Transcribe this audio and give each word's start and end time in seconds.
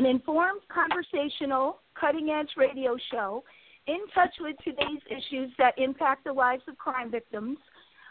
an 0.00 0.06
informed, 0.06 0.62
conversational, 0.72 1.80
cutting 1.94 2.30
edge 2.30 2.48
radio 2.56 2.96
show 3.12 3.44
in 3.86 3.98
touch 4.14 4.32
with 4.40 4.56
today's 4.64 5.02
issues 5.10 5.50
that 5.58 5.76
impact 5.76 6.24
the 6.24 6.32
lives 6.32 6.62
of 6.68 6.78
crime 6.78 7.10
victims, 7.10 7.58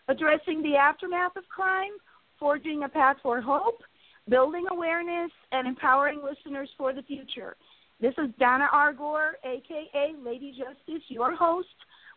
addressing 0.07 0.61
the 0.61 0.75
aftermath 0.75 1.35
of 1.35 1.49
crime, 1.49 1.93
forging 2.37 2.83
a 2.83 2.89
path 2.89 3.15
for 3.23 3.41
hope, 3.41 3.81
building 4.29 4.65
awareness, 4.69 5.31
and 5.51 5.67
empowering 5.67 6.21
listeners 6.23 6.69
for 6.77 6.93
the 6.93 7.01
future. 7.01 7.55
This 7.99 8.13
is 8.19 8.29
Donna 8.39 8.67
R. 8.71 8.93
Gore, 8.93 9.37
aka 9.43 10.13
Lady 10.23 10.51
Justice, 10.51 11.03
your 11.07 11.35
host, 11.35 11.67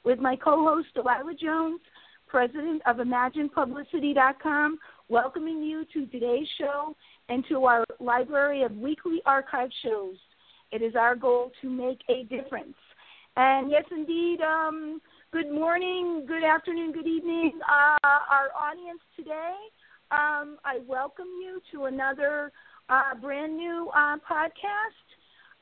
with 0.04 0.18
my 0.18 0.36
co 0.36 0.62
host 0.66 0.88
Delilah 0.94 1.34
Jones, 1.42 1.80
president 2.26 2.82
of 2.84 2.96
ImaginePublicity.com, 2.96 4.78
welcoming 5.08 5.62
you 5.62 5.86
to 5.94 6.04
today's 6.06 6.48
show 6.58 6.94
and 7.32 7.44
to 7.48 7.64
our 7.64 7.84
library 7.98 8.62
of 8.62 8.76
weekly 8.76 9.22
archive 9.24 9.70
shows. 9.82 10.16
It 10.70 10.82
is 10.82 10.94
our 10.94 11.16
goal 11.16 11.50
to 11.62 11.70
make 11.70 12.00
a 12.10 12.24
difference. 12.24 12.76
And 13.36 13.70
yes, 13.70 13.84
indeed, 13.90 14.40
um, 14.42 15.00
good 15.32 15.50
morning, 15.50 16.26
good 16.28 16.44
afternoon, 16.44 16.92
good 16.92 17.06
evening, 17.06 17.58
uh, 17.66 17.96
our 18.02 18.50
audience 18.54 19.00
today. 19.16 19.54
Um, 20.10 20.58
I 20.62 20.80
welcome 20.86 21.28
you 21.42 21.62
to 21.72 21.86
another 21.86 22.52
uh, 22.90 23.14
brand 23.18 23.56
new 23.56 23.90
uh, 23.96 24.16
podcast. 24.30 25.06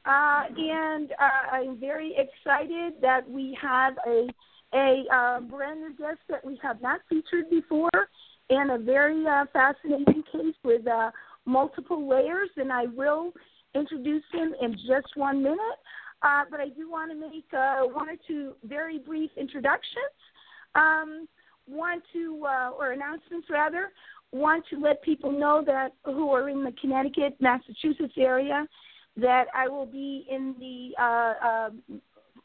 Uh, 0.04 0.46
and 0.58 1.12
uh, 1.12 1.54
I'm 1.54 1.78
very 1.78 2.16
excited 2.16 2.94
that 3.00 3.30
we 3.30 3.56
have 3.62 3.94
a 4.08 4.26
a 4.72 5.02
uh, 5.12 5.40
brand 5.40 5.80
new 5.80 5.94
guest 5.96 6.20
that 6.28 6.44
we 6.44 6.58
have 6.62 6.80
not 6.80 7.00
featured 7.08 7.50
before, 7.50 7.90
and 8.50 8.70
a 8.70 8.78
very 8.78 9.24
fascinating 9.52 10.22
case 10.32 10.54
with 10.62 10.82
multiple 11.46 12.08
layers. 12.08 12.50
And 12.56 12.72
I 12.72 12.86
will 12.86 13.32
introduce 13.74 14.24
him 14.32 14.54
in 14.60 14.72
just 14.72 15.16
one 15.16 15.42
minute. 15.42 15.58
Uh, 16.22 16.44
but 16.50 16.60
I 16.60 16.68
do 16.68 16.90
want 16.90 17.10
to 17.10 17.16
make 17.18 17.46
uh, 17.56 17.82
one 17.82 18.08
or 18.08 18.16
two 18.28 18.52
very 18.64 18.98
brief 18.98 19.30
introductions. 19.36 20.14
Um, 20.74 21.26
want 21.66 22.02
to, 22.12 22.46
uh, 22.46 22.70
or 22.70 22.92
announcements 22.92 23.48
rather, 23.48 23.92
want 24.32 24.64
to 24.70 24.78
let 24.78 25.02
people 25.02 25.32
know 25.32 25.62
that 25.66 25.92
who 26.04 26.30
are 26.30 26.48
in 26.48 26.62
the 26.62 26.72
Connecticut, 26.80 27.36
Massachusetts 27.40 28.14
area 28.18 28.66
that 29.16 29.46
I 29.54 29.68
will 29.68 29.86
be 29.86 30.26
in 30.30 30.54
the 30.58 31.02
uh, 31.02 31.34
uh, 31.44 31.70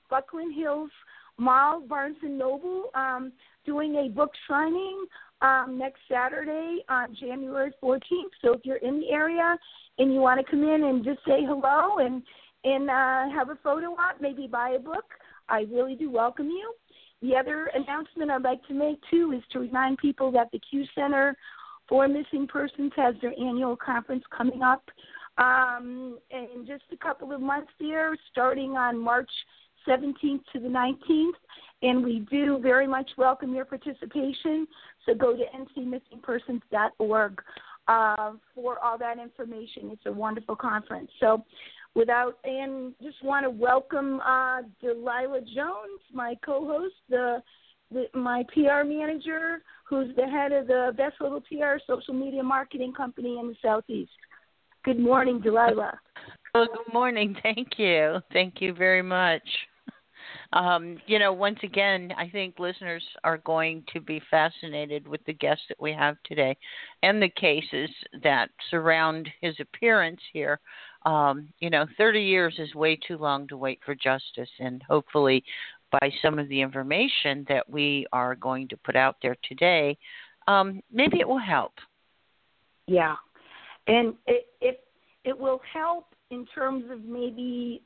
Buckland 0.09 0.55
Hills 0.55 0.89
Mall, 1.37 1.81
Barnes 1.81 2.17
and 2.21 2.37
Noble, 2.37 2.89
um, 2.95 3.31
doing 3.65 3.95
a 3.95 4.09
book 4.09 4.31
signing 4.47 5.05
um, 5.41 5.77
next 5.77 5.99
Saturday 6.09 6.79
on 6.89 7.15
January 7.19 7.71
14th. 7.83 8.01
So 8.41 8.53
if 8.53 8.61
you're 8.63 8.77
in 8.77 8.99
the 8.99 9.09
area 9.09 9.57
and 9.97 10.13
you 10.13 10.19
want 10.19 10.39
to 10.39 10.49
come 10.49 10.63
in 10.63 10.83
and 10.83 11.03
just 11.03 11.19
say 11.27 11.43
hello 11.45 11.97
and 11.99 12.21
and 12.63 12.89
uh, 12.89 13.29
have 13.37 13.49
a 13.49 13.59
photo 13.63 13.91
op, 13.91 14.19
maybe 14.19 14.47
buy 14.47 14.71
a 14.71 14.79
book, 14.79 15.05
I 15.49 15.65
really 15.71 15.93
do 15.93 16.09
welcome 16.09 16.47
you. 16.47 16.73
The 17.21 17.35
other 17.35 17.69
announcement 17.75 18.31
I'd 18.31 18.41
like 18.41 18.65
to 18.67 18.73
make 18.73 18.99
too 19.11 19.33
is 19.37 19.43
to 19.51 19.59
remind 19.59 19.99
people 19.99 20.31
that 20.31 20.49
the 20.51 20.59
CUE 20.71 20.85
Center 20.95 21.37
for 21.87 22.07
Missing 22.07 22.47
Persons 22.47 22.91
has 22.95 23.13
their 23.21 23.33
annual 23.39 23.75
conference 23.75 24.23
coming 24.35 24.63
up 24.63 24.83
um, 25.37 26.17
in 26.31 26.65
just 26.65 26.85
a 26.91 26.97
couple 26.97 27.31
of 27.31 27.41
months 27.41 27.71
here, 27.77 28.15
starting 28.31 28.71
on 28.71 28.97
March 28.97 29.29
17th 29.87 30.41
to 30.53 30.59
the 30.59 30.67
19th. 30.67 31.31
And 31.81 32.03
we 32.03 32.25
do 32.31 32.59
very 32.59 32.87
much 32.87 33.09
welcome 33.17 33.53
your 33.53 33.65
participation. 33.65 34.67
So 35.05 35.13
go 35.13 35.35
to 35.35 35.43
ncmissingpersons.org 35.77 37.41
uh, 37.87 38.31
for 38.53 38.79
all 38.83 38.97
that 38.97 39.19
information. 39.19 39.91
It's 39.91 40.05
a 40.05 40.11
wonderful 40.11 40.55
conference. 40.55 41.11
So 41.19 41.43
without 41.95 42.37
and 42.43 42.93
just 43.01 43.23
want 43.23 43.45
to 43.45 43.49
welcome 43.49 44.19
uh, 44.21 44.61
Delilah 44.81 45.41
Jones, 45.55 46.01
my 46.13 46.35
co-host, 46.45 46.95
the, 47.09 47.41
the 47.91 48.05
my 48.13 48.43
PR 48.53 48.83
manager, 48.83 49.61
who's 49.87 50.15
the 50.15 50.25
head 50.27 50.51
of 50.51 50.67
the 50.67 50.93
best 50.97 51.15
little 51.21 51.41
PR 51.41 51.77
social 51.87 52.13
media 52.13 52.43
marketing 52.43 52.93
company 52.93 53.39
in 53.39 53.47
the 53.47 53.55
southeast. 53.61 54.11
Good 54.83 54.99
morning, 54.99 55.39
Delilah. 55.39 55.99
Well, 56.53 56.67
good 56.67 56.93
morning. 56.93 57.35
Thank 57.41 57.77
you. 57.77 58.19
Thank 58.31 58.61
you 58.61 58.73
very 58.73 59.01
much. 59.01 59.43
Um, 60.55 60.97
you 61.05 61.19
know, 61.19 61.33
once 61.33 61.59
again, 61.63 62.13
I 62.17 62.29
think 62.29 62.59
listeners 62.59 63.03
are 63.25 63.39
going 63.39 63.83
to 63.91 63.99
be 63.99 64.21
fascinated 64.31 65.05
with 65.05 65.19
the 65.25 65.33
guests 65.33 65.65
that 65.67 65.81
we 65.81 65.91
have 65.91 66.15
today 66.23 66.55
and 67.03 67.21
the 67.21 67.29
cases 67.29 67.89
that 68.23 68.49
surround 68.71 69.27
his 69.41 69.55
appearance 69.59 70.21
here. 70.31 70.61
Um, 71.05 71.49
you 71.59 71.69
know, 71.69 71.85
30 71.97 72.21
years 72.21 72.55
is 72.57 72.73
way 72.73 72.95
too 72.95 73.17
long 73.17 73.49
to 73.49 73.57
wait 73.57 73.79
for 73.85 73.95
justice, 73.95 74.49
and 74.59 74.81
hopefully, 74.87 75.43
by 75.91 76.09
some 76.21 76.39
of 76.39 76.47
the 76.47 76.61
information 76.61 77.45
that 77.49 77.69
we 77.69 78.07
are 78.13 78.33
going 78.35 78.69
to 78.69 78.77
put 78.77 78.95
out 78.95 79.17
there 79.21 79.35
today, 79.43 79.97
um, 80.47 80.81
maybe 80.91 81.19
it 81.19 81.27
will 81.27 81.37
help. 81.37 81.73
Yeah, 82.87 83.15
and 83.87 84.13
it, 84.25 84.47
it 84.61 84.83
it 85.25 85.37
will 85.37 85.61
help 85.71 86.07
in 86.31 86.45
terms 86.55 86.85
of 86.89 87.03
maybe 87.03 87.81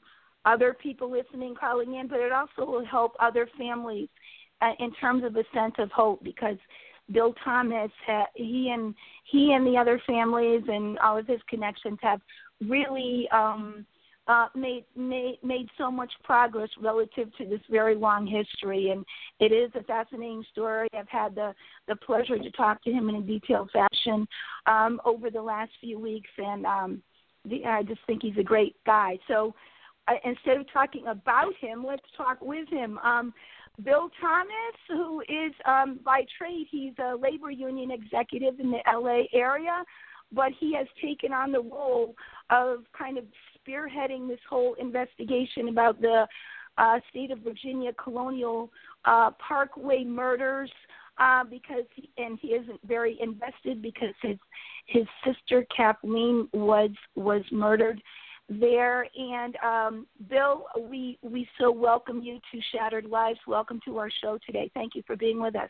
other 0.50 0.74
people 0.74 1.12
listening 1.12 1.54
calling 1.60 1.96
in, 1.96 2.08
but 2.08 2.20
it 2.20 2.32
also 2.32 2.70
will 2.70 2.86
help 2.86 3.14
other 3.20 3.48
families 3.58 4.10
uh, 4.62 4.72
in 4.80 4.92
terms 4.96 5.24
of 5.24 5.36
a 5.36 5.44
sense 5.54 5.76
of 5.78 5.92
hope 5.92 6.24
because 6.24 6.58
Bill 7.12 7.34
Thomas, 7.44 7.92
ha- 8.06 8.28
he 8.36 8.72
and 8.74 8.96
he 9.32 9.54
and 9.54 9.66
the 9.66 9.78
other 9.78 10.02
families 10.06 10.64
and 10.68 10.98
all 11.00 11.18
of 11.18 11.28
his 11.28 11.42
connections 11.50 11.98
have 12.02 12.20
really 12.68 13.28
um, 13.32 13.86
uh, 14.28 14.48
made 14.56 14.86
made 14.96 15.40
made 15.44 15.68
so 15.78 15.90
much 15.90 16.12
progress 16.24 16.70
relative 16.80 17.30
to 17.38 17.46
this 17.46 17.62
very 17.70 17.96
long 17.96 18.28
history, 18.28 18.92
and 18.92 19.04
it 19.40 19.52
is 19.52 19.72
a 19.76 19.84
fascinating 19.84 20.44
story. 20.52 20.88
I've 20.98 21.10
had 21.10 21.36
the 21.36 21.54
the 21.88 21.96
pleasure 21.96 22.38
to 22.38 22.52
talk 22.52 22.84
to 22.84 22.92
him 22.92 23.10
in 23.10 23.16
a 23.16 23.22
detailed 23.22 23.72
fashion 23.72 24.28
um, 24.68 25.02
over 25.06 25.30
the 25.32 25.42
last 25.42 25.72
few 25.82 26.00
weeks, 26.00 26.30
and 26.38 26.66
um, 26.66 27.02
the, 27.46 27.66
I 27.66 27.84
just 27.84 28.02
think 28.06 28.22
he's 28.22 28.38
a 28.38 28.44
great 28.44 28.76
guy. 28.86 29.18
So 29.28 29.56
instead 30.24 30.58
of 30.58 30.72
talking 30.72 31.08
about 31.08 31.54
him, 31.60 31.86
let's 31.86 32.04
talk 32.16 32.38
with 32.42 32.68
him. 32.70 32.98
Um, 33.00 33.34
Bill 33.84 34.10
Thomas, 34.20 34.76
who 34.90 35.22
is 35.22 35.54
um, 35.66 36.00
by 36.04 36.24
trade, 36.38 36.68
he's 36.70 36.94
a 37.00 37.16
labor 37.16 37.52
union 37.52 37.92
executive 37.92 38.60
in 38.60 38.72
the 38.72 38.80
LA 38.88 39.24
area, 39.34 39.84
but 40.32 40.52
he 40.60 40.74
has 40.76 40.88
taken 41.02 41.32
on 41.32 41.52
the 41.52 41.62
role 41.62 42.16
of 42.50 42.84
kind 42.98 43.18
of 43.18 43.24
spearheading 43.58 44.28
this 44.28 44.40
whole 44.50 44.74
investigation 44.76 45.70
about 45.70 46.02
the 46.02 46.28
uh, 46.78 47.00
state 47.10 47.32
of 47.32 47.40
Virginia 47.40 47.92
colonial 47.94 48.72
uh, 49.06 49.32
parkway 49.32 50.04
murders. 50.04 50.72
Uh, 51.22 51.44
because 51.44 51.84
he, 51.96 52.10
and 52.18 52.40
he 52.42 52.50
isn't 52.50 52.80
very 52.88 53.18
invested 53.20 53.82
because 53.82 54.14
his 54.22 54.38
his 54.86 55.04
sister 55.26 55.68
Cathleen 55.76 56.48
was 56.54 56.92
was 57.16 57.44
murdered 57.52 58.02
there. 58.50 59.08
And 59.18 59.56
um, 59.64 60.08
Bill, 60.30 60.66
we 60.90 61.18
we 61.22 61.48
so 61.60 61.72
welcome 61.72 62.22
you 62.22 62.40
to 62.52 62.60
Shattered 62.74 63.06
Lives. 63.06 63.40
Welcome 63.48 63.80
to 63.86 63.98
our 63.98 64.10
show 64.22 64.38
today. 64.46 64.72
Thank 64.74 64.96
you 64.96 65.04
for 65.06 65.16
being 65.16 65.42
with 65.42 65.56
us. 65.56 65.70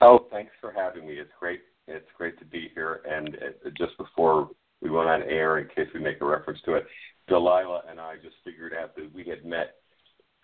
Oh, 0.00 0.26
thanks 0.30 0.52
for 0.60 0.72
having 0.72 1.06
me. 1.06 1.14
It's 1.14 1.30
great. 1.38 1.60
It's 1.86 2.08
great 2.16 2.38
to 2.38 2.44
be 2.44 2.70
here. 2.74 3.00
And 3.08 3.36
uh, 3.36 3.70
just 3.76 3.96
before 3.98 4.50
we 4.80 4.90
went 4.90 5.08
on 5.08 5.22
air, 5.22 5.58
in 5.58 5.68
case 5.68 5.88
we 5.94 6.00
make 6.00 6.20
a 6.20 6.24
reference 6.24 6.60
to 6.66 6.74
it, 6.74 6.86
Delilah 7.28 7.82
and 7.90 8.00
I 8.00 8.16
just 8.16 8.36
figured 8.44 8.72
out 8.74 8.94
that 8.96 9.12
we 9.14 9.24
had 9.24 9.44
met. 9.44 9.74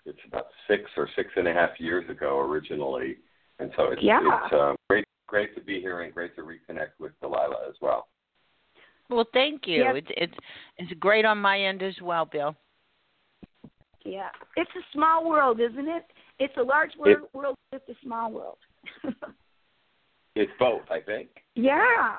It's 0.07 0.19
about 0.27 0.47
six 0.69 0.83
or 0.97 1.09
six 1.17 1.31
and 1.37 1.49
a 1.49 1.53
half 1.53 1.71
years 1.79 2.09
ago 2.11 2.41
originally, 2.41 3.17
and 3.59 3.71
so 3.75 3.85
it's, 3.85 4.03
yeah. 4.03 4.21
it's 4.23 4.53
uh, 4.53 4.75
great 4.91 5.05
great 5.27 5.55
to 5.55 5.63
be 5.63 5.81
here 5.81 6.03
and 6.03 6.13
great 6.13 6.37
to 6.37 6.43
reconnect 6.43 7.01
with 7.01 7.13
Delilah 7.21 7.67
as 7.69 7.75
well. 7.81 8.09
Well, 9.11 9.27
thank 9.33 9.67
you. 9.67 9.85
Yep. 9.85 9.97
It's 9.97 10.11
it's 10.17 10.35
it's 10.79 10.93
great 11.01 11.25
on 11.25 11.39
my 11.39 11.61
end 11.61 11.83
as 11.83 11.95
well, 12.03 12.25
Bill. 12.25 12.57
Yeah, 14.05 14.29
it's 14.57 14.71
a 14.77 14.85
small 14.93 15.29
world, 15.29 15.61
isn't 15.61 15.89
it? 15.89 16.05
It's 16.39 16.57
a 16.59 16.63
large 16.63 16.91
world, 16.99 17.19
it, 17.23 17.37
world 17.37 17.57
it's 17.73 17.89
a 17.89 17.95
small 18.03 18.31
world. 18.31 18.59
it's 20.35 20.53
both, 20.59 20.83
I 20.91 21.01
think. 21.01 21.29
Yeah, 21.55 22.17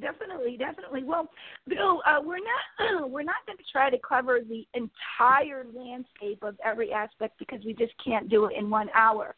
definitely, 0.00 0.56
definitely. 0.56 1.04
Well, 1.04 1.28
Bill, 1.68 2.02
uh, 2.06 2.20
we're 2.24 2.38
not 2.38 3.08
we're 3.10 3.22
not 3.22 3.46
going 3.46 3.58
to 3.58 3.64
try 3.70 3.90
to 3.90 3.98
cover 4.06 4.40
the 4.40 4.66
entire 4.74 5.64
landscape 5.74 6.42
of 6.42 6.56
every 6.64 6.92
aspect 6.92 7.38
because 7.38 7.64
we 7.64 7.74
just 7.74 7.92
can't 8.04 8.28
do 8.28 8.46
it 8.46 8.56
in 8.56 8.70
one 8.70 8.88
hour, 8.94 9.34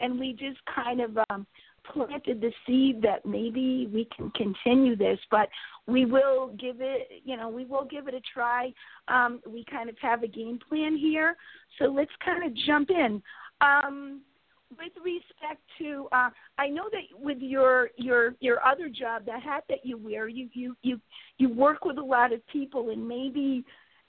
and 0.00 0.18
we 0.18 0.32
just 0.32 0.58
kind 0.74 1.00
of 1.00 1.18
um, 1.30 1.46
planted 1.84 2.40
the 2.40 2.52
seed 2.66 3.02
that 3.02 3.24
maybe 3.26 3.88
we 3.92 4.08
can 4.16 4.30
continue 4.30 4.96
this, 4.96 5.18
but 5.30 5.48
we 5.86 6.04
will 6.04 6.48
give 6.58 6.76
it, 6.80 7.08
you 7.24 7.36
know, 7.36 7.48
we 7.48 7.64
will 7.64 7.84
give 7.84 8.08
it 8.08 8.14
a 8.14 8.20
try. 8.32 8.72
Um, 9.08 9.40
we 9.46 9.64
kind 9.70 9.88
of 9.88 9.96
have 10.00 10.22
a 10.22 10.28
game 10.28 10.58
plan 10.68 10.96
here, 10.96 11.36
so 11.78 11.86
let's 11.86 12.10
kind 12.24 12.44
of 12.44 12.54
jump 12.66 12.90
in. 12.90 13.22
Um, 13.60 14.20
with 14.78 14.92
respect 15.04 15.60
to, 15.78 16.08
uh, 16.12 16.30
I 16.58 16.68
know 16.68 16.84
that 16.92 17.02
with 17.20 17.38
your 17.40 17.90
your 17.96 18.34
your 18.40 18.64
other 18.66 18.88
job, 18.88 19.26
the 19.26 19.38
hat 19.38 19.64
that 19.68 19.84
you 19.84 19.98
wear, 19.98 20.28
you 20.28 20.48
you 20.54 20.74
you 20.82 21.00
you 21.36 21.50
work 21.50 21.84
with 21.84 21.98
a 21.98 22.02
lot 22.02 22.32
of 22.32 22.46
people, 22.46 22.90
and 22.90 23.06
maybe 23.06 23.64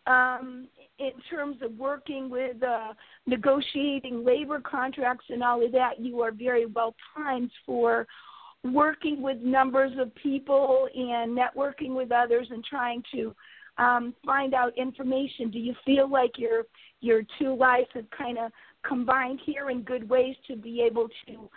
um, 0.07 0.67
in 0.99 1.11
terms 1.29 1.57
of 1.61 1.77
working 1.77 2.29
with 2.29 2.61
uh, 2.63 2.93
negotiating 3.25 4.23
labor 4.23 4.59
contracts 4.59 5.25
and 5.29 5.43
all 5.43 5.63
of 5.63 5.71
that, 5.71 5.99
you 5.99 6.21
are 6.21 6.31
very 6.31 6.65
well 6.65 6.95
timed 7.15 7.51
for 7.65 8.07
working 8.63 9.21
with 9.21 9.37
numbers 9.39 9.91
of 9.99 10.13
people 10.15 10.87
and 10.93 11.37
networking 11.37 11.95
with 11.95 12.11
others 12.11 12.47
and 12.49 12.63
trying 12.63 13.03
to 13.13 13.35
um, 13.77 14.13
find 14.25 14.53
out 14.53 14.77
information. 14.77 15.49
Do 15.49 15.59
you 15.59 15.73
feel 15.85 16.09
like 16.09 16.37
your 16.37 16.63
your 17.01 17.23
two 17.39 17.55
lives 17.55 17.87
have 17.93 18.09
kind 18.11 18.37
of 18.37 18.51
combined 18.87 19.39
here 19.45 19.69
in 19.69 19.81
good 19.81 20.07
ways 20.07 20.35
to 20.47 20.55
be 20.55 20.81
able 20.81 21.09
to 21.25 21.49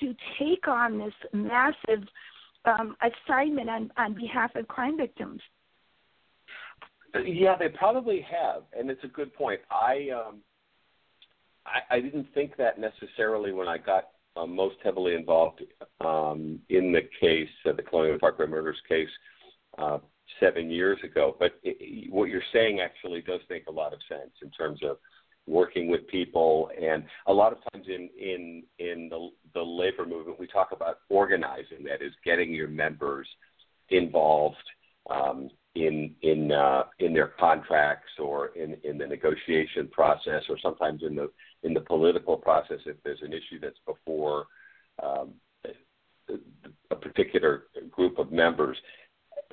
to 0.00 0.14
take 0.38 0.68
on 0.68 0.98
this 0.98 1.14
massive 1.32 2.06
um, 2.64 2.96
assignment 3.02 3.68
on, 3.68 3.90
on 3.96 4.14
behalf 4.14 4.54
of 4.54 4.68
crime 4.68 4.96
victims? 4.96 5.40
Yeah, 7.24 7.56
they 7.58 7.68
probably 7.68 8.24
have, 8.30 8.62
and 8.78 8.90
it's 8.90 9.04
a 9.04 9.08
good 9.08 9.34
point. 9.34 9.60
I 9.70 10.08
um, 10.10 10.38
I, 11.66 11.96
I 11.96 12.00
didn't 12.00 12.26
think 12.34 12.56
that 12.56 12.78
necessarily 12.78 13.52
when 13.52 13.68
I 13.68 13.78
got 13.78 14.08
uh, 14.36 14.46
most 14.46 14.76
heavily 14.82 15.14
involved 15.14 15.62
um, 16.00 16.58
in 16.70 16.92
the 16.92 17.02
case, 17.20 17.48
uh, 17.68 17.72
the 17.72 17.82
Colonial 17.82 18.18
Parkway 18.18 18.46
murders 18.46 18.80
case, 18.88 19.08
uh, 19.78 19.98
seven 20.40 20.70
years 20.70 20.98
ago. 21.04 21.36
But 21.38 21.52
it, 21.62 22.10
what 22.10 22.28
you're 22.28 22.42
saying 22.52 22.80
actually 22.80 23.20
does 23.22 23.40
make 23.50 23.66
a 23.66 23.72
lot 23.72 23.92
of 23.92 23.98
sense 24.08 24.32
in 24.42 24.50
terms 24.50 24.80
of 24.82 24.96
working 25.46 25.90
with 25.90 26.06
people, 26.08 26.70
and 26.80 27.04
a 27.26 27.32
lot 27.32 27.52
of 27.52 27.58
times 27.72 27.86
in 27.88 28.08
in 28.18 28.62
in 28.78 29.08
the 29.10 29.30
the 29.54 29.62
labor 29.62 30.06
movement, 30.06 30.40
we 30.40 30.46
talk 30.46 30.68
about 30.72 30.98
organizing. 31.08 31.84
That 31.84 32.02
is, 32.02 32.12
getting 32.24 32.52
your 32.52 32.68
members 32.68 33.28
involved. 33.90 34.56
Um, 35.10 35.50
in 35.74 36.14
in 36.22 36.52
uh, 36.52 36.84
in 36.98 37.14
their 37.14 37.28
contracts 37.28 38.12
or 38.18 38.48
in 38.48 38.76
in 38.84 38.98
the 38.98 39.06
negotiation 39.06 39.88
process 39.88 40.42
or 40.48 40.58
sometimes 40.62 41.02
in 41.02 41.16
the 41.16 41.30
in 41.62 41.72
the 41.72 41.80
political 41.80 42.36
process 42.36 42.78
if 42.86 42.96
there's 43.04 43.22
an 43.22 43.32
issue 43.32 43.58
that's 43.60 43.78
before 43.86 44.46
um, 45.02 45.32
a 46.90 46.96
particular 46.96 47.64
group 47.90 48.18
of 48.18 48.32
members. 48.32 48.76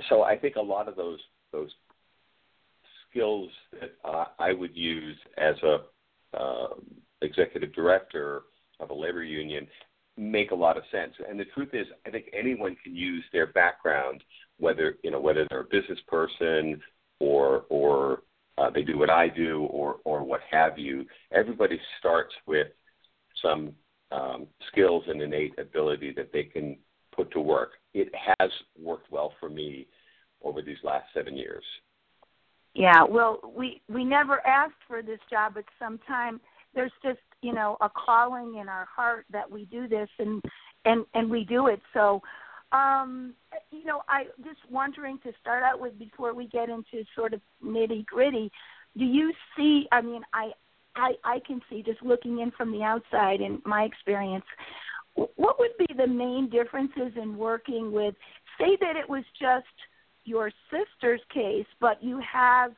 So 0.10 0.24
I 0.24 0.38
think 0.38 0.56
a 0.56 0.62
lot 0.62 0.88
of 0.88 0.96
those 0.96 1.20
those 1.52 1.72
skills 3.10 3.50
that 3.80 3.96
uh, 4.06 4.26
I 4.38 4.54
would 4.54 4.76
use 4.76 5.18
as 5.38 5.56
a 5.64 6.38
uh, 6.38 6.76
executive 7.22 7.74
director 7.74 8.44
of 8.80 8.92
a 8.92 8.94
labor 8.94 9.24
union 9.24 9.68
make 10.18 10.52
a 10.52 10.56
lot 10.56 10.78
of 10.78 10.84
sense. 10.92 11.14
And 11.28 11.40
the 11.40 11.46
truth 11.46 11.70
is, 11.74 11.88
I 12.06 12.10
think 12.12 12.26
anyone 12.38 12.76
can 12.84 12.96
use 12.96 13.24
their 13.32 13.48
background, 13.48 14.24
whether 14.60 14.98
you 15.04 15.12
know 15.12 15.20
whether 15.20 15.48
they're 15.50 15.62
a 15.62 15.66
business 15.66 16.00
person 16.08 16.82
or 17.20 17.66
or 17.70 18.24
uh, 18.58 18.70
they 18.70 18.84
do 18.84 18.98
what 18.98 19.10
I 19.10 19.30
do 19.30 19.68
or 19.72 19.98
or 20.04 20.24
what 20.24 20.42
have 20.52 20.78
you. 20.78 21.06
Everybody 21.32 21.80
starts 22.00 22.34
with 22.46 22.68
some 23.42 23.74
um, 24.12 24.48
skills 24.72 25.04
and 25.08 25.22
innate 25.22 25.58
ability 25.58 26.14
that 26.18 26.32
they 26.34 26.44
can 26.44 26.78
put 27.16 27.32
to 27.32 27.40
work. 27.40 27.72
It 27.94 28.12
has 28.40 28.50
worked 28.80 29.12
well 29.12 29.34
for 29.40 29.50
me 29.50 29.88
over 30.44 30.62
these 30.62 30.78
last 30.84 31.06
seven 31.14 31.36
years. 31.36 31.64
Yeah, 32.74 33.04
well, 33.04 33.40
we 33.56 33.82
we 33.90 34.04
never 34.04 34.46
asked 34.46 34.82
for 34.88 35.02
this 35.02 35.20
job, 35.30 35.54
but 35.56 35.66
sometimes 35.80 36.40
there's 36.74 36.92
just 37.04 37.20
you 37.42 37.54
know 37.54 37.78
a 37.82 37.90
calling 37.90 38.56
in 38.56 38.70
our 38.70 38.86
heart 38.86 39.26
that 39.32 39.50
we 39.50 39.66
do 39.66 39.88
this 39.88 40.10
and 40.20 40.42
and 40.86 41.06
and 41.14 41.30
we 41.30 41.44
do 41.44 41.68
it 41.68 41.82
so 41.94 42.22
um 42.72 43.34
you 43.72 43.84
know 43.86 44.02
i 44.08 44.24
just 44.44 44.60
wondering 44.70 45.18
to 45.24 45.32
start 45.42 45.64
out 45.64 45.80
with 45.80 45.98
before 45.98 46.34
we 46.34 46.48
get 46.48 46.70
into 46.70 47.04
sort 47.16 47.34
of 47.34 47.42
nitty 47.64 48.06
gritty 48.06 48.52
do 48.98 49.06
you 49.06 49.34
see 49.58 49.88
i 49.92 50.02
mean 50.02 50.22
i 50.34 50.52
i 50.96 51.14
i 51.24 51.40
can 51.46 51.62
see 51.70 51.82
just 51.82 52.02
looking 52.04 52.40
in 52.40 52.52
from 52.52 52.72
the 52.72 52.84
outside 52.84 53.42
in 53.42 53.62
my 53.66 53.84
experience 53.84 54.46
what 55.36 55.60
would 55.60 55.76
be 55.78 55.88
the 55.98 56.08
main 56.08 56.50
differences 56.50 57.12
in 57.22 57.38
working 57.38 57.92
with 57.92 58.14
say 58.60 58.78
that 58.80 58.96
it 58.96 59.10
was 59.10 59.24
just 59.40 59.66
your 60.26 60.52
sister's 60.70 61.22
case 61.34 61.66
but 61.80 62.02
you 62.04 62.20
have 62.20 62.72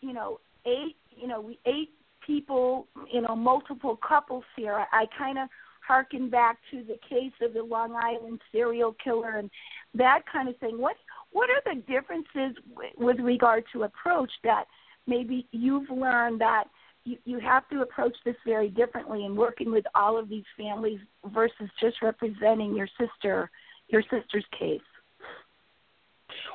you 0.00 0.12
know 0.12 0.38
eight 0.66 0.96
you 1.10 1.26
know 1.26 1.50
eight 1.66 1.90
people, 2.26 2.88
you 3.12 3.20
know, 3.20 3.36
multiple 3.36 3.98
couples 4.06 4.44
here. 4.56 4.74
I, 4.74 5.02
I 5.02 5.04
kind 5.16 5.38
of 5.38 5.48
harken 5.86 6.28
back 6.28 6.58
to 6.70 6.82
the 6.84 6.98
case 7.08 7.32
of 7.42 7.54
the 7.54 7.62
Long 7.62 7.94
Island 7.94 8.40
serial 8.52 8.94
killer 9.02 9.36
and 9.36 9.50
that 9.94 10.22
kind 10.30 10.48
of 10.48 10.56
thing. 10.58 10.78
What 10.80 10.96
what 11.32 11.50
are 11.50 11.62
the 11.64 11.80
differences 11.82 12.56
w- 12.70 12.92
with 12.96 13.18
regard 13.20 13.64
to 13.72 13.84
approach 13.84 14.30
that 14.44 14.64
maybe 15.06 15.46
you've 15.52 15.90
learned 15.90 16.40
that 16.40 16.64
you, 17.04 17.18
you 17.24 17.38
have 17.38 17.68
to 17.68 17.82
approach 17.82 18.16
this 18.24 18.36
very 18.44 18.68
differently 18.68 19.24
in 19.24 19.36
working 19.36 19.70
with 19.70 19.84
all 19.94 20.18
of 20.18 20.28
these 20.28 20.44
families 20.56 20.98
versus 21.34 21.68
just 21.80 22.02
representing 22.02 22.74
your 22.74 22.88
sister 22.98 23.50
your 23.88 24.02
sister's 24.02 24.44
case? 24.58 24.80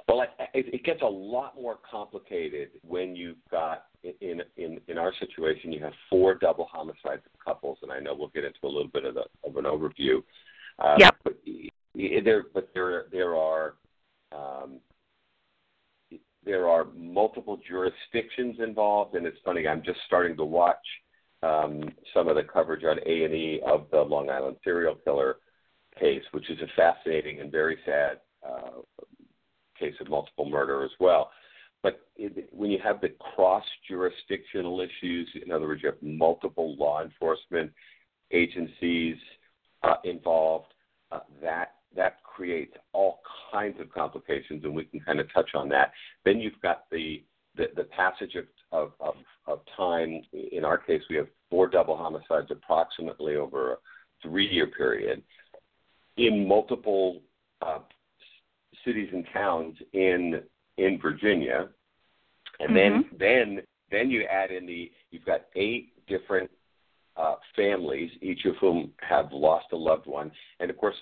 Well, 0.07 0.21
it, 0.21 0.29
it 0.53 0.83
gets 0.83 1.01
a 1.01 1.05
lot 1.05 1.55
more 1.55 1.79
complicated 1.89 2.69
when 2.83 3.15
you've 3.15 3.37
got 3.49 3.85
in 4.03 4.41
in 4.57 4.79
in 4.87 4.97
our 4.97 5.13
situation, 5.19 5.71
you 5.71 5.81
have 5.81 5.93
four 6.09 6.35
double 6.35 6.67
homicides 6.71 7.21
of 7.25 7.45
couples, 7.45 7.77
and 7.81 7.91
I 7.91 7.99
know 7.99 8.15
we'll 8.15 8.29
get 8.29 8.43
into 8.43 8.59
a 8.63 8.67
little 8.67 8.87
bit 8.87 9.05
of, 9.05 9.15
the, 9.15 9.25
of 9.45 9.57
an 9.57 9.65
overview. 9.65 10.17
Um, 10.79 10.97
yeah. 10.97 11.09
But 11.23 11.37
there, 11.93 12.45
but 12.53 12.69
there 12.73 13.05
there 13.11 13.35
are 13.35 13.75
um, 14.31 14.79
there 16.43 16.67
are 16.67 16.85
multiple 16.95 17.59
jurisdictions 17.67 18.57
involved, 18.59 19.15
and 19.15 19.25
it's 19.25 19.37
funny. 19.45 19.67
I'm 19.67 19.83
just 19.83 19.99
starting 20.07 20.35
to 20.37 20.45
watch 20.45 20.77
um, 21.43 21.83
some 22.13 22.27
of 22.27 22.35
the 22.35 22.43
coverage 22.43 22.83
on 22.83 22.97
A 23.05 23.25
and 23.25 23.33
E 23.33 23.61
of 23.65 23.87
the 23.91 24.01
Long 24.01 24.29
Island 24.29 24.57
serial 24.63 24.95
killer 24.95 25.37
case, 25.99 26.23
which 26.31 26.49
is 26.49 26.59
a 26.61 26.67
fascinating 26.75 27.41
and 27.41 27.51
very 27.51 27.77
sad 27.85 28.19
uh, 28.47 28.81
case 29.81 29.95
of 29.99 30.09
multiple 30.09 30.47
murder 30.49 30.83
as 30.83 30.91
well. 30.99 31.31
But 31.83 32.01
it, 32.15 32.49
when 32.51 32.69
you 32.69 32.79
have 32.83 33.01
the 33.01 33.13
cross 33.35 33.65
jurisdictional 33.89 34.81
issues, 34.81 35.27
in 35.43 35.51
other 35.51 35.67
words, 35.67 35.81
you 35.83 35.89
have 35.89 36.01
multiple 36.01 36.75
law 36.77 37.03
enforcement 37.03 37.71
agencies 38.31 39.17
uh, 39.83 39.95
involved, 40.03 40.73
uh, 41.11 41.19
that 41.41 41.69
that 41.93 42.23
creates 42.23 42.73
all 42.93 43.19
kinds 43.51 43.77
of 43.81 43.91
complications, 43.91 44.63
and 44.63 44.73
we 44.73 44.85
can 44.85 45.01
kind 45.01 45.19
of 45.19 45.27
touch 45.33 45.49
on 45.55 45.67
that. 45.69 45.91
Then 46.23 46.39
you've 46.39 46.61
got 46.61 46.85
the 46.91 47.23
the, 47.57 47.65
the 47.75 47.83
passage 47.83 48.35
of, 48.35 48.45
of, 48.71 48.93
of, 49.01 49.15
of 49.47 49.59
time. 49.75 50.21
In 50.53 50.63
our 50.63 50.77
case, 50.77 51.01
we 51.09 51.17
have 51.17 51.27
four 51.49 51.67
double 51.67 51.97
homicides 51.97 52.49
approximately 52.49 53.35
over 53.35 53.73
a 53.73 53.77
three 54.23 54.47
year 54.47 54.67
period 54.67 55.21
in 56.17 56.47
multiple 56.47 57.21
uh, 57.61 57.79
cities 58.85 59.09
and 59.11 59.25
towns 59.33 59.75
in 59.93 60.41
in 60.77 60.99
Virginia, 61.01 61.69
and 62.59 62.71
mm-hmm. 62.71 63.01
then 63.19 63.55
then 63.55 63.61
then 63.91 64.09
you 64.09 64.23
add 64.23 64.51
in 64.51 64.65
the 64.65 64.91
you've 65.11 65.25
got 65.25 65.41
eight 65.55 65.89
different 66.07 66.49
uh, 67.17 67.35
families, 67.55 68.11
each 68.21 68.45
of 68.45 68.55
whom 68.57 68.91
have 69.01 69.31
lost 69.31 69.67
a 69.73 69.75
loved 69.75 70.07
one, 70.07 70.31
and 70.59 70.69
of 70.69 70.77
course, 70.77 70.95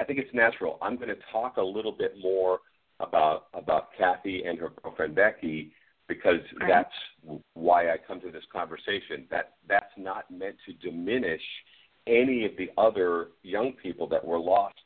I 0.00 0.04
think 0.04 0.18
it's 0.18 0.34
natural. 0.34 0.78
I'm 0.80 0.96
going 0.96 1.08
to 1.08 1.18
talk 1.30 1.56
a 1.56 1.62
little 1.62 1.92
bit 1.92 2.14
more 2.20 2.60
about 3.00 3.46
about 3.54 3.88
Kathy 3.98 4.44
and 4.44 4.58
her 4.58 4.70
girlfriend 4.82 5.14
Becky 5.14 5.72
because 6.08 6.40
right. 6.60 6.68
that's 6.68 7.38
why 7.54 7.90
I 7.90 7.96
come 8.06 8.20
to 8.20 8.30
this 8.30 8.44
conversation. 8.52 9.26
That 9.30 9.54
that's 9.68 9.92
not 9.96 10.30
meant 10.30 10.56
to 10.66 10.72
diminish 10.74 11.42
any 12.06 12.44
of 12.44 12.52
the 12.56 12.70
other 12.78 13.28
young 13.42 13.72
people 13.72 14.08
that 14.08 14.24
were 14.24 14.38
lost 14.38 14.81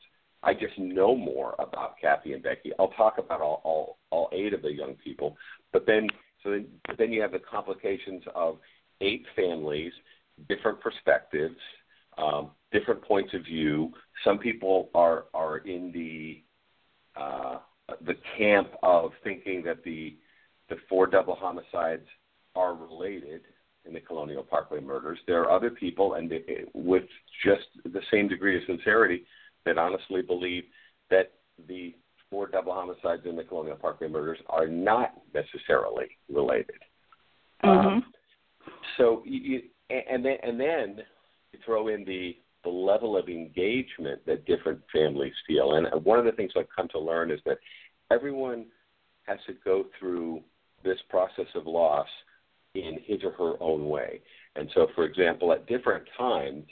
I 0.47 0.55
just 0.55 0.79
know 0.79 1.17
more 1.17 1.57
about 1.59 1.97
Kathy 2.00 2.33
and 2.33 2.43
Becky. 2.43 2.71
I'll 2.79 2.93
talk 2.93 3.19
about 3.19 3.41
all, 3.41 3.61
all, 3.65 3.99
all 4.11 4.31
eight 4.33 4.55
of 4.55 4.62
the 4.62 4.73
young 4.73 4.95
people, 5.03 5.37
but 5.73 5.85
then 5.87 6.09
so 6.43 6.50
then, 6.50 6.67
but 6.87 6.97
then 6.97 7.12
you 7.12 7.21
have 7.21 7.33
the 7.33 7.41
complications 7.41 8.23
of 8.35 8.59
eight 9.00 9.26
families, 9.35 9.93
different 10.49 10.81
perspectives, 10.81 11.57
um, 12.17 12.53
different 12.73 13.03
points 13.03 13.35
of 13.35 13.43
view. 13.43 13.93
Some 14.25 14.38
people 14.38 14.88
are 14.95 15.25
are 15.35 15.59
in 15.59 15.91
the 15.93 16.45
uh, 17.21 17.59
the 18.07 18.15
camp 18.38 18.69
of 18.85 19.11
thinking 19.25 19.65
that 19.65 19.83
the 19.83 20.17
the 20.69 20.76
four 20.88 21.09
double 21.09 21.35
homicides 21.35 22.07
are 22.55 22.75
related 22.75 23.43
in 23.85 23.93
the 23.93 24.00
Colonial 24.00 24.45
Parkway 24.45 24.81
murders. 24.81 25.19
There 25.26 25.41
are 25.43 25.50
other 25.50 25.71
people, 25.71 26.15
and 26.15 26.31
they, 26.31 26.65
with 26.73 27.05
just 27.45 27.67
the 27.85 28.00
same 28.12 28.29
degree 28.29 28.57
of 28.57 28.62
sincerity, 28.67 29.25
that 29.66 29.78
honestly 29.78 30.23
believe 30.23 30.64
that 31.11 31.32
the 31.68 31.94
four 32.30 32.49
double 32.49 32.73
homicides 32.73 33.23
in 33.25 33.37
the 33.37 33.44
Colonial 33.44 33.76
Parkway 33.76 34.08
murders 34.08 34.38
are 34.49 34.66
not 34.66 35.14
necessarily 35.35 36.06
related. 36.32 36.80
Mm-hmm. 37.64 37.87
Um, 37.87 38.04
so, 38.96 39.23
you, 39.25 39.62
and 39.90 40.25
then 40.25 40.37
and 40.42 40.58
then 40.58 41.02
you 41.52 41.58
throw 41.64 41.88
in 41.88 42.04
the 42.04 42.37
the 42.64 42.70
level 42.70 43.16
of 43.16 43.28
engagement 43.28 44.20
that 44.26 44.44
different 44.44 44.80
families 44.92 45.32
feel. 45.46 45.76
And 45.76 46.04
one 46.04 46.18
of 46.18 46.25
the 46.25 46.32
things 46.32 46.50
I've 46.56 46.66
come 46.75 46.88
to 46.88 46.99
learn 46.99 47.30
is 47.30 47.38
that 47.46 47.58
everyone 48.11 48.66
has 49.26 49.38
to 49.46 49.54
go 49.64 49.85
through 49.99 50.40
this 50.82 50.99
process 51.08 51.46
of 51.54 51.66
loss 51.66 52.08
in 52.75 52.99
his 53.04 53.20
or 53.23 53.30
her 53.32 53.62
own 53.62 53.88
way. 53.88 54.20
And 54.56 54.68
so, 54.75 54.88
for 54.94 55.04
example, 55.04 55.52
at 55.52 55.66
different 55.66 56.04
times, 56.18 56.64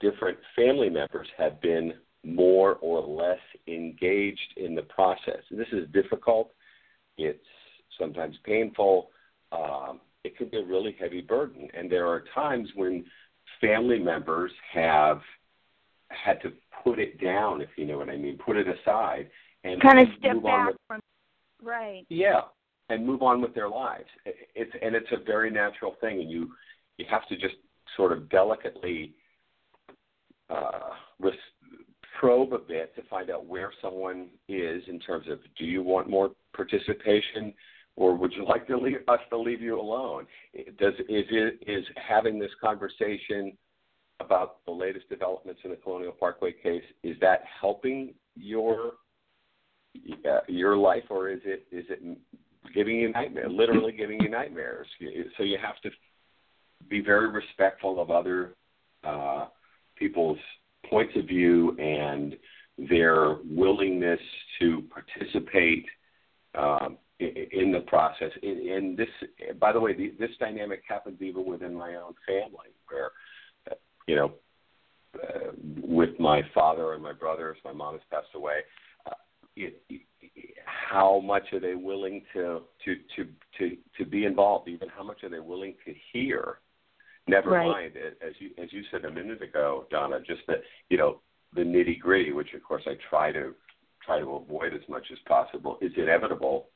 different 0.00 0.38
family 0.54 0.90
members 0.90 1.28
have 1.36 1.60
been 1.60 1.94
more 2.24 2.76
or 2.80 3.00
less 3.00 3.38
engaged 3.68 4.54
in 4.56 4.74
the 4.74 4.82
process. 4.82 5.42
This 5.50 5.68
is 5.72 5.88
difficult. 5.92 6.52
It's 7.18 7.38
sometimes 7.98 8.36
painful. 8.44 9.10
Um, 9.52 10.00
it 10.24 10.36
could 10.36 10.50
be 10.50 10.58
a 10.58 10.64
really 10.64 10.96
heavy 10.98 11.20
burden. 11.20 11.68
And 11.72 11.90
there 11.90 12.08
are 12.08 12.24
times 12.34 12.68
when 12.74 13.04
family 13.60 13.98
members 13.98 14.50
have 14.72 15.20
had 16.08 16.42
to 16.42 16.52
put 16.82 16.98
it 16.98 17.20
down, 17.22 17.60
if 17.60 17.70
you 17.76 17.86
know 17.86 17.98
what 17.98 18.10
I 18.10 18.16
mean, 18.16 18.38
put 18.44 18.56
it 18.56 18.66
aside 18.66 19.30
and 19.64 19.80
kind 19.80 19.98
of 19.98 20.08
step 20.18 20.42
back 20.42 20.68
with, 20.68 20.76
from 20.86 21.00
right. 21.62 22.04
Yeah, 22.08 22.42
and 22.88 23.06
move 23.06 23.22
on 23.22 23.40
with 23.40 23.54
their 23.54 23.68
lives. 23.68 24.08
It's 24.24 24.70
and 24.82 24.94
it's 24.94 25.10
a 25.12 25.24
very 25.24 25.50
natural 25.50 25.96
thing, 26.00 26.20
and 26.20 26.30
you 26.30 26.52
you 26.98 27.06
have 27.10 27.26
to 27.28 27.36
just 27.36 27.56
sort 27.96 28.12
of 28.12 28.28
delicately 28.28 29.14
uh, 30.50 30.86
probe 32.18 32.52
a 32.52 32.58
bit 32.58 32.94
to 32.96 33.02
find 33.08 33.30
out 33.30 33.46
where 33.46 33.72
someone 33.80 34.28
is 34.48 34.82
in 34.88 34.98
terms 35.00 35.26
of 35.30 35.38
do 35.58 35.64
you 35.64 35.82
want 35.82 36.08
more 36.08 36.30
participation 36.54 37.52
or 37.96 38.14
would 38.14 38.32
you 38.32 38.44
like 38.44 38.66
to 38.66 38.76
leave, 38.76 38.98
us 39.08 39.20
to 39.30 39.38
leave 39.38 39.60
you 39.60 39.80
alone? 39.80 40.26
Does 40.78 40.94
is 41.08 41.24
it 41.30 41.60
is 41.66 41.84
having 41.96 42.38
this 42.38 42.50
conversation 42.60 43.56
about 44.20 44.64
the 44.66 44.72
latest 44.72 45.08
developments 45.08 45.60
in 45.64 45.70
the 45.70 45.76
Colonial 45.76 46.12
Parkway 46.12 46.52
case 46.52 46.84
is 47.02 47.16
that 47.20 47.42
helping 47.60 48.14
your 48.34 48.92
uh, 50.28 50.40
your 50.46 50.76
life 50.76 51.04
or 51.10 51.30
is 51.30 51.40
it 51.44 51.66
is 51.70 51.84
it 51.88 52.02
giving 52.74 52.96
you 52.96 53.12
nightmares, 53.12 53.50
literally 53.50 53.92
giving 53.92 54.20
you 54.20 54.28
nightmares? 54.28 54.86
So 55.36 55.42
you 55.42 55.58
have 55.62 55.80
to 55.82 55.90
be 56.88 57.00
very 57.00 57.30
respectful 57.30 58.00
of 58.00 58.10
other 58.10 58.54
uh, 59.04 59.46
people's 59.96 60.38
points 60.88 61.12
of 61.16 61.26
view 61.26 61.76
and 61.78 62.36
their 62.90 63.38
willingness 63.44 64.20
to 64.60 64.82
participate 64.90 65.86
um, 66.54 66.98
in 67.18 67.72
the 67.72 67.80
process. 67.86 68.30
And 68.42 68.96
this, 68.96 69.08
by 69.58 69.72
the 69.72 69.80
way, 69.80 69.94
this 69.94 70.30
dynamic 70.38 70.82
happens 70.86 71.20
even 71.20 71.46
within 71.46 71.74
my 71.74 71.96
own 71.96 72.14
family, 72.26 72.68
where 72.88 73.10
you 74.06 74.16
know, 74.16 74.32
uh, 75.16 75.52
with 75.82 76.18
my 76.20 76.42
father 76.54 76.92
and 76.92 77.02
my 77.02 77.12
brothers, 77.12 77.56
my 77.64 77.72
mom 77.72 77.94
has 77.94 78.02
passed 78.10 78.34
away. 78.34 78.60
Uh, 79.06 79.14
it, 79.56 79.82
it, 79.88 80.02
how 80.64 81.20
much 81.20 81.52
are 81.52 81.60
they 81.60 81.74
willing 81.74 82.22
to 82.32 82.62
to 82.84 82.94
to 83.16 83.26
to 83.58 83.76
to 83.98 84.04
be 84.04 84.24
involved? 84.24 84.68
Even 84.68 84.88
how 84.88 85.02
much 85.02 85.24
are 85.24 85.30
they 85.30 85.40
willing 85.40 85.74
to 85.84 85.94
hear? 86.12 86.58
Never 87.28 87.50
right. 87.50 87.66
mind, 87.66 87.92
as 87.96 88.34
you 88.38 88.50
as 88.62 88.72
you 88.72 88.82
said 88.90 89.04
a 89.04 89.10
minute 89.10 89.42
ago, 89.42 89.86
Donna, 89.90 90.20
just 90.20 90.42
that 90.46 90.62
you 90.90 90.96
know 90.96 91.20
the 91.54 91.62
nitty 91.62 91.98
gritty, 91.98 92.32
which 92.32 92.54
of 92.54 92.62
course 92.62 92.84
I 92.86 92.96
try 93.10 93.32
to 93.32 93.52
try 94.04 94.20
to 94.20 94.30
avoid 94.36 94.74
as 94.74 94.88
much 94.88 95.06
as 95.10 95.18
possible, 95.26 95.78
is 95.80 95.92
inevitable 95.96 96.68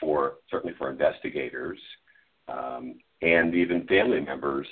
for 0.00 0.34
certainly 0.50 0.74
for 0.78 0.90
investigators 0.90 1.78
um, 2.48 2.94
and 3.20 3.54
even 3.54 3.86
family 3.86 4.20
members. 4.20 4.66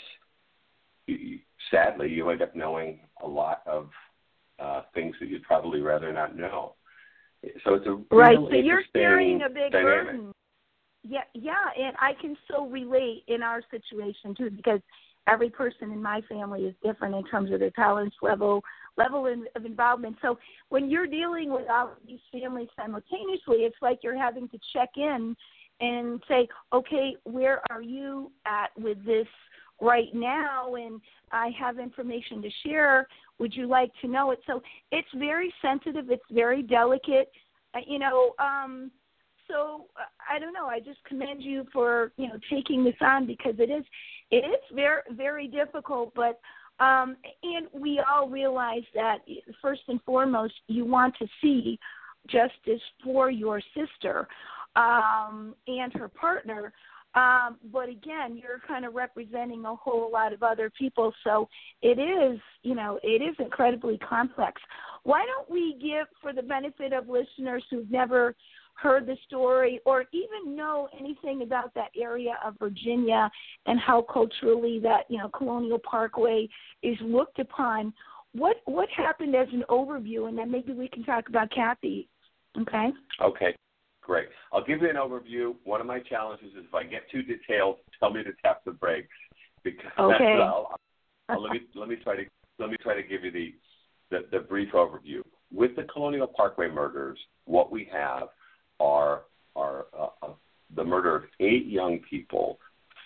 Sadly, 1.71 2.09
you 2.09 2.31
end 2.31 2.43
up 2.43 2.57
knowing 2.57 3.01
a 3.23 3.27
lot 3.27 3.63
of 3.67 3.91
uh, 4.59 4.83
things 4.95 5.15
that 5.21 5.29
you'd 5.29 5.43
probably 5.43 5.81
rather 5.81 6.13
not 6.13 6.37
know. 6.37 6.75
So 7.65 7.75
it's 7.75 7.87
a 7.87 8.03
right. 8.15 8.37
so 8.37 8.57
you're 8.57 8.83
carrying 8.95 9.43
a 9.43 9.49
big 9.49 9.73
dynamic. 9.73 10.07
burden. 10.07 10.33
Yeah, 11.05 11.21
yeah, 11.35 11.53
and 11.79 11.95
I 12.01 12.15
can 12.21 12.37
so 12.51 12.67
relate 12.67 13.23
in 13.29 13.43
our 13.43 13.63
situation 13.71 14.35
too 14.35 14.51
because 14.51 14.81
every 15.27 15.51
person 15.51 15.91
in 15.91 16.03
my 16.03 16.21
family 16.29 16.63
is 16.63 16.75
different 16.83 17.15
in 17.15 17.25
terms 17.25 17.53
of 17.53 17.61
their 17.61 17.71
tolerance 17.71 18.15
level, 18.23 18.63
level 18.97 19.27
of 19.57 19.65
involvement. 19.65 20.17
So 20.23 20.39
when 20.69 20.91
you're 20.91 21.07
dealing 21.07 21.53
with 21.53 21.69
all 21.71 21.95
these 22.07 22.21
families 22.33 22.69
simultaneously, 22.77 23.59
it's 23.59 23.77
like 23.83 24.01
you're 24.03 24.19
having 24.19 24.49
to 24.49 24.59
check 24.73 24.91
in 24.97 25.37
and 25.81 26.23
say, 26.29 26.49
okay, 26.73 27.17
where 27.25 27.61
are 27.71 27.83
you 27.83 28.31
at 28.47 28.71
with 28.79 29.05
this 29.05 29.27
right 29.81 30.15
now? 30.15 30.75
And 30.75 31.01
I 31.33 31.51
have 31.59 31.79
information 31.79 32.41
to 32.43 32.49
share. 32.65 33.07
Would 33.39 33.55
you 33.55 33.67
like 33.67 33.91
to 34.01 34.09
know 34.09 34.31
it? 34.31 34.41
So 34.47 34.63
it's 34.93 35.09
very 35.17 35.53
sensitive. 35.61 36.11
It's 36.11 36.23
very 36.31 36.63
delicate. 36.63 37.31
Uh, 37.75 37.81
you 37.87 37.99
know, 37.99 38.33
um, 38.39 38.91
so 39.49 39.87
uh, 39.97 40.05
I 40.33 40.39
don't 40.39 40.53
know. 40.53 40.67
I 40.67 40.81
just 40.81 41.03
commend 41.05 41.43
you 41.43 41.67
for 41.73 42.13
you 42.17 42.29
know 42.29 42.39
taking 42.51 42.85
this 42.85 42.95
on 43.01 43.27
because 43.27 43.55
it 43.59 43.71
is 43.71 43.85
it 44.31 44.45
is 44.45 44.61
very 44.75 45.03
very 45.13 45.49
difficult, 45.49 46.13
but 46.15 46.41
um, 46.79 47.17
and 47.43 47.67
we 47.73 48.01
all 48.01 48.29
realize 48.29 48.85
that 48.95 49.19
first 49.63 49.83
and 49.89 50.01
foremost, 50.03 50.55
you 50.67 50.85
want 50.85 51.15
to 51.19 51.27
see 51.41 51.79
justice 52.29 52.83
for 53.03 53.31
your 53.31 53.63
sister 53.75 54.29
um, 54.75 55.55
and 55.67 55.93
her 55.95 56.09
partner. 56.09 56.73
Um, 57.15 57.57
but 57.73 57.89
again, 57.89 58.37
you're 58.37 58.61
kind 58.69 58.85
of 58.85 58.95
representing 58.95 59.65
a 59.65 59.75
whole 59.75 60.11
lot 60.13 60.35
of 60.35 60.43
other 60.43 60.71
people, 60.79 61.15
so 61.25 61.49
it 61.81 61.99
is, 61.99 62.39
you 62.63 62.75
know, 62.75 63.01
it 63.03 63.23
is 63.23 63.35
incredibly 63.39 63.97
complex. 63.97 64.61
Why 65.03 65.25
don't 65.25 65.49
we 65.51 65.79
give, 65.81 66.09
for 66.21 66.35
the 66.35 66.43
benefit 66.43 66.93
of 66.93 67.09
listeners 67.09 67.65
who've 67.71 67.91
never 67.91 68.35
heard 68.77 69.07
the 69.07 69.17
story 69.27 69.81
or 69.85 70.05
even 70.13 70.55
know 70.55 70.89
anything 70.99 71.43
about 71.43 71.73
that 71.75 71.91
area 71.99 72.39
of 72.45 72.55
Virginia 72.59 73.31
and 73.67 73.81
how 73.81 74.03
culturally 74.03 74.79
that 74.81 75.05
you 75.09 75.19
know 75.19 75.29
Colonial 75.29 75.79
Parkway 75.79 76.49
is 76.83 76.97
looked 77.01 77.39
upon. 77.39 77.93
What 78.33 78.57
what 78.67 78.89
happened 78.95 79.35
as 79.35 79.49
an 79.53 79.65
overview, 79.69 80.29
and 80.29 80.37
then 80.37 80.51
maybe 80.51 80.73
we 80.73 80.89
can 80.89 81.05
talk 81.05 81.29
about 81.29 81.51
Kathy. 81.51 82.09
Okay. 82.61 82.91
Okay. 83.21 83.55
Great. 84.03 84.29
I'll 84.53 84.65
give 84.65 84.83
you 84.83 84.91
an 84.91 84.97
overview. 84.97 85.57
One 85.65 85.81
of 85.81 85.87
my 85.87 85.99
challenges 85.99 86.53
is 86.53 86.65
if 86.69 86.75
I 86.75 86.85
get 86.85 87.11
too 87.11 87.23
detailed, 87.23 87.79
tell 87.99 88.13
me 88.13 88.23
to 88.23 88.31
tap 88.43 88.63
the 88.65 88.71
brakes 88.71 89.09
because 89.65 89.91
okay. 89.99 90.39
I'll, 90.41 90.77
I'll, 91.29 91.43
let 91.43 91.53
me 91.53 91.61
let 91.75 91.89
me 91.89 91.97
try 91.97 92.17
to 92.17 92.23
let 92.59 92.71
me 92.71 92.77
try 92.81 92.95
to 92.95 93.03
give 93.03 93.25
you 93.25 93.33
the, 93.33 93.55
the 94.11 94.27
the 94.31 94.39
brief 94.39 94.73
overview. 94.75 95.23
With 95.53 95.77
the 95.77 95.85
Colonial 95.85 96.27
Parkway 96.27 96.69
murders, 96.69 97.19
what 97.47 97.73
we 97.73 97.89
have 97.93 98.29
are 98.81 99.23
are 99.55 99.87
uh, 99.99 100.09
uh, 100.23 100.31
the 100.75 100.85
murder 100.85 101.17
of 101.17 101.23
eight 101.41 101.67
young 101.67 102.01
people, 102.11 102.59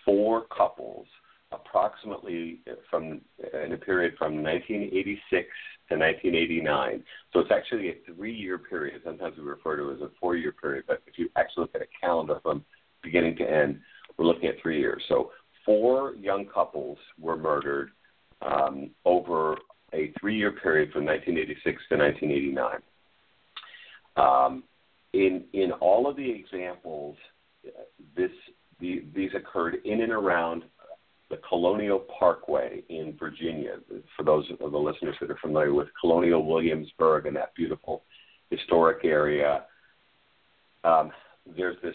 four 0.04 0.46
couples, 0.56 1.06
approximately 1.52 2.60
from 2.88 3.20
in 3.64 3.72
a 3.72 3.76
period 3.76 4.14
from 4.18 4.42
1986 4.42 5.48
to 5.88 5.96
1989. 5.96 7.02
So 7.32 7.40
it's 7.40 7.50
actually 7.50 7.90
a 7.90 8.14
three-year 8.14 8.58
period. 8.58 9.02
Sometimes 9.04 9.36
we 9.36 9.44
refer 9.44 9.76
to 9.76 9.90
it 9.90 9.94
as 9.96 10.00
a 10.00 10.10
four-year 10.20 10.52
period, 10.52 10.84
but 10.86 11.02
if 11.06 11.18
you 11.18 11.28
actually 11.36 11.62
look 11.62 11.74
at 11.74 11.82
a 11.82 11.88
calendar 12.00 12.38
from 12.42 12.64
beginning 13.02 13.36
to 13.36 13.44
end, 13.44 13.80
we're 14.16 14.26
looking 14.26 14.48
at 14.48 14.60
three 14.62 14.78
years. 14.78 15.02
So 15.08 15.32
four 15.64 16.14
young 16.14 16.46
couples 16.46 16.98
were 17.18 17.36
murdered 17.36 17.90
um, 18.42 18.90
over 19.04 19.56
a 19.92 20.12
three-year 20.20 20.52
period 20.52 20.92
from 20.92 21.04
1986 21.04 21.82
to 21.88 21.96
1989. 21.96 22.80
Um, 24.16 24.64
in 25.12 25.44
in 25.52 25.72
all 25.72 26.08
of 26.08 26.16
the 26.16 26.30
examples, 26.30 27.16
this 28.16 28.30
the, 28.80 29.04
these 29.14 29.30
occurred 29.34 29.76
in 29.84 30.02
and 30.02 30.12
around 30.12 30.64
the 31.28 31.38
Colonial 31.48 32.00
Parkway 32.18 32.82
in 32.88 33.16
Virginia. 33.18 33.76
For 34.16 34.24
those 34.24 34.44
of 34.60 34.72
the 34.72 34.78
listeners 34.78 35.16
that 35.20 35.30
are 35.30 35.38
familiar 35.40 35.72
with 35.72 35.88
Colonial 36.00 36.44
Williamsburg 36.44 37.26
and 37.26 37.36
that 37.36 37.54
beautiful 37.54 38.02
historic 38.50 39.04
area, 39.04 39.64
um, 40.82 41.12
there's 41.56 41.76
this 41.82 41.94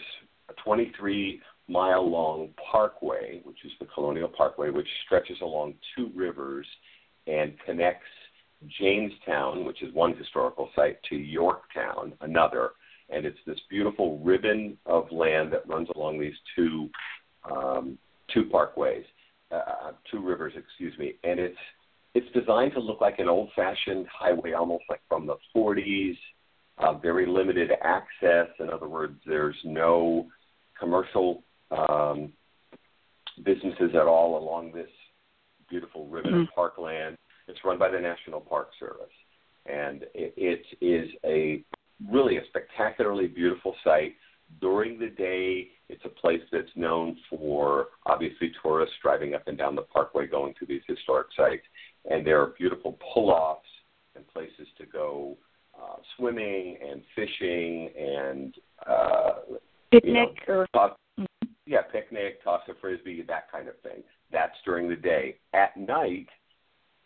23 0.64 1.40
mile 1.68 2.08
long 2.08 2.48
parkway, 2.70 3.40
which 3.44 3.64
is 3.64 3.72
the 3.80 3.86
Colonial 3.86 4.28
Parkway, 4.28 4.70
which 4.70 4.88
stretches 5.04 5.36
along 5.42 5.74
two 5.96 6.10
rivers 6.14 6.66
and 7.26 7.54
connects 7.64 8.06
Jamestown, 8.78 9.64
which 9.64 9.82
is 9.82 9.92
one 9.92 10.16
historical 10.16 10.70
site, 10.74 11.02
to 11.08 11.16
Yorktown, 11.16 12.12
another 12.20 12.70
and 13.10 13.24
it's 13.24 13.38
this 13.46 13.58
beautiful 13.70 14.18
ribbon 14.18 14.76
of 14.86 15.10
land 15.12 15.52
that 15.52 15.68
runs 15.68 15.88
along 15.94 16.18
these 16.18 16.34
two 16.54 16.88
um, 17.50 17.98
two 18.32 18.44
parkways, 18.44 19.04
uh, 19.52 19.92
two 20.10 20.20
rivers, 20.20 20.52
excuse 20.56 20.96
me, 20.98 21.14
and 21.24 21.38
it's 21.38 21.58
it's 22.14 22.26
designed 22.32 22.72
to 22.72 22.80
look 22.80 23.00
like 23.00 23.18
an 23.18 23.28
old-fashioned 23.28 24.06
highway, 24.10 24.52
almost 24.52 24.84
like 24.88 25.00
from 25.06 25.26
the 25.26 25.36
40s. 25.54 26.16
Uh, 26.78 26.94
very 26.94 27.26
limited 27.26 27.70
access. 27.82 28.48
In 28.58 28.70
other 28.70 28.88
words, 28.88 29.14
there's 29.26 29.56
no 29.64 30.26
commercial 30.78 31.42
um, 31.70 32.32
businesses 33.44 33.90
at 33.94 34.06
all 34.06 34.38
along 34.38 34.72
this 34.72 34.88
beautiful 35.68 36.06
ribbon 36.06 36.32
mm-hmm. 36.32 36.40
of 36.42 36.48
parkland. 36.54 37.16
It's 37.48 37.58
run 37.64 37.78
by 37.78 37.90
the 37.90 38.00
National 38.00 38.40
Park 38.40 38.70
Service, 38.80 39.12
and 39.66 40.02
it, 40.14 40.34
it 40.36 40.84
is 40.84 41.10
a 41.24 41.62
really 42.10 42.36
a 42.38 42.42
spectacularly 42.96 43.28
beautiful 43.28 43.74
site. 43.84 44.14
During 44.60 44.98
the 44.98 45.08
day, 45.08 45.68
it's 45.88 46.04
a 46.04 46.08
place 46.08 46.42
that's 46.52 46.70
known 46.76 47.16
for 47.28 47.88
obviously 48.06 48.52
tourists 48.62 48.94
driving 49.02 49.34
up 49.34 49.42
and 49.48 49.58
down 49.58 49.74
the 49.74 49.82
parkway 49.82 50.26
going 50.26 50.54
to 50.60 50.66
these 50.66 50.82
historic 50.86 51.28
sites. 51.36 51.64
And 52.08 52.26
there 52.26 52.40
are 52.40 52.54
beautiful 52.58 52.96
pull 53.12 53.30
offs 53.30 53.66
and 54.14 54.26
places 54.28 54.68
to 54.78 54.86
go 54.86 55.36
uh, 55.76 55.96
swimming 56.16 56.78
and 56.88 57.02
fishing 57.14 57.90
and 57.98 58.54
uh, 58.88 59.32
picnic 59.90 60.38
you 60.46 60.54
know, 60.54 60.60
or 60.60 60.66
toss, 60.72 60.96
mm-hmm. 61.18 61.48
yeah, 61.66 61.82
picnic, 61.92 62.42
toss 62.44 62.62
a 62.68 62.72
frisbee, 62.80 63.24
that 63.26 63.50
kind 63.50 63.68
of 63.68 63.74
thing. 63.82 64.02
That's 64.32 64.56
during 64.64 64.88
the 64.88 64.96
day. 64.96 65.36
At 65.54 65.76
night, 65.76 66.28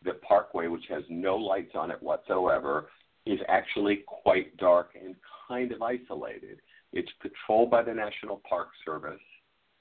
the 0.04 0.14
parkway, 0.26 0.66
which 0.66 0.84
has 0.90 1.02
no 1.08 1.36
lights 1.36 1.72
on 1.74 1.90
it 1.90 2.02
whatsoever, 2.02 2.86
is 3.26 3.38
actually 3.48 4.04
quite 4.06 4.56
dark 4.56 4.90
and 5.00 5.14
kind 5.48 5.72
of 5.72 5.82
isolated. 5.82 6.60
It's 6.92 7.10
patrolled 7.20 7.70
by 7.70 7.82
the 7.82 7.94
National 7.94 8.40
Park 8.48 8.68
Service, 8.84 9.20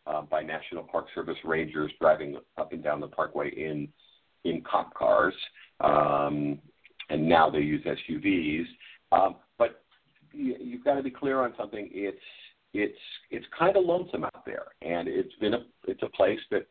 uh, 0.05 0.21
by 0.23 0.41
National 0.41 0.83
Park 0.83 1.07
Service 1.15 1.37
rangers 1.43 1.91
driving 1.99 2.37
up 2.57 2.73
and 2.73 2.83
down 2.83 2.99
the 2.99 3.07
parkway 3.07 3.49
in 3.49 3.87
in 4.45 4.61
cop 4.61 4.93
cars, 4.93 5.33
um, 5.81 6.59
and 7.09 7.27
now 7.27 7.49
they 7.49 7.59
use 7.59 7.85
SUVs. 7.85 8.65
Um, 9.11 9.35
but 9.57 9.81
you, 10.31 10.55
you've 10.59 10.83
got 10.85 10.95
to 10.95 11.03
be 11.03 11.11
clear 11.11 11.41
on 11.41 11.53
something. 11.57 11.89
It's 11.91 12.17
it's 12.73 12.99
it's 13.31 13.45
kind 13.57 13.75
of 13.75 13.85
lonesome 13.85 14.23
out 14.23 14.45
there, 14.45 14.67
and 14.81 15.07
it's 15.07 15.33
been 15.41 15.55
a 15.55 15.65
it's 15.87 16.03
a 16.03 16.09
place 16.09 16.39
that 16.51 16.67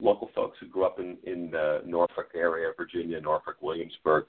local 0.00 0.30
folks 0.34 0.58
who 0.60 0.66
grew 0.66 0.84
up 0.84 0.98
in 1.00 1.16
in 1.24 1.50
the 1.50 1.82
Norfolk 1.86 2.28
area, 2.34 2.68
of 2.68 2.76
Virginia, 2.76 3.20
Norfolk, 3.20 3.56
Williamsburg, 3.60 4.24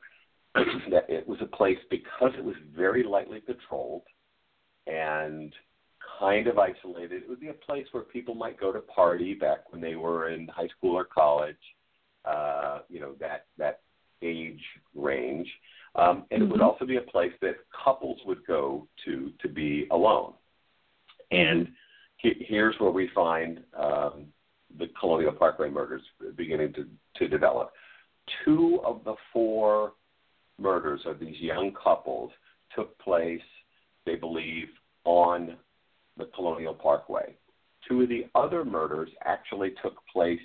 that 0.91 1.09
it 1.09 1.27
was 1.27 1.39
a 1.41 1.45
place 1.45 1.79
because 1.89 2.31
it 2.37 2.43
was 2.43 2.55
very 2.75 3.03
lightly 3.03 3.39
patrolled 3.39 4.03
and 4.87 5.53
kind 6.19 6.47
of 6.47 6.59
isolated. 6.59 7.23
It 7.23 7.29
would 7.29 7.39
be 7.39 7.49
a 7.49 7.53
place 7.53 7.87
where 7.91 8.03
people 8.03 8.35
might 8.35 8.59
go 8.59 8.71
to 8.71 8.79
party 8.79 9.33
back 9.33 9.71
when 9.71 9.81
they 9.81 9.95
were 9.95 10.29
in 10.29 10.47
high 10.47 10.67
school 10.77 10.95
or 10.97 11.05
college. 11.05 11.55
Uh, 12.25 12.79
you 12.89 13.01
know 13.01 13.13
that 13.19 13.47
that 13.57 13.81
age 14.21 14.61
range, 14.95 15.49
um, 15.95 16.25
and 16.31 16.41
mm-hmm. 16.41 16.43
it 16.43 16.51
would 16.51 16.61
mm-hmm. 16.61 16.69
also 16.69 16.85
be 16.85 16.95
a 16.95 17.01
place 17.01 17.33
that 17.41 17.55
couples 17.83 18.19
would 18.25 18.45
go 18.45 18.87
to 19.05 19.31
to 19.41 19.49
be 19.49 19.87
alone. 19.91 20.33
And 21.31 21.67
he, 22.17 22.45
here's 22.47 22.75
where 22.79 22.91
we 22.91 23.09
find 23.13 23.61
um, 23.77 24.27
the 24.79 24.87
Colonial 24.99 25.33
Parkway 25.33 25.69
murders 25.69 26.01
beginning 26.35 26.73
to, 26.73 26.87
to 27.17 27.27
develop. 27.27 27.73
Two 28.45 28.79
of 28.85 29.03
the 29.03 29.15
four 29.31 29.93
murders 30.59 31.01
of 31.05 31.19
these 31.19 31.39
young 31.39 31.71
couples 31.81 32.31
took 32.75 32.97
place, 32.99 33.41
they 34.05 34.15
believe, 34.15 34.67
on 35.05 35.57
the 36.17 36.25
Colonial 36.35 36.73
Parkway. 36.73 37.35
Two 37.87 38.01
of 38.01 38.09
the 38.09 38.25
other 38.35 38.63
murders 38.63 39.09
actually 39.25 39.73
took 39.81 39.95
place 40.11 40.39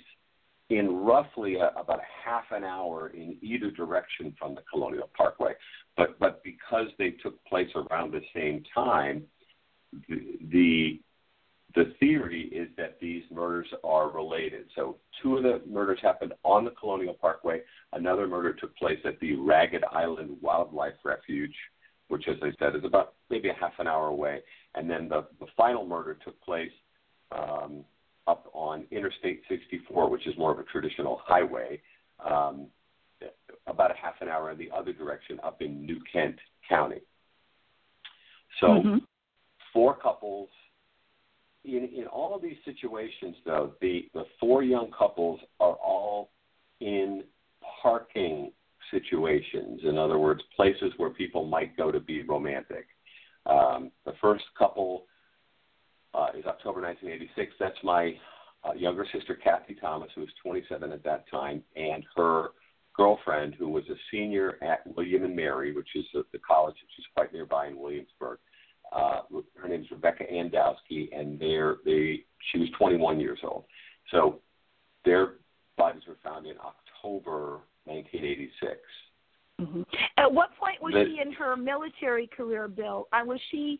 in 0.69 0.97
roughly 0.97 1.55
a, 1.55 1.71
about 1.79 1.99
a 1.99 2.29
half 2.29 2.43
an 2.51 2.63
hour 2.63 3.09
in 3.09 3.37
either 3.41 3.71
direction 3.71 4.35
from 4.37 4.55
the 4.55 4.61
Colonial 4.71 5.09
Parkway. 5.15 5.53
But 5.97 6.19
but 6.19 6.43
because 6.43 6.87
they 6.97 7.11
took 7.11 7.43
place 7.45 7.69
around 7.75 8.11
the 8.11 8.21
same 8.33 8.63
time, 8.73 9.23
the, 10.07 10.37
the 10.51 10.99
the 11.75 11.93
theory 11.99 12.49
is 12.51 12.67
that 12.77 12.99
these 12.99 13.23
murders 13.31 13.67
are 13.83 14.09
related. 14.09 14.65
So 14.75 14.97
two 15.21 15.37
of 15.37 15.43
the 15.43 15.61
murders 15.69 15.99
happened 16.01 16.33
on 16.43 16.65
the 16.65 16.71
Colonial 16.71 17.13
Parkway. 17.13 17.61
Another 17.99 18.27
murder 18.29 18.53
took 18.53 18.73
place 18.77 18.99
at 19.03 19.19
the 19.19 19.35
Ragged 19.35 19.83
Island 19.91 20.37
Wildlife 20.41 20.93
Refuge, 21.03 21.53
which, 22.07 22.29
as 22.29 22.37
I 22.41 22.51
said, 22.57 22.73
is 22.77 22.85
about 22.85 23.15
maybe 23.29 23.49
a 23.49 23.53
half 23.53 23.73
an 23.77 23.87
hour 23.87 24.07
away. 24.07 24.39
And 24.75 24.89
then 24.89 25.09
the, 25.09 25.25
the 25.41 25.47
final 25.57 25.85
murder 25.85 26.17
took 26.23 26.39
place 26.41 26.71
um, 27.33 27.83
up 28.25 28.49
on 28.53 28.85
Interstate 28.91 29.41
64, 29.49 30.09
which 30.09 30.25
is 30.27 30.37
more 30.37 30.49
of 30.53 30.59
a 30.59 30.63
traditional 30.63 31.19
highway, 31.25 31.81
um, 32.25 32.67
about 33.67 33.91
a 33.91 33.95
half 34.01 34.15
an 34.21 34.29
hour 34.29 34.49
in 34.51 34.57
the 34.57 34.69
other 34.73 34.93
direction 34.93 35.37
up 35.43 35.61
in 35.61 35.85
New 35.85 35.99
Kent 36.11 36.37
County. 36.69 37.01
So, 38.61 38.67
mm-hmm. 38.67 38.97
four 39.73 39.97
couples 39.97 40.47
in, 41.65 41.89
in 41.93 42.07
all 42.07 42.33
of 42.33 42.41
these 42.41 42.55
situations, 42.63 43.35
though, 43.45 43.73
the, 43.81 44.07
the 44.13 44.23
four 44.39 44.63
young 44.63 44.89
couples 44.97 45.41
are 45.59 45.73
all 45.73 46.31
in 46.79 47.23
parking 47.81 48.51
situations. 48.91 49.81
In 49.83 49.97
other 49.97 50.17
words, 50.17 50.41
places 50.55 50.91
where 50.97 51.09
people 51.09 51.45
might 51.45 51.75
go 51.77 51.91
to 51.91 51.99
be 51.99 52.23
romantic. 52.23 52.87
Um, 53.45 53.91
the 54.05 54.13
first 54.21 54.43
couple 54.57 55.05
uh, 56.13 56.27
is 56.37 56.45
October 56.45 56.81
1986. 56.81 57.53
That's 57.59 57.77
my 57.83 58.15
uh, 58.63 58.73
younger 58.73 59.05
sister, 59.13 59.35
Kathy 59.35 59.75
Thomas, 59.75 60.09
who 60.15 60.21
was 60.21 60.29
27 60.43 60.91
at 60.91 61.03
that 61.03 61.29
time, 61.29 61.63
and 61.75 62.03
her 62.15 62.49
girlfriend, 62.95 63.55
who 63.55 63.69
was 63.69 63.83
a 63.89 63.95
senior 64.11 64.57
at 64.61 64.81
William 64.95 65.23
and 65.23 65.35
Mary, 65.35 65.73
which 65.73 65.89
is 65.95 66.05
the, 66.13 66.25
the 66.33 66.39
college 66.39 66.75
which 66.81 66.99
is 66.99 67.05
quite 67.15 67.31
nearby 67.31 67.67
in 67.67 67.79
Williamsburg. 67.79 68.39
Uh, 68.91 69.21
her 69.55 69.67
name 69.67 69.81
is 69.81 69.91
Rebecca 69.91 70.29
Ann 70.29 70.49
Dowski, 70.49 71.09
and 71.15 71.39
they're, 71.39 71.77
they 71.85 72.25
she 72.51 72.57
was 72.57 72.69
21 72.77 73.19
years 73.19 73.39
old. 73.43 73.65
So 74.11 74.39
their 75.05 75.35
bodies 75.77 76.01
were 76.07 76.17
found 76.23 76.47
in 76.47 76.53
October 76.57 76.88
1986. 77.03 78.79
Mm-hmm. 79.61 79.81
At 80.17 80.31
what 80.31 80.49
point 80.57 80.81
was 80.81 80.93
the, 80.93 81.05
she 81.05 81.21
in 81.21 81.33
her 81.33 81.57
military 81.57 82.27
career, 82.27 82.67
Bill? 82.67 83.07
Uh, 83.11 83.25
was 83.25 83.39
she, 83.51 83.79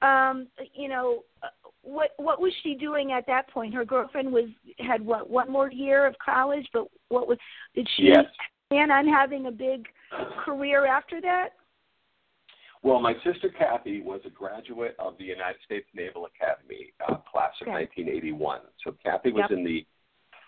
um, 0.00 0.48
you 0.74 0.88
know, 0.88 1.22
uh, 1.42 1.48
what 1.82 2.10
what 2.16 2.40
was 2.40 2.52
she 2.62 2.74
doing 2.74 3.12
at 3.12 3.26
that 3.26 3.48
point? 3.48 3.74
Her 3.74 3.84
girlfriend 3.84 4.32
was 4.32 4.48
had 4.78 5.04
what 5.04 5.30
one 5.30 5.50
more 5.50 5.70
year 5.70 6.06
of 6.06 6.14
college, 6.24 6.66
but 6.72 6.86
what 7.08 7.28
was 7.28 7.38
did 7.74 7.88
she 7.96 8.04
yes. 8.04 8.24
plan 8.68 8.90
on 8.90 9.06
having 9.06 9.46
a 9.46 9.52
big 9.52 9.86
career 10.44 10.86
after 10.86 11.20
that? 11.20 11.50
Well, 12.82 13.00
my 13.00 13.14
sister 13.24 13.48
Kathy 13.48 14.00
was 14.00 14.20
a 14.26 14.30
graduate 14.30 14.96
of 14.98 15.16
the 15.18 15.24
United 15.24 15.60
States 15.64 15.86
Naval 15.94 16.26
Academy 16.26 16.92
uh, 17.08 17.16
class 17.30 17.52
of 17.60 17.68
okay. 17.68 17.86
1981. 17.86 18.60
So 18.82 18.96
Kathy 19.02 19.30
was 19.30 19.44
yep. 19.48 19.56
in 19.56 19.64
the 19.64 19.86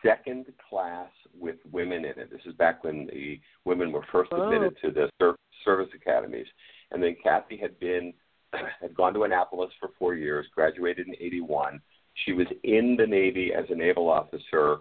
second 0.05 0.47
class 0.69 1.11
with 1.39 1.57
women 1.71 2.05
in 2.05 2.19
it. 2.19 2.31
This 2.31 2.41
is 2.47 2.55
back 2.55 2.85
when 2.85 3.07
the 3.07 3.41
women 3.65 3.93
were 3.93 4.05
first 4.13 4.31
oh. 4.33 4.45
admitted 4.45 4.77
to 4.83 4.91
the 4.91 5.09
ser- 5.19 5.37
service 5.65 5.89
academies. 5.95 6.47
And 6.91 7.03
then 7.03 7.17
Kathy 7.23 7.57
had 7.57 7.79
been 7.81 8.13
had 8.81 8.95
gone 8.95 9.15
to 9.15 9.25
Annapolis 9.25 9.71
for 9.81 9.91
four 9.99 10.15
years, 10.15 10.47
graduated 10.55 11.09
in 11.09 11.15
81. 11.15 11.81
She 12.25 12.33
was 12.33 12.47
in 12.63 12.97
the 12.99 13.07
Navy 13.07 13.53
as 13.53 13.65
a 13.71 13.75
naval 13.75 14.09
officer 14.09 14.79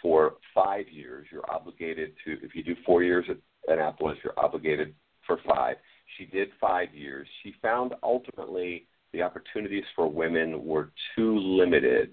for 0.00 0.34
five 0.54 0.88
years. 0.88 1.26
You're 1.32 1.50
obligated 1.50 2.12
to, 2.24 2.32
if 2.42 2.54
you 2.54 2.62
do 2.62 2.76
four 2.84 3.02
years 3.02 3.24
at 3.28 3.38
Annapolis, 3.68 4.18
you're 4.22 4.38
obligated 4.38 4.94
for 5.26 5.38
five. 5.46 5.76
She 6.16 6.26
did 6.26 6.48
five 6.60 6.94
years. 6.94 7.26
She 7.42 7.54
found 7.60 7.94
ultimately 8.02 8.86
the 9.12 9.22
opportunities 9.22 9.84
for 9.94 10.08
women 10.08 10.64
were 10.64 10.92
too 11.16 11.38
limited, 11.38 12.12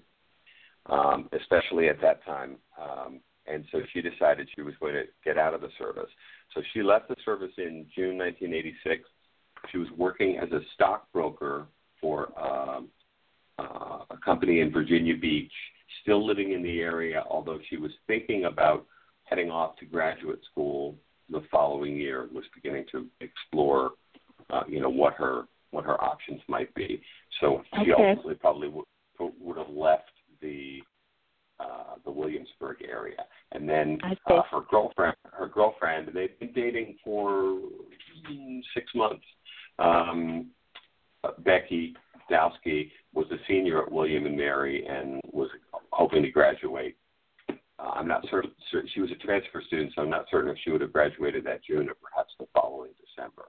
um, 0.86 1.28
especially 1.38 1.88
at 1.88 2.00
that 2.00 2.24
time. 2.24 2.56
Um, 2.80 3.20
and 3.46 3.64
so 3.72 3.80
she 3.92 4.00
decided 4.00 4.48
she 4.54 4.62
was 4.62 4.74
going 4.80 4.94
to 4.94 5.04
get 5.24 5.38
out 5.38 5.54
of 5.54 5.60
the 5.60 5.68
service. 5.78 6.10
So 6.54 6.62
she 6.72 6.82
left 6.82 7.08
the 7.08 7.16
service 7.24 7.52
in 7.58 7.86
June 7.94 8.16
1986. 8.16 9.02
She 9.70 9.78
was 9.78 9.88
working 9.96 10.38
as 10.38 10.50
a 10.52 10.60
stockbroker 10.74 11.66
for 12.00 12.32
um, 12.38 12.88
uh, 13.58 14.00
a 14.10 14.16
company 14.24 14.60
in 14.60 14.72
Virginia 14.72 15.16
Beach, 15.16 15.52
still 16.02 16.26
living 16.26 16.52
in 16.52 16.62
the 16.62 16.80
area, 16.80 17.22
although 17.28 17.58
she 17.68 17.76
was 17.76 17.92
thinking 18.06 18.46
about 18.46 18.86
heading 19.24 19.50
off 19.50 19.76
to 19.76 19.86
graduate 19.86 20.40
school 20.50 20.96
the 21.30 21.42
following 21.50 21.96
year 21.96 22.28
was 22.32 22.44
beginning 22.54 22.84
to 22.92 23.06
explore, 23.20 23.92
uh, 24.50 24.62
you 24.68 24.80
know, 24.80 24.90
what 24.90 25.14
her 25.14 25.44
what 25.70 25.84
her 25.84 26.02
options 26.02 26.40
might 26.48 26.72
be. 26.74 27.00
So 27.40 27.62
she 27.74 27.92
okay. 27.92 28.10
ultimately 28.10 28.34
probably 28.34 28.68
would 28.68 28.84
would 29.40 29.56
have 29.56 29.70
left 29.70 30.10
the 30.44 30.82
uh, 31.60 31.94
the 32.04 32.10
Williamsburg 32.10 32.78
area, 32.86 33.24
and 33.52 33.68
then 33.68 33.98
uh, 34.26 34.42
her 34.50 34.60
girlfriend 34.70 35.16
her 35.32 35.48
girlfriend 35.48 36.10
they've 36.14 36.38
been 36.38 36.52
dating 36.52 36.96
for 37.02 37.58
six 38.74 38.86
months. 38.94 39.24
Um, 39.78 40.50
Becky 41.38 41.94
Dowski 42.30 42.90
was 43.14 43.26
a 43.30 43.36
senior 43.48 43.82
at 43.82 43.90
William 43.90 44.26
and 44.26 44.36
Mary 44.36 44.86
and 44.86 45.20
was 45.32 45.48
hoping 45.90 46.22
to 46.22 46.30
graduate 46.30 46.96
uh, 47.78 47.90
I'm 47.94 48.08
not 48.08 48.24
certain. 48.30 48.52
She 48.94 49.00
was 49.00 49.10
a 49.10 49.26
transfer 49.26 49.62
student, 49.66 49.92
so 49.94 50.02
I'm 50.02 50.10
not 50.10 50.26
certain 50.30 50.50
if 50.50 50.56
she 50.64 50.70
would 50.70 50.80
have 50.80 50.92
graduated 50.92 51.44
that 51.44 51.64
June 51.64 51.88
or 51.88 51.94
perhaps 51.94 52.32
the 52.38 52.46
following 52.54 52.92
December. 53.00 53.44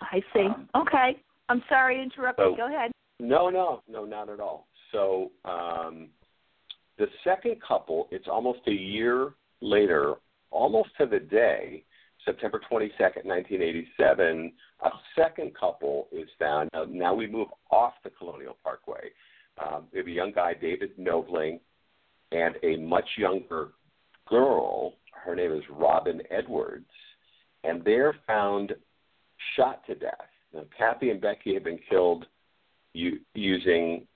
I 0.00 0.20
see. 0.34 0.46
Um, 0.46 0.68
okay. 0.76 1.20
I'm 1.48 1.62
sorry 1.68 1.96
to 1.96 2.02
interrupt 2.02 2.38
so, 2.38 2.50
you. 2.50 2.56
Go 2.56 2.66
ahead. 2.66 2.92
No, 3.20 3.48
no, 3.48 3.82
no, 3.88 4.04
not 4.04 4.28
at 4.28 4.40
all. 4.40 4.68
So 4.92 5.30
um, 5.44 6.08
the 6.98 7.06
second 7.24 7.56
couple, 7.66 8.08
it's 8.10 8.28
almost 8.28 8.60
a 8.66 8.72
year 8.72 9.34
later, 9.60 10.14
almost 10.50 10.90
to 10.98 11.06
the 11.06 11.20
day, 11.20 11.84
September 12.24 12.60
22nd, 12.70 13.24
1987, 13.24 14.52
a 14.84 14.90
second 15.16 15.52
couple 15.58 16.08
is 16.12 16.28
found. 16.38 16.68
Now, 16.72 16.84
now 16.84 17.14
we 17.14 17.26
move 17.26 17.48
off 17.70 17.94
the 18.04 18.10
Colonial 18.10 18.56
Parkway. 18.62 19.10
Um, 19.58 19.84
we 19.92 19.98
have 19.98 20.06
a 20.06 20.10
young 20.10 20.32
guy, 20.32 20.54
David 20.54 20.96
Knobling, 20.98 21.60
and 22.32 22.56
a 22.62 22.76
much 22.76 23.08
younger 23.16 23.68
girl. 24.26 24.94
Her 25.12 25.34
name 25.34 25.52
is 25.52 25.62
Robin 25.70 26.20
Edwards, 26.30 26.90
and 27.64 27.84
they're 27.84 28.14
found 28.26 28.74
shot 29.56 29.86
to 29.86 29.94
death. 29.94 30.12
Now, 30.52 30.64
Kathy 30.76 31.10
and 31.10 31.20
Becky 31.20 31.54
have 31.54 31.64
been 31.64 31.80
killed 31.88 32.26
u- 32.92 33.20
using 33.34 34.06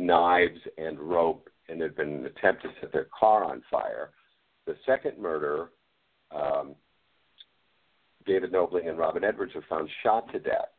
knives 0.00 0.60
and 0.78 0.98
rope, 0.98 1.48
and 1.68 1.80
there'd 1.80 1.96
been 1.96 2.12
an 2.12 2.26
attempt 2.26 2.62
to 2.62 2.68
set 2.80 2.92
their 2.92 3.08
car 3.18 3.44
on 3.44 3.62
fire. 3.70 4.10
The 4.66 4.76
second 4.86 5.18
murder, 5.18 5.70
um, 6.34 6.74
David 8.26 8.52
Knobling 8.52 8.88
and 8.88 8.98
Robin 8.98 9.24
Edwards 9.24 9.52
are 9.54 9.64
found 9.68 9.88
shot 10.02 10.30
to 10.32 10.38
death. 10.38 10.70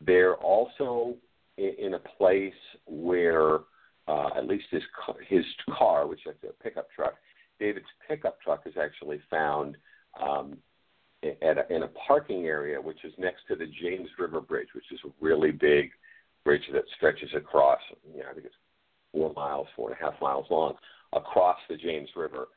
They're 0.00 0.36
also 0.36 1.14
in, 1.56 1.72
in 1.78 1.94
a 1.94 1.98
place 1.98 2.52
where, 2.86 3.60
uh, 4.08 4.30
at 4.36 4.46
least 4.46 4.64
his 4.70 4.82
his 5.28 5.44
car, 5.78 6.06
which 6.06 6.20
is 6.26 6.34
a 6.48 6.62
pickup 6.62 6.88
truck, 6.94 7.14
David's 7.58 7.86
pickup 8.08 8.40
truck 8.40 8.62
is 8.66 8.74
actually 8.80 9.20
found 9.30 9.76
um, 10.20 10.58
at 11.22 11.58
a, 11.58 11.74
in 11.74 11.84
a 11.84 11.88
parking 12.06 12.44
area, 12.46 12.80
which 12.80 13.04
is 13.04 13.12
next 13.18 13.42
to 13.48 13.56
the 13.56 13.66
James 13.80 14.08
River 14.18 14.40
Bridge, 14.40 14.68
which 14.74 14.90
is 14.92 15.00
a 15.04 15.10
really 15.20 15.50
big 15.50 15.90
bridge 16.44 16.62
that 16.72 16.84
stretches 16.96 17.30
across. 17.36 17.80
You 18.12 18.20
know, 18.20 18.26
I 18.30 18.34
think 18.34 18.46
it's 18.46 18.54
four 19.12 19.32
miles, 19.34 19.66
four 19.74 19.90
and 19.90 19.98
a 20.00 20.04
half 20.04 20.20
miles 20.20 20.46
long, 20.50 20.74
across 21.12 21.58
the 21.68 21.76
James 21.76 22.08
River. 22.16 22.48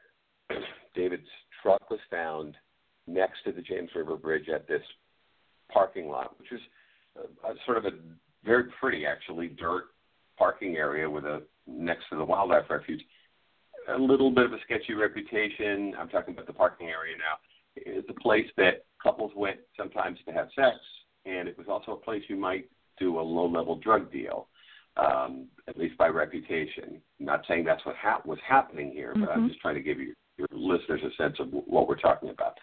David's 0.95 1.27
truck 1.61 1.89
was 1.89 1.99
found 2.09 2.55
next 3.07 3.43
to 3.45 3.51
the 3.51 3.61
James 3.61 3.89
River 3.95 4.17
Bridge 4.17 4.49
at 4.49 4.67
this 4.67 4.81
parking 5.71 6.09
lot, 6.09 6.37
which 6.39 6.51
is 6.51 6.61
a, 7.17 7.47
a 7.49 7.53
sort 7.65 7.77
of 7.77 7.85
a 7.85 7.91
very 8.43 8.65
pretty, 8.79 9.05
actually, 9.05 9.47
dirt 9.47 9.85
parking 10.37 10.75
area 10.75 11.09
with 11.09 11.25
a 11.25 11.41
next 11.65 12.05
to 12.09 12.17
the 12.17 12.23
wildlife 12.23 12.69
refuge. 12.69 13.01
A 13.89 13.97
little 13.97 14.31
bit 14.31 14.45
of 14.45 14.53
a 14.53 14.57
sketchy 14.65 14.93
reputation. 14.93 15.93
I'm 15.97 16.09
talking 16.09 16.33
about 16.33 16.47
the 16.47 16.53
parking 16.53 16.87
area 16.87 17.15
now. 17.17 17.37
It's 17.75 18.09
a 18.09 18.21
place 18.21 18.47
that 18.57 18.85
couples 19.01 19.31
went 19.35 19.57
sometimes 19.77 20.19
to 20.25 20.33
have 20.33 20.47
sex, 20.55 20.75
and 21.25 21.47
it 21.47 21.57
was 21.57 21.67
also 21.69 21.93
a 21.93 21.97
place 21.97 22.23
you 22.27 22.35
might 22.35 22.69
do 22.99 23.19
a 23.19 23.21
low-level 23.21 23.77
drug 23.77 24.11
deal, 24.11 24.47
um, 24.97 25.47
at 25.67 25.77
least 25.77 25.97
by 25.97 26.07
reputation. 26.07 27.01
I'm 27.19 27.25
not 27.25 27.41
saying 27.47 27.65
that's 27.65 27.85
what 27.85 27.95
ha- 27.95 28.21
was 28.25 28.39
happening 28.47 28.91
here, 28.91 29.13
but 29.13 29.29
mm-hmm. 29.29 29.39
I'm 29.39 29.49
just 29.49 29.61
trying 29.61 29.75
to 29.75 29.81
give 29.81 29.99
you 29.99 30.13
your 30.37 30.47
listeners 30.51 31.01
a 31.03 31.15
sense 31.21 31.37
of 31.39 31.47
what 31.49 31.87
we're 31.87 31.99
talking 31.99 32.29
about. 32.29 32.57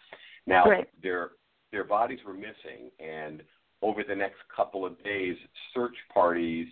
Now, 0.46 0.64
right. 0.64 0.88
their 1.02 1.30
their 1.72 1.84
bodies 1.84 2.20
were 2.24 2.34
missing, 2.34 2.90
and 3.00 3.42
over 3.82 4.02
the 4.06 4.14
next 4.14 4.36
couple 4.54 4.86
of 4.86 5.02
days, 5.02 5.36
search 5.74 5.96
parties 6.12 6.68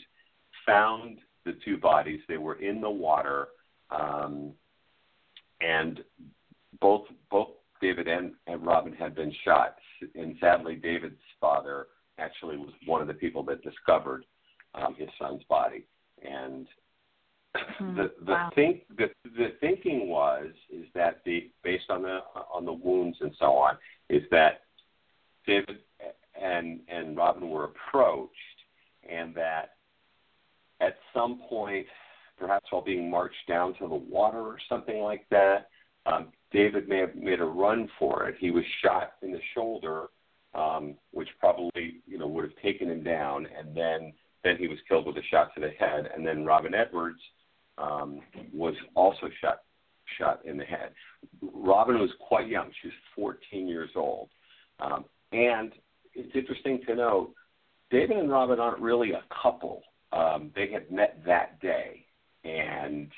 found 0.65 1.19
the 1.45 1.55
two 1.65 1.77
bodies. 1.77 2.21
They 2.29 2.37
were 2.37 2.61
in 2.61 2.81
the 2.81 2.91
water, 2.91 3.49
um, 3.91 4.53
and 5.61 6.01
both 6.81 7.03
both 7.31 7.49
David 7.81 8.07
and, 8.07 8.33
and 8.47 8.65
Robin 8.65 8.93
had 8.93 9.15
been 9.15 9.35
shot. 9.45 9.77
And 10.15 10.37
sadly, 10.41 10.77
David's 10.77 11.21
father 11.41 11.87
actually 12.19 12.57
was 12.57 12.73
one 12.87 13.01
of 13.01 13.09
the 13.09 13.15
people 13.15 13.43
that 13.45 13.63
discovered 13.63 14.25
um, 14.75 14.95
his 14.97 15.09
son's 15.19 15.43
body. 15.45 15.85
And 16.23 16.67
mm, 17.81 17.97
the 17.97 18.13
the 18.25 18.33
wow. 18.33 18.51
think 18.55 18.83
the 18.97 19.09
the 19.25 19.53
thinking 19.61 20.09
was 20.09 20.51
is 20.73 20.87
that 20.95 21.21
the 21.25 21.51
based 21.63 21.91
on 21.91 22.03
the 22.03 22.21
on 22.53 22.65
the 22.65 22.73
wounds 22.73 23.19
and 23.21 23.33
so 23.39 23.57
on 23.57 23.77
is 24.09 24.23
that 24.31 24.63
David 25.47 25.79
and 26.41 26.81
and 26.89 27.17
Robin 27.17 27.49
were 27.49 27.65
approached 27.65 28.33
and 29.09 29.35
that 29.35 29.71
at 30.81 30.97
some 31.13 31.41
point 31.49 31.87
perhaps 32.39 32.67
while 32.71 32.83
being 32.83 33.11
marched 33.11 33.47
down 33.49 33.75
to 33.75 33.89
the 33.89 33.95
water 33.95 34.41
or 34.41 34.59
something 34.69 35.01
like 35.01 35.27
that 35.31 35.69
um, 36.07 36.29
David 36.53 36.89
may 36.89 36.99
have 36.99 37.15
made 37.15 37.41
a 37.41 37.45
run 37.45 37.89
for 37.99 38.29
it 38.29 38.37
he 38.39 38.51
was 38.51 38.65
shot 38.83 39.15
in 39.23 39.33
the 39.33 39.41
shoulder 39.55 40.07
um, 40.55 40.95
which 41.13 41.29
probably 41.39 42.01
you 42.07 42.19
know 42.19 42.27
would 42.27 42.45
have 42.45 42.63
taken 42.63 42.91
him 42.91 43.03
down 43.03 43.47
and 43.59 43.77
then 43.77 44.13
then 44.45 44.57
he 44.57 44.69
was 44.69 44.79
killed 44.89 45.07
with 45.07 45.17
a 45.17 45.23
shot 45.31 45.55
to 45.55 45.61
the 45.61 45.71
head 45.79 46.11
and 46.15 46.27
then 46.27 46.45
Robin 46.45 46.75
Edwards 46.75 47.21
um, 47.79 48.21
was 48.53 48.75
also 48.95 49.29
shot 49.41 49.61
shot 50.19 50.41
in 50.45 50.57
the 50.57 50.65
head. 50.65 50.93
Robin 51.41 51.99
was 51.99 52.11
quite 52.21 52.49
young; 52.49 52.71
she 52.81 52.89
was 52.89 52.95
14 53.17 53.69
years 53.69 53.91
old, 53.95 54.29
um, 54.81 55.05
and 55.33 55.73
it's 56.15 56.35
interesting 56.35 56.81
to 56.87 56.95
note 56.95 57.35
David 57.91 58.17
and 58.17 58.31
Robin 58.31 58.59
aren't 58.59 58.81
really 58.81 59.13
a 59.13 59.23
couple. 59.43 59.83
Um, 60.13 60.51
they 60.55 60.71
had 60.71 60.91
met 60.91 61.23
that 61.25 61.61
day, 61.61 62.05
and 62.45 63.11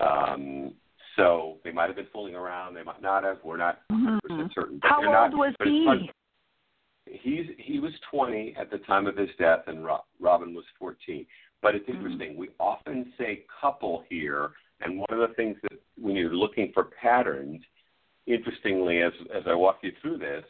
um, 0.00 0.74
so 1.16 1.56
they 1.64 1.72
might 1.72 1.86
have 1.86 1.96
been 1.96 2.06
fooling 2.12 2.34
around. 2.34 2.74
They 2.74 2.82
might 2.82 3.02
not 3.02 3.24
have. 3.24 3.38
We're 3.44 3.56
not 3.56 3.80
mm-hmm. 3.90 4.46
certain. 4.54 4.80
How 4.82 4.98
old 4.98 5.12
not, 5.12 5.32
was 5.32 5.54
he? 5.64 6.10
He's 7.10 7.46
he 7.58 7.78
was 7.78 7.92
20 8.10 8.56
at 8.58 8.70
the 8.70 8.78
time 8.78 9.06
of 9.06 9.16
his 9.16 9.30
death, 9.38 9.60
and 9.66 9.84
Robin 10.20 10.54
was 10.54 10.64
14. 10.78 11.26
But 11.60 11.74
it's 11.74 11.88
mm-hmm. 11.88 11.96
interesting. 11.96 12.30
Mm-hmm. 12.30 12.40
We 12.40 12.48
often 12.60 13.12
say 13.18 13.44
couple 13.60 14.04
here, 14.08 14.50
and 14.80 14.98
one 14.98 15.08
of 15.10 15.28
the 15.28 15.34
things 15.34 15.56
that 15.62 15.80
when 16.00 16.14
you're 16.14 16.34
looking 16.34 16.70
for 16.72 16.84
patterns, 16.84 17.60
interestingly, 18.26 19.02
as 19.02 19.12
as 19.34 19.42
I 19.46 19.54
walk 19.54 19.78
you 19.82 19.92
through 20.00 20.18
this, 20.18 20.44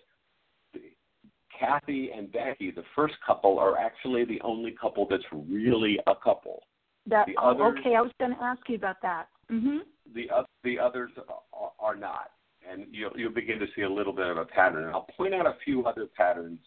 Kathy 1.59 2.11
and 2.15 2.31
Becky, 2.31 2.71
the 2.71 2.85
first 2.95 3.15
couple, 3.27 3.59
are 3.59 3.79
actually 3.79 4.25
the 4.25 4.41
only 4.43 4.73
couple 4.73 5.07
that's 5.09 5.25
really 5.33 5.99
a 6.07 6.15
couple. 6.15 6.63
That 7.07 7.27
the 7.27 7.37
oh, 7.41 7.51
others, 7.51 7.79
okay. 7.81 7.97
I 7.97 8.03
was 8.03 8.13
going 8.19 8.35
to 8.35 8.43
ask 8.43 8.61
you 8.69 8.77
about 8.77 8.97
that. 9.03 9.29
Mm-hmm. 9.51 9.79
The 10.15 10.29
the 10.63 10.79
others 10.79 11.11
are, 11.53 11.71
are 11.81 11.97
not, 11.97 12.31
and 12.71 12.87
you'll 12.91 13.13
you'll 13.17 13.33
begin 13.33 13.59
to 13.59 13.67
see 13.75 13.83
a 13.83 13.89
little 13.89 14.13
bit 14.13 14.27
of 14.27 14.37
a 14.37 14.45
pattern. 14.45 14.85
And 14.85 14.93
I'll 14.93 15.09
point 15.17 15.35
out 15.35 15.47
a 15.47 15.57
few 15.65 15.87
other 15.87 16.07
patterns 16.17 16.59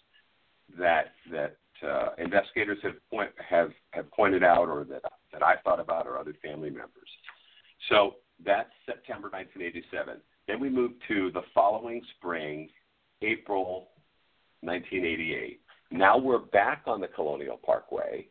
that 0.78 1.14
that 1.32 1.58
uh, 1.88 2.10
investigators 2.18 2.78
have 2.84 2.94
point 3.10 3.32
have 3.50 3.72
have 3.92 4.10
pointed 4.12 4.44
out, 4.44 4.70
or 4.70 4.84
that 4.86 5.04
that 5.32 5.44
I 5.44 5.56
thought 5.64 5.80
about, 5.80 6.08
or 6.08 6.18
other 6.18 6.36
family 6.44 6.70
members. 6.70 7.10
So 7.90 8.16
that's 8.44 8.70
September 8.86 9.30
1987. 9.30 10.22
Then 10.48 10.60
we 10.60 10.70
move 10.70 10.92
to 11.08 11.32
the 11.32 11.42
following 11.54 12.02
spring, 12.18 12.70
April 13.22 13.90
1988. 14.62 15.62
Now 15.92 16.18
we're 16.18 16.40
back 16.40 16.84
on 16.88 17.02
the 17.02 17.08
Colonial 17.08 17.58
Parkway, 17.58 18.28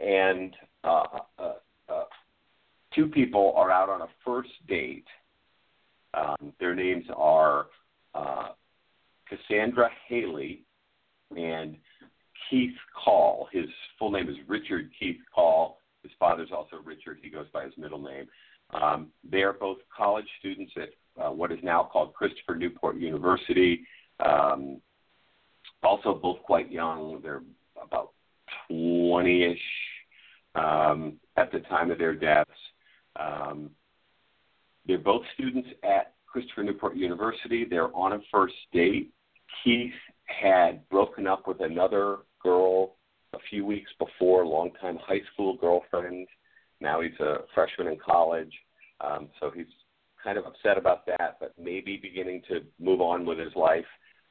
and 0.00 0.54
uh, 0.84 1.04
uh, 1.38 1.52
uh, 1.88 2.04
two 2.94 3.06
people 3.06 3.52
are 3.56 3.70
out 3.70 3.88
on 3.88 4.02
a 4.02 4.08
first 4.24 4.50
date. 4.66 5.06
Um, 6.14 6.52
their 6.58 6.74
names 6.74 7.04
are 7.14 7.66
uh, 8.14 8.48
Cassandra 9.28 9.90
Hailey 10.08 10.64
and 11.36 11.76
Keith 12.48 12.76
Call. 13.04 13.48
His 13.52 13.66
full 13.98 14.10
name 14.10 14.28
is 14.28 14.36
Richard 14.46 14.90
Keith 14.98 15.20
Call. 15.34 15.80
His 16.02 16.12
father's 16.18 16.50
also 16.52 16.76
Richard. 16.84 17.18
He 17.22 17.28
goes 17.28 17.46
by 17.52 17.64
his 17.64 17.72
middle 17.76 18.00
name. 18.00 18.26
Um, 18.70 19.08
they 19.28 19.42
are 19.42 19.52
both 19.52 19.78
college 19.94 20.26
students 20.38 20.72
at 20.76 20.90
uh, 21.22 21.30
what 21.30 21.52
is 21.52 21.58
now 21.62 21.88
called 21.90 22.14
Christopher 22.14 22.54
Newport 22.54 22.96
University. 22.96 23.80
Um, 24.24 24.80
also, 25.82 26.14
both 26.14 26.42
quite 26.42 26.70
young. 26.70 27.20
They're 27.22 27.42
about 27.82 28.12
20 28.68 29.44
ish 29.44 29.58
um, 30.54 31.14
at 31.36 31.52
the 31.52 31.60
time 31.60 31.90
of 31.90 31.98
their 31.98 32.14
deaths. 32.14 32.50
Um, 33.16 33.70
they're 34.88 34.98
both 34.98 35.22
students 35.34 35.68
at 35.84 36.14
Christopher 36.26 36.64
Newport 36.64 36.96
University. 36.96 37.64
They're 37.68 37.94
on 37.94 38.14
a 38.14 38.18
first 38.32 38.54
date. 38.72 39.12
Keith 39.62 39.92
had 40.24 40.88
broken 40.88 41.26
up 41.26 41.46
with 41.46 41.60
another 41.60 42.18
girl 42.42 42.96
a 43.34 43.38
few 43.50 43.64
weeks 43.64 43.90
before, 43.98 44.46
longtime 44.46 44.98
high 45.06 45.20
school 45.32 45.56
girlfriend. 45.56 46.26
Now 46.80 47.00
he's 47.02 47.18
a 47.20 47.40
freshman 47.54 47.88
in 47.88 47.98
college, 47.98 48.52
um, 49.00 49.28
so 49.38 49.50
he's 49.54 49.66
kind 50.22 50.38
of 50.38 50.46
upset 50.46 50.78
about 50.78 51.06
that, 51.06 51.36
but 51.38 51.54
maybe 51.62 51.98
beginning 52.00 52.42
to 52.48 52.60
move 52.80 53.00
on 53.00 53.26
with 53.26 53.38
his 53.38 53.54
life. 53.54 53.84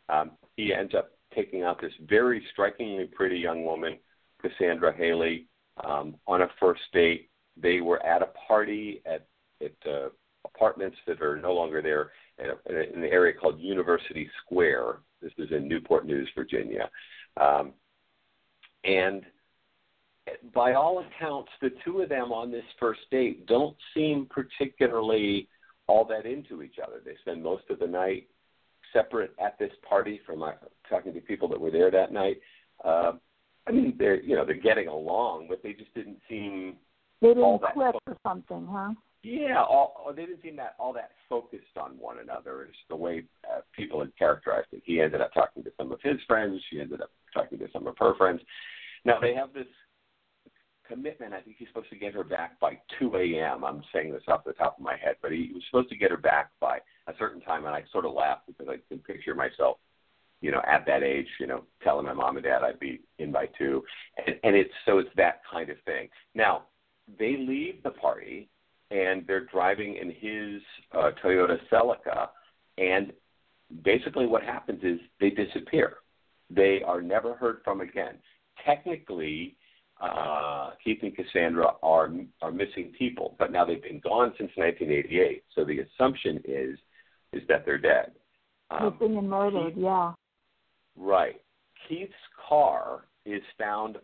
Um, 0.09 0.31
he 0.55 0.73
ends 0.73 0.93
up 0.95 1.11
taking 1.35 1.63
out 1.63 1.79
this 1.81 1.93
very 2.07 2.43
strikingly 2.51 3.05
pretty 3.05 3.37
young 3.37 3.63
woman, 3.63 3.97
Cassandra 4.41 4.95
Hailey, 4.95 5.47
um, 5.83 6.15
on 6.25 6.41
a 6.41 6.47
first 6.59 6.81
date. 6.93 7.29
They 7.61 7.81
were 7.81 8.03
at 8.03 8.21
a 8.21 8.29
party 8.47 9.01
at 9.05 9.27
at 9.61 9.73
uh, 9.89 10.09
apartments 10.45 10.97
that 11.07 11.21
are 11.21 11.37
no 11.37 11.53
longer 11.53 11.81
there 11.81 12.11
in 12.39 13.01
the 13.01 13.07
area 13.07 13.33
called 13.33 13.59
University 13.59 14.29
Square. 14.43 14.97
This 15.21 15.31
is 15.37 15.49
in 15.51 15.67
Newport 15.67 16.05
News, 16.05 16.29
Virginia. 16.35 16.89
Um, 17.37 17.73
and 18.83 19.23
by 20.53 20.73
all 20.73 21.03
accounts, 21.05 21.49
the 21.61 21.71
two 21.83 22.01
of 22.01 22.09
them 22.09 22.31
on 22.31 22.51
this 22.51 22.63
first 22.79 22.99
date 23.11 23.45
don't 23.47 23.75
seem 23.93 24.27
particularly 24.29 25.47
all 25.87 26.05
that 26.05 26.25
into 26.25 26.61
each 26.61 26.75
other. 26.85 27.01
They 27.03 27.15
spend 27.21 27.41
most 27.41 27.63
of 27.69 27.79
the 27.79 27.87
night 27.87 28.27
separate 28.93 29.33
at 29.43 29.57
this 29.57 29.71
party 29.87 30.19
from 30.25 30.39
my, 30.39 30.53
talking 30.89 31.13
to 31.13 31.21
people 31.21 31.47
that 31.49 31.59
were 31.59 31.71
there 31.71 31.91
that 31.91 32.11
night. 32.11 32.37
Uh, 32.83 33.13
I 33.67 33.71
mean, 33.71 33.95
they're 33.97 34.21
you 34.21 34.35
know 34.35 34.45
they're 34.45 34.55
getting 34.55 34.87
along, 34.87 35.47
but 35.49 35.61
they 35.61 35.73
just 35.73 35.93
didn't 35.93 36.19
seem 36.29 36.75
they 37.21 37.29
didn't 37.29 37.43
all 37.43 37.59
that 37.59 37.73
click 37.73 37.95
or 38.07 38.17
something, 38.23 38.67
huh? 38.69 38.91
Yeah, 39.23 39.61
all, 39.61 40.11
they 40.15 40.25
didn't 40.25 40.41
seem 40.41 40.55
that 40.57 40.75
all 40.79 40.93
that 40.93 41.11
focused 41.27 41.77
on 41.79 41.91
one 41.99 42.19
another. 42.19 42.63
Is 42.63 42.75
the 42.89 42.95
way 42.95 43.23
uh, 43.45 43.61
people 43.75 43.99
had 43.99 44.15
characterized 44.17 44.67
it. 44.71 44.83
He 44.85 45.01
ended 45.01 45.21
up 45.21 45.33
talking 45.33 45.63
to 45.63 45.71
some 45.77 45.91
of 45.91 45.99
his 46.01 46.17
friends. 46.27 46.61
She 46.69 46.79
ended 46.79 47.01
up 47.01 47.11
talking 47.33 47.59
to 47.59 47.67
some 47.73 47.87
of 47.87 47.95
her 47.99 48.15
friends. 48.15 48.41
Now 49.05 49.19
they 49.19 49.33
have 49.33 49.53
this 49.53 49.67
commitment. 50.87 51.33
I 51.33 51.41
think 51.41 51.57
he's 51.57 51.67
supposed 51.67 51.89
to 51.89 51.97
get 51.97 52.13
her 52.13 52.23
back 52.23 52.59
by 52.59 52.79
2 52.99 53.15
a.m. 53.15 53.63
I'm 53.63 53.83
saying 53.93 54.11
this 54.11 54.23
off 54.27 54.43
the 54.45 54.53
top 54.53 54.77
of 54.77 54.83
my 54.83 54.95
head, 54.95 55.15
but 55.21 55.31
he 55.31 55.51
was 55.53 55.63
supposed 55.69 55.89
to 55.89 55.97
get 55.97 56.11
her 56.11 56.17
back 56.17 56.51
by 56.59 56.79
a 57.07 57.13
certain 57.19 57.41
time, 57.41 57.65
and 57.65 57.75
I 57.75 57.83
sort 57.91 58.05
of 58.05 58.13
laughed 58.13 58.47
because 58.47 58.67
I 58.69 58.77
can 58.87 58.99
picture 58.99 59.35
myself, 59.35 59.77
you 60.41 60.51
know, 60.51 60.61
at 60.67 60.85
that 60.85 61.03
age, 61.03 61.27
you 61.39 61.47
know, 61.47 61.63
telling 61.83 62.05
my 62.05 62.13
mom 62.13 62.37
and 62.37 62.45
dad 62.45 62.63
I'd 62.63 62.79
be 62.79 63.01
in 63.19 63.31
by 63.31 63.47
two, 63.57 63.83
and, 64.25 64.35
and 64.43 64.55
it's 64.55 64.73
so 64.85 64.99
it's 64.99 65.09
that 65.17 65.41
kind 65.51 65.69
of 65.69 65.77
thing. 65.85 66.09
Now 66.35 66.63
they 67.19 67.37
leave 67.37 67.83
the 67.83 67.91
party, 67.91 68.49
and 68.91 69.25
they're 69.27 69.45
driving 69.45 69.97
in 69.97 70.09
his 70.09 70.61
uh, 70.93 71.11
Toyota 71.23 71.57
Celica, 71.71 72.29
and 72.77 73.11
basically 73.83 74.25
what 74.25 74.43
happens 74.43 74.81
is 74.83 74.99
they 75.19 75.29
disappear. 75.29 75.97
They 76.49 76.81
are 76.85 77.01
never 77.01 77.35
heard 77.35 77.57
from 77.63 77.81
again. 77.81 78.15
Technically, 78.65 79.57
uh, 80.01 80.71
Keith 80.83 80.99
and 81.01 81.15
Cassandra 81.15 81.71
are 81.83 82.09
are 82.41 82.51
missing 82.51 82.93
people, 82.97 83.35
but 83.39 83.51
now 83.51 83.65
they've 83.65 83.81
been 83.81 83.99
gone 83.99 84.33
since 84.37 84.51
1988. 84.55 85.43
So 85.55 85.65
the 85.65 85.79
assumption 85.79 86.41
is 86.45 86.77
is 87.33 87.41
that 87.49 87.65
they're 87.65 87.77
dead. 87.77 88.11
Um, 88.69 88.97
Missing 88.99 89.17
and 89.17 89.29
murdered, 89.29 89.73
Keith, 89.73 89.83
yeah. 89.83 90.13
Right. 90.95 91.41
Keith's 91.87 92.13
car 92.47 93.05
is 93.25 93.41
found. 93.57 93.97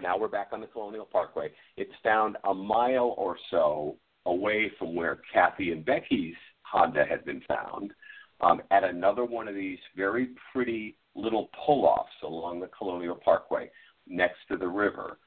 Now 0.00 0.16
we're 0.16 0.28
back 0.28 0.48
on 0.52 0.60
the 0.60 0.66
Colonial 0.66 1.04
Parkway. 1.04 1.50
It's 1.76 1.92
found 2.04 2.36
a 2.44 2.54
mile 2.54 3.14
or 3.18 3.36
so 3.50 3.96
away 4.26 4.70
from 4.78 4.94
where 4.94 5.20
Kathy 5.32 5.72
and 5.72 5.84
Becky's 5.84 6.34
Honda 6.62 7.04
had 7.08 7.24
been 7.24 7.42
found, 7.48 7.92
um, 8.40 8.62
at 8.70 8.84
another 8.84 9.24
one 9.24 9.48
of 9.48 9.54
these 9.54 9.78
very 9.96 10.28
pretty 10.52 10.96
little 11.16 11.50
pull-offs 11.66 12.12
along 12.22 12.60
the 12.60 12.68
Colonial 12.68 13.16
Parkway 13.16 13.70
next 14.06 14.36
to 14.48 14.56
the 14.56 14.68
river. 14.68 15.18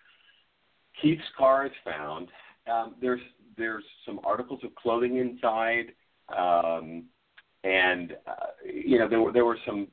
Keith's 1.02 1.22
car 1.38 1.66
is 1.66 1.72
found. 1.84 2.30
Um, 2.72 2.96
there's 3.02 3.22
there's 3.58 3.84
some 4.06 4.20
articles 4.24 4.62
of 4.64 4.74
clothing 4.76 5.18
inside, 5.18 5.88
um, 6.38 7.06
and 7.64 8.16
uh, 8.26 8.52
you 8.64 9.00
know 9.00 9.10
there 9.10 9.20
were 9.20 9.34
there 9.34 9.46
were 9.46 9.58
some 9.66 9.88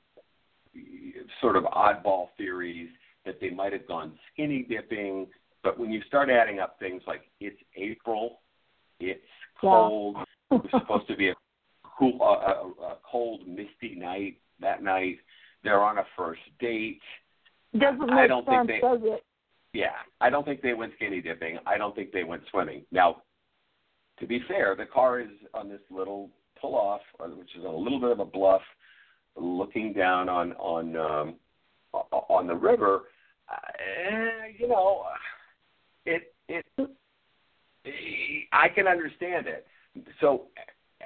sort 1.41 1.57
of 1.57 1.65
oddball 1.65 2.29
theories 2.37 2.91
that 3.25 3.41
they 3.41 3.51
might 3.51 3.73
have 3.73 3.87
gone 3.87 4.19
skinny 4.33 4.67
dipping. 4.69 5.27
But 5.63 5.79
when 5.79 5.91
you 5.91 6.01
start 6.07 6.31
adding 6.31 6.61
up 6.61 6.79
things 6.79 7.03
like 7.07 7.23
it's 7.41 7.61
April, 7.77 8.41
it's 9.01 9.21
cold, 9.61 10.17
Yeah. 10.17 10.25
it 10.59 10.63
was 10.63 10.71
supposed 10.83 11.09
to 11.09 11.17
be 11.17 11.29
a 11.31 11.35
cool, 11.99 12.19
uh, 12.23 12.83
a, 12.85 12.93
a 12.93 12.97
cold, 13.11 13.47
misty 13.47 13.95
night 13.97 14.39
that 14.61 14.83
night. 14.83 15.19
They're 15.65 15.83
on 15.83 15.99
a 15.99 16.05
first 16.17 16.41
date. 16.61 17.01
Doesn't 17.77 17.99
make 18.01 18.11
I 18.11 18.27
don't 18.29 18.47
think 18.47 18.67
they- 18.69 18.81
does 18.81 19.01
it? 19.03 19.25
Yeah, 19.75 19.97
I 20.21 20.31
don't 20.31 20.45
think 20.45 20.63
they 20.63 20.73
went 20.73 20.95
skinny 20.97 21.21
dipping. 21.21 21.59
I 21.67 21.77
don't 21.77 21.95
think 21.95 22.11
they 22.11 22.25
went 22.25 22.43
swimming. 22.51 22.85
Now, 22.91 23.23
to 24.19 24.27
be 24.27 24.41
fair, 24.49 24.75
the 24.75 24.87
car 24.87 25.21
is 25.21 25.29
on 25.53 25.69
this 25.69 25.83
little 25.91 26.31
pull 26.59 26.75
off, 26.75 27.03
which 27.37 27.55
is 27.57 27.65
a 27.65 27.69
little 27.69 28.01
bit 28.01 28.11
of 28.11 28.19
a 28.21 28.25
bluff, 28.25 28.63
looking 29.37 29.93
down 29.93 30.29
on 30.31 30.53
on 30.55 30.97
um, 30.97 31.35
on 32.13 32.47
the 32.47 32.55
river. 32.55 33.03
Uh, 33.51 34.49
you 34.59 34.69
know, 34.69 35.05
it 36.05 36.35
it 36.49 36.67
I 38.53 38.69
can 38.69 38.87
understand 38.87 39.47
it. 39.47 39.67
So 40.21 40.47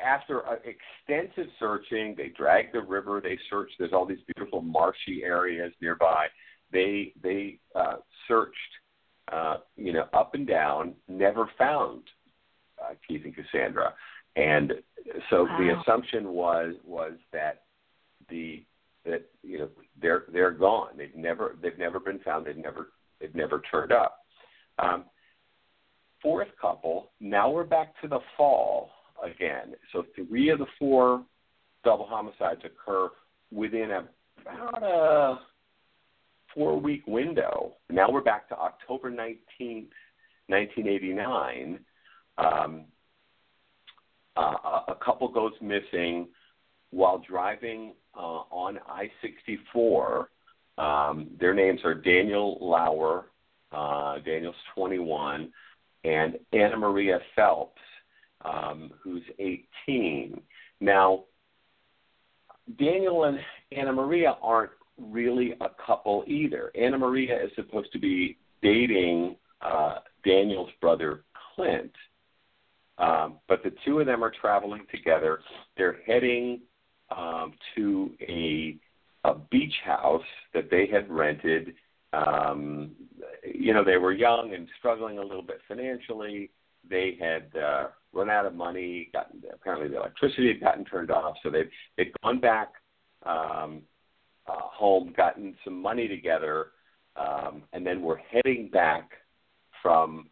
after 0.00 0.42
extensive 0.64 1.50
searching, 1.58 2.14
they 2.16 2.28
drag 2.28 2.72
the 2.72 2.80
river. 2.80 3.20
They 3.22 3.38
search. 3.50 3.70
There's 3.78 3.92
all 3.92 4.06
these 4.06 4.18
beautiful 4.34 4.62
marshy 4.62 5.22
areas 5.24 5.72
nearby. 5.80 6.26
They 6.72 7.12
they 7.22 7.58
uh, 7.74 7.96
searched, 8.26 8.56
uh, 9.30 9.58
you 9.76 9.92
know, 9.92 10.06
up 10.12 10.34
and 10.34 10.46
down. 10.46 10.94
Never 11.08 11.48
found 11.58 12.02
uh, 12.82 12.94
Keith 13.06 13.22
and 13.24 13.34
Cassandra, 13.34 13.94
and 14.36 14.72
so 15.30 15.46
the 15.58 15.76
assumption 15.80 16.30
was 16.30 16.74
was 16.84 17.12
that 17.32 17.62
the 18.28 18.64
that 19.04 19.28
you 19.42 19.58
know 19.58 19.68
they're 20.00 20.24
they're 20.32 20.50
gone. 20.50 20.90
They've 20.96 21.14
never 21.16 21.56
they've 21.62 21.78
never 21.78 21.98
been 22.00 22.20
found. 22.20 22.46
They've 22.46 22.56
never 22.56 22.88
they've 23.20 23.34
never 23.34 23.62
turned 23.70 23.92
up. 23.92 24.18
Um, 24.78 25.04
fourth 26.22 26.48
couple. 26.60 27.10
Now 27.20 27.50
we're 27.50 27.64
back 27.64 28.00
to 28.02 28.08
the 28.08 28.20
fall 28.36 28.90
again. 29.22 29.74
So 29.92 30.04
three 30.14 30.50
of 30.50 30.58
the 30.58 30.66
four 30.78 31.24
double 31.84 32.06
homicides 32.06 32.62
occur 32.64 33.10
within 33.50 33.90
a, 33.90 34.08
about 34.40 34.82
a 34.82 35.38
four 36.54 36.78
week 36.78 37.06
window. 37.06 37.72
Now 37.90 38.10
we're 38.10 38.20
back 38.20 38.48
to 38.50 38.56
October 38.56 39.10
19th, 39.10 39.90
1989. 40.46 41.80
Um, 42.38 42.84
uh, 44.36 44.40
a- 44.40 44.84
a 44.92 44.94
couple 45.04 45.28
goes 45.28 45.52
missing 45.60 46.28
while 46.92 47.18
driving 47.18 47.94
uh, 48.14 48.44
on 48.50 48.78
I 48.86 49.10
64. 49.20 50.28
Um, 50.78 51.28
their 51.40 51.54
names 51.54 51.80
are 51.84 51.94
Daniel 51.94 52.58
Lauer, 52.60 53.26
uh, 53.72 54.18
Daniel's 54.24 54.54
21, 54.74 55.50
and 56.04 56.38
Annamaria 56.52 57.18
Phelps, 57.34 57.80
um, 58.44 58.90
who's 59.02 59.22
18. 59.38 60.40
Now, 60.80 61.24
Daniel 62.78 63.24
and 63.24 63.38
Annamaria 63.72 64.36
aren't 64.42 64.72
really 64.98 65.54
a 65.60 65.68
couple 65.84 66.24
either. 66.26 66.70
Annamaria 66.78 67.44
is 67.44 67.50
supposed 67.56 67.92
to 67.92 67.98
be 67.98 68.36
dating 68.62 69.36
uh, 69.62 69.96
Daniel's 70.24 70.70
brother 70.80 71.24
Clint, 71.54 71.92
um, 72.98 73.38
but 73.48 73.62
the 73.62 73.72
two 73.84 74.00
of 74.00 74.06
them 74.06 74.22
are 74.22 74.32
traveling 74.40 74.86
together. 74.90 75.40
They're 75.76 75.98
heading 76.06 76.60
um, 77.16 77.52
to 77.74 78.10
a 78.20 78.76
a 79.24 79.34
beach 79.50 79.74
house 79.84 80.22
that 80.52 80.70
they 80.70 80.86
had 80.86 81.08
rented. 81.08 81.74
Um, 82.12 82.90
you 83.44 83.72
know, 83.72 83.84
they 83.84 83.96
were 83.96 84.12
young 84.12 84.52
and 84.54 84.68
struggling 84.78 85.18
a 85.18 85.22
little 85.22 85.42
bit 85.42 85.60
financially. 85.68 86.50
They 86.88 87.16
had 87.20 87.56
uh, 87.56 87.86
run 88.12 88.28
out 88.28 88.46
of 88.46 88.54
money. 88.54 89.10
Gotten 89.12 89.42
apparently 89.52 89.88
the 89.88 89.98
electricity 89.98 90.48
had 90.48 90.60
gotten 90.60 90.84
turned 90.84 91.10
off, 91.10 91.36
so 91.42 91.50
they'd 91.50 91.70
they'd 91.96 92.12
gone 92.22 92.40
back 92.40 92.72
um, 93.24 93.82
uh, 94.46 94.60
home, 94.60 95.12
gotten 95.16 95.54
some 95.64 95.80
money 95.80 96.08
together, 96.08 96.68
um, 97.16 97.62
and 97.72 97.86
then 97.86 98.02
were 98.02 98.20
heading 98.30 98.68
back 98.68 99.10
from 99.80 100.28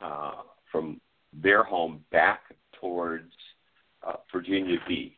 uh, 0.00 0.42
from 0.70 1.00
their 1.32 1.64
home 1.64 2.04
back 2.12 2.40
towards 2.80 3.32
uh, 4.06 4.16
Virginia 4.32 4.76
Beach, 4.86 5.12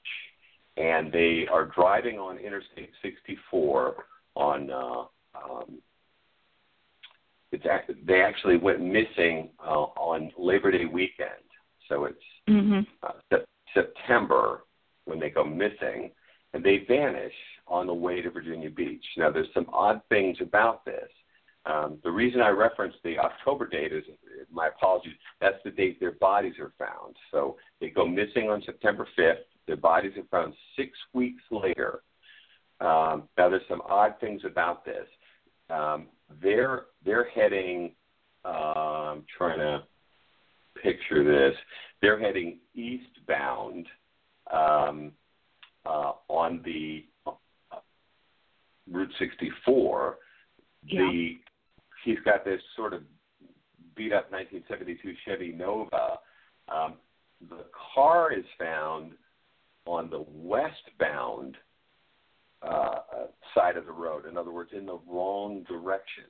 and 0.76 1.12
they 1.12 1.46
are 1.50 1.66
driving 1.66 2.18
on 2.18 2.38
Interstate 2.38 2.90
64 3.02 4.04
on. 4.34 4.70
Uh, 4.70 5.04
um, 5.34 5.78
it's 7.52 7.64
act- 7.70 7.90
they 8.06 8.22
actually 8.22 8.56
went 8.56 8.80
missing 8.80 9.50
uh, 9.64 9.84
on 9.96 10.30
Labor 10.36 10.70
Day 10.72 10.84
weekend, 10.84 11.30
so 11.88 12.04
it's 12.04 12.18
Mm-hmm. 12.48 12.80
uh, 13.02 13.12
Sep- 13.32 13.48
September 13.74 14.62
when 15.04 15.18
they 15.18 15.30
go 15.30 15.44
missing, 15.44 16.10
and 16.52 16.62
they 16.64 16.84
vanish 16.86 17.32
on 17.66 17.86
the 17.88 17.94
way 17.94 18.22
to 18.22 18.30
Virginia 18.30 18.70
Beach. 18.70 19.04
Now, 19.16 19.30
there's 19.32 19.48
some 19.52 19.66
odd 19.72 20.00
things 20.08 20.38
about 20.40 20.84
this. 20.84 21.08
Um, 21.64 21.98
the 22.04 22.10
reason 22.10 22.40
I 22.40 22.50
referenced 22.50 22.98
the 23.02 23.18
October 23.18 23.66
date 23.66 23.92
is, 23.92 24.04
my 24.52 24.68
apologies, 24.68 25.14
that's 25.40 25.56
the 25.64 25.70
date 25.70 25.98
their 25.98 26.12
bodies 26.12 26.54
are 26.60 26.72
found. 26.78 27.16
So 27.32 27.56
they 27.80 27.88
go 27.90 28.06
missing 28.06 28.48
on 28.48 28.62
September 28.64 29.08
5th. 29.18 29.34
Their 29.66 29.76
bodies 29.76 30.12
are 30.16 30.24
found 30.30 30.54
six 30.76 30.92
weeks 31.12 31.42
later. 31.50 32.02
Um, 32.80 33.28
now, 33.38 33.48
there's 33.48 33.62
some 33.68 33.82
odd 33.88 34.14
things 34.20 34.42
about 34.44 34.84
this. 34.84 35.06
Um, 35.70 36.06
they're 36.42 36.84
they're 37.04 37.28
heading. 37.34 37.92
Uh, 38.44 39.12
I'm 39.14 39.24
trying 39.36 39.58
to 39.58 39.82
picture 40.82 41.24
this. 41.24 41.56
They're 42.02 42.20
heading 42.20 42.58
eastbound 42.74 43.86
um, 44.52 45.12
uh, 45.84 46.12
on 46.28 46.60
the 46.64 47.04
uh, 47.26 47.32
Route 48.90 49.12
64. 49.18 50.18
The 50.88 51.38
he's 52.04 52.18
got 52.24 52.44
this 52.44 52.60
sort 52.76 52.92
of 52.92 53.02
beat 53.96 54.12
up 54.12 54.30
1972 54.30 55.14
Chevy 55.24 55.52
Nova. 55.52 56.18
Um, 56.68 56.94
the 57.48 57.64
car 57.94 58.32
is 58.32 58.44
found 58.58 59.12
on 59.86 60.10
the 60.10 60.24
westbound 60.28 61.56
uh, 62.62 62.96
side 63.54 63.76
of 63.76 63.86
the 63.86 63.92
road. 63.92 64.26
In 64.26 64.36
other 64.36 64.50
words, 64.52 64.70
in 64.76 64.86
the 64.86 64.98
wrong 65.06 65.64
direction 65.68 66.24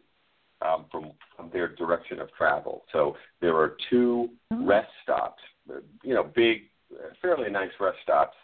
um, 0.62 0.86
from, 0.90 1.12
from 1.36 1.50
their 1.52 1.68
direction 1.68 2.20
of 2.20 2.32
travel. 2.34 2.84
So 2.92 3.16
there 3.40 3.56
are 3.56 3.76
2 3.90 4.28
mm-hmm. 4.52 4.66
rest 4.66 4.90
stops, 5.02 5.42
you 6.02 6.14
know, 6.14 6.24
big, 6.34 6.62
fairly 7.20 7.50
nice 7.50 7.70
rest 7.80 7.98
stops. 8.02 8.36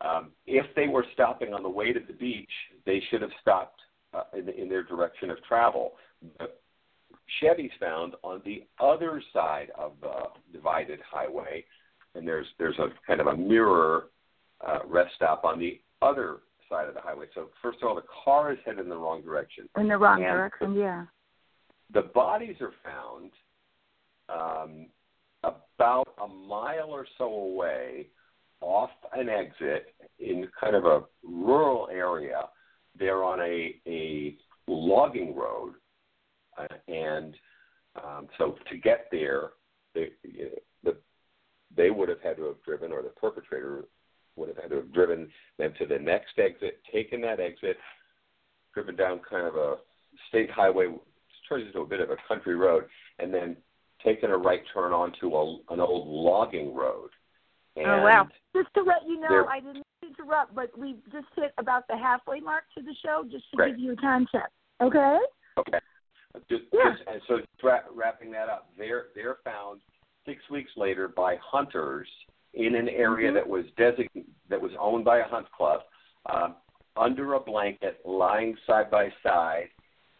Um, 0.00 0.30
if 0.46 0.66
they 0.74 0.88
were 0.88 1.06
stopping 1.14 1.54
on 1.54 1.62
the 1.62 1.68
way 1.68 1.92
to 1.92 2.00
the 2.00 2.12
beach, 2.12 2.50
they 2.84 3.02
should 3.10 3.22
have 3.22 3.30
stopped 3.40 3.80
uh, 4.14 4.24
in, 4.36 4.48
in 4.48 4.68
their 4.68 4.82
direction 4.82 5.30
of 5.30 5.42
travel. 5.44 5.92
But 6.38 6.60
Chevy's 7.40 7.70
found 7.78 8.14
on 8.22 8.42
the 8.44 8.64
other 8.80 9.22
side 9.32 9.68
of 9.78 9.92
the 10.00 10.12
divided 10.52 11.00
highway, 11.08 11.64
and 12.14 12.26
there's 12.26 12.46
there's 12.58 12.78
a 12.78 12.88
kind 13.06 13.20
of 13.20 13.28
a 13.28 13.36
mirror 13.36 14.08
uh, 14.66 14.78
rest 14.86 15.14
stop 15.16 15.44
on 15.44 15.58
the 15.58 15.80
other 16.00 16.38
side 16.68 16.88
of 16.88 16.94
the 16.94 17.00
highway. 17.00 17.26
So 17.34 17.48
first 17.60 17.78
of 17.82 17.88
all, 17.88 17.94
the 17.94 18.02
car 18.24 18.52
is 18.52 18.58
headed 18.64 18.80
in 18.80 18.88
the 18.88 18.96
wrong 18.96 19.22
direction. 19.22 19.68
In 19.76 19.88
the 19.88 19.96
wrong 19.96 20.20
direction, 20.20 20.74
yeah. 20.74 21.04
The 21.92 22.02
bodies 22.02 22.56
are 22.60 22.72
found 22.82 23.30
um, 24.28 24.86
about 25.44 26.08
a 26.22 26.26
mile 26.26 26.90
or 26.90 27.06
so 27.18 27.24
away 27.24 28.06
off 28.60 28.90
an 29.14 29.28
exit 29.28 29.94
in 30.18 30.48
kind 30.58 30.74
of 30.74 30.84
a 30.84 31.02
rural 31.22 31.88
area. 31.92 32.44
They're 32.98 33.24
on 33.24 33.40
a, 33.40 33.74
a 33.86 34.36
logging 34.68 35.34
road, 35.34 35.74
uh, 36.56 36.66
and 36.88 37.34
um, 38.02 38.28
so 38.38 38.56
to 38.70 38.78
get 38.78 39.06
there, 39.10 39.50
they, 39.94 40.10
you 40.22 40.44
know, 40.44 40.50
the, 40.84 40.96
they 41.76 41.90
would 41.90 42.08
have 42.08 42.20
had 42.22 42.36
to 42.36 42.44
have 42.44 42.62
driven, 42.62 42.92
or 42.92 43.02
the 43.02 43.08
perpetrator 43.08 43.84
would 44.36 44.48
have 44.48 44.56
had 44.56 44.70
to 44.70 44.76
have 44.76 44.92
driven 44.92 45.28
them 45.58 45.72
to 45.78 45.86
the 45.86 45.98
next 45.98 46.38
exit, 46.38 46.80
taken 46.92 47.20
that 47.22 47.40
exit, 47.40 47.76
driven 48.74 48.96
down 48.96 49.20
kind 49.28 49.46
of 49.46 49.56
a 49.56 49.76
state 50.28 50.50
highway, 50.50 50.86
turns 51.48 51.66
into 51.66 51.80
a 51.80 51.86
bit 51.86 52.00
of 52.00 52.10
a 52.10 52.16
country 52.28 52.54
road, 52.54 52.84
and 53.18 53.32
then 53.32 53.56
taken 54.04 54.30
a 54.30 54.36
right 54.36 54.62
turn 54.72 54.92
onto 54.92 55.34
a, 55.34 55.72
an 55.72 55.80
old 55.80 56.08
logging 56.08 56.74
road. 56.74 57.10
And 57.76 57.86
oh 57.86 58.02
wow! 58.02 58.28
Just 58.54 58.68
to 58.74 58.82
let 58.82 59.06
you 59.06 59.18
know, 59.18 59.46
I 59.50 59.60
didn't 59.60 59.86
interrupt, 60.02 60.54
but 60.54 60.76
we 60.78 60.96
just 61.10 61.26
hit 61.36 61.52
about 61.56 61.84
the 61.88 61.96
halfway 61.96 62.40
mark 62.40 62.64
to 62.76 62.82
the 62.82 62.94
show, 63.02 63.24
just 63.30 63.50
to 63.50 63.56
Great. 63.56 63.72
give 63.72 63.80
you 63.80 63.92
a 63.92 63.96
time 63.96 64.26
check. 64.30 64.50
Okay. 64.82 65.18
Okay. 65.58 65.78
Just, 66.50 66.64
yeah. 66.72 66.90
Just, 66.90 67.02
and 67.08 67.22
so 67.26 67.38
wrapping 67.94 68.30
that 68.32 68.48
up, 68.48 68.70
they're 68.76 69.06
they're 69.14 69.38
found 69.44 69.80
six 70.26 70.38
weeks 70.50 70.70
later 70.76 71.08
by 71.08 71.36
hunters 71.42 72.08
in 72.54 72.74
an 72.74 72.88
area 72.88 73.28
mm-hmm. 73.28 73.36
that 73.36 73.48
was 73.48 73.64
designated 73.76 74.24
that 74.48 74.60
was 74.60 74.72
owned 74.78 75.04
by 75.04 75.18
a 75.18 75.24
hunt 75.24 75.50
club, 75.50 75.80
um, 76.30 76.56
under 76.96 77.34
a 77.34 77.40
blanket, 77.40 78.00
lying 78.04 78.54
side 78.66 78.90
by 78.90 79.08
side, 79.22 79.68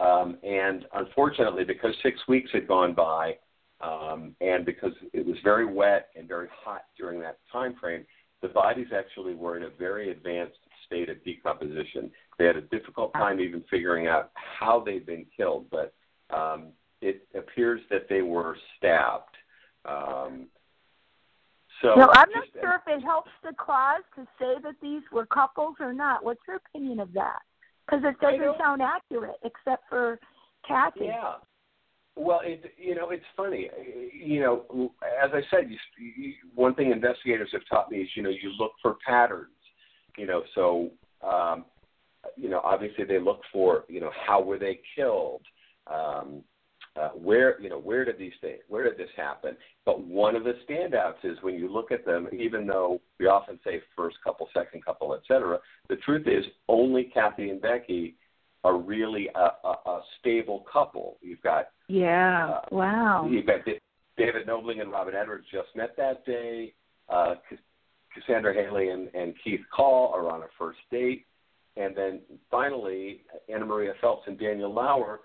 um, 0.01 0.39
and 0.43 0.87
unfortunately, 0.95 1.65
because 1.65 1.95
six 2.03 2.19
weeks 2.27 2.51
had 2.53 2.67
gone 2.67 2.95
by, 2.95 3.37
um, 3.83 4.35
and 4.41 4.65
because 4.65 4.93
it 5.13 5.25
was 5.25 5.37
very 5.45 5.67
wet 5.67 6.09
and 6.17 6.27
very 6.27 6.49
hot 6.65 6.85
during 6.97 7.21
that 7.21 7.39
time 7.53 7.75
frame, 7.79 8.07
the 8.41 8.49
bodies 8.49 8.89
actually 8.97 9.35
were 9.35 9.57
in 9.57 9.65
a 9.65 9.71
very 9.79 10.11
advanced 10.11 10.59
state 10.87 11.09
of 11.09 11.23
decomposition. 11.25 12.11
They 12.39 12.47
had 12.47 12.57
a 12.57 12.63
difficult 12.63 13.13
time 13.13 13.39
even 13.39 13.63
figuring 13.71 14.07
out 14.09 14.31
how 14.35 14.83
they'd 14.85 15.07
been 15.07 15.27
killed, 15.37 15.67
but 15.71 15.95
um, 16.35 16.69
it 17.01 17.27
appears 17.35 17.81
that 17.91 18.09
they 18.09 18.23
were 18.23 18.57
stabbed. 18.79 19.37
Um, 19.85 20.47
so 21.83 21.95
no, 21.97 22.09
I'm 22.13 22.31
not 22.31 22.45
just, 22.45 22.61
sure 22.61 22.81
if 22.87 22.87
it 22.87 23.05
helps 23.05 23.31
the 23.43 23.53
cause 23.59 24.03
to 24.15 24.27
say 24.39 24.55
that 24.63 24.75
these 24.81 25.03
were 25.13 25.27
couples 25.27 25.75
or 25.81 25.93
not. 25.93 26.25
What's 26.25 26.41
your 26.47 26.57
opinion 26.57 27.01
of 27.01 27.13
that? 27.15 27.41
Because 27.85 28.05
it 28.05 28.19
doesn't 28.21 28.59
sound 28.59 28.81
accurate, 28.81 29.37
except 29.45 29.83
for 29.89 30.19
Kathy. 30.67 31.07
Yeah. 31.07 31.35
Well, 32.15 32.41
it 32.45 32.73
you 32.77 32.95
know 32.95 33.11
it's 33.11 33.25
funny. 33.37 33.69
You 34.13 34.41
know, 34.41 34.93
as 35.23 35.31
I 35.33 35.41
said, 35.51 35.71
you, 35.71 35.79
you, 35.99 36.35
one 36.55 36.75
thing 36.75 36.93
investigators 36.93 37.49
have 37.53 37.63
taught 37.69 37.91
me 37.91 37.99
is 37.99 38.09
you 38.15 38.23
know 38.23 38.31
you 38.31 38.53
look 38.59 38.73
for 38.81 38.97
patterns. 39.07 39.49
You 40.19 40.27
know, 40.27 40.43
so 40.55 40.91
um, 41.27 41.65
you 42.37 42.51
know 42.51 42.61
obviously 42.63 43.05
they 43.05 43.19
look 43.19 43.41
for 43.51 43.85
you 43.89 44.01
know 44.01 44.11
how 44.27 44.43
were 44.43 44.59
they 44.59 44.81
killed, 44.95 45.43
um, 45.87 46.45
uh, 47.01 47.09
where 47.11 47.61
you 47.61 47.69
know 47.71 47.79
where 47.79 48.05
did 48.05 48.19
these 48.19 48.33
things 48.41 48.61
where 48.69 48.85
did 48.85 48.99
this 48.99 49.11
happen? 49.17 49.57
But 49.85 50.05
one 50.05 50.37
of 50.37 50.45
the 50.45 50.55
standouts 50.69 51.25
is 51.25 51.39
when 51.43 51.55
you 51.55 51.73
look 51.73 51.91
at 51.91 52.05
them, 52.05 52.29
even 52.33 52.67
though 52.67 53.01
we 53.19 53.27
often 53.27 53.59
say 53.65 53.81
first 53.97 54.17
couple, 54.23 54.49
second 54.55 54.85
couple, 54.85 55.15
etc. 55.15 55.59
The 55.89 55.97
truth 55.97 56.27
is 56.27 56.45
only 56.69 57.05
Kathy 57.05 57.51
and 57.51 57.61
Becky 57.61 58.17
are 58.65 58.79
really 58.79 59.29
a, 59.35 59.67
a, 59.67 59.77
a 59.87 60.01
stable 60.21 60.65
couple. 60.71 61.17
You've 61.21 61.43
got 61.43 61.69
yeah, 61.89 62.49
uh, 62.49 62.61
wow. 62.71 63.29
You've 63.31 63.47
got 63.47 63.65
David 64.17 64.47
Knobling 64.47 64.81
and 64.81 64.91
Robin 64.91 65.15
Edwards 65.15 65.47
just 65.51 65.69
met 65.75 65.97
that 65.97 66.25
day. 66.27 66.75
Uh, 67.09 67.35
Cassandra 68.15 68.55
Hailey 68.55 68.91
and, 68.91 69.09
and 69.15 69.35
Keith 69.43 69.61
Call 69.75 70.13
are 70.15 70.31
on 70.31 70.43
a 70.43 70.47
first 70.59 70.79
date, 70.91 71.25
and 71.77 71.97
then 71.97 72.21
finally 72.51 73.23
Annamaria 73.51 73.93
Phelps 74.01 74.25
and 74.27 74.39
Daniel 74.39 74.73
Lauer. 74.73 75.21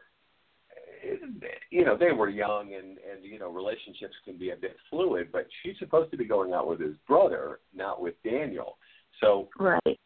You 1.69 1.86
know 1.86 1.97
they 1.97 2.12
were 2.12 2.29
young, 2.29 2.73
and 2.73 2.97
and 2.97 3.23
you 3.23 3.39
know 3.39 3.49
relationships 3.49 4.15
can 4.25 4.38
be 4.38 4.51
a 4.51 4.55
bit 4.55 4.75
fluid. 4.89 5.29
But 5.31 5.47
she's 5.62 5.75
supposed 5.79 6.12
to 6.12 6.17
be 6.17 6.25
going 6.25 6.53
out 6.53 6.67
with 6.67 6.79
his 6.79 6.95
brother, 7.07 7.60
not 7.75 8.01
with 8.01 8.15
Daniel. 8.23 8.77
So 9.21 9.49
right. 9.60 9.99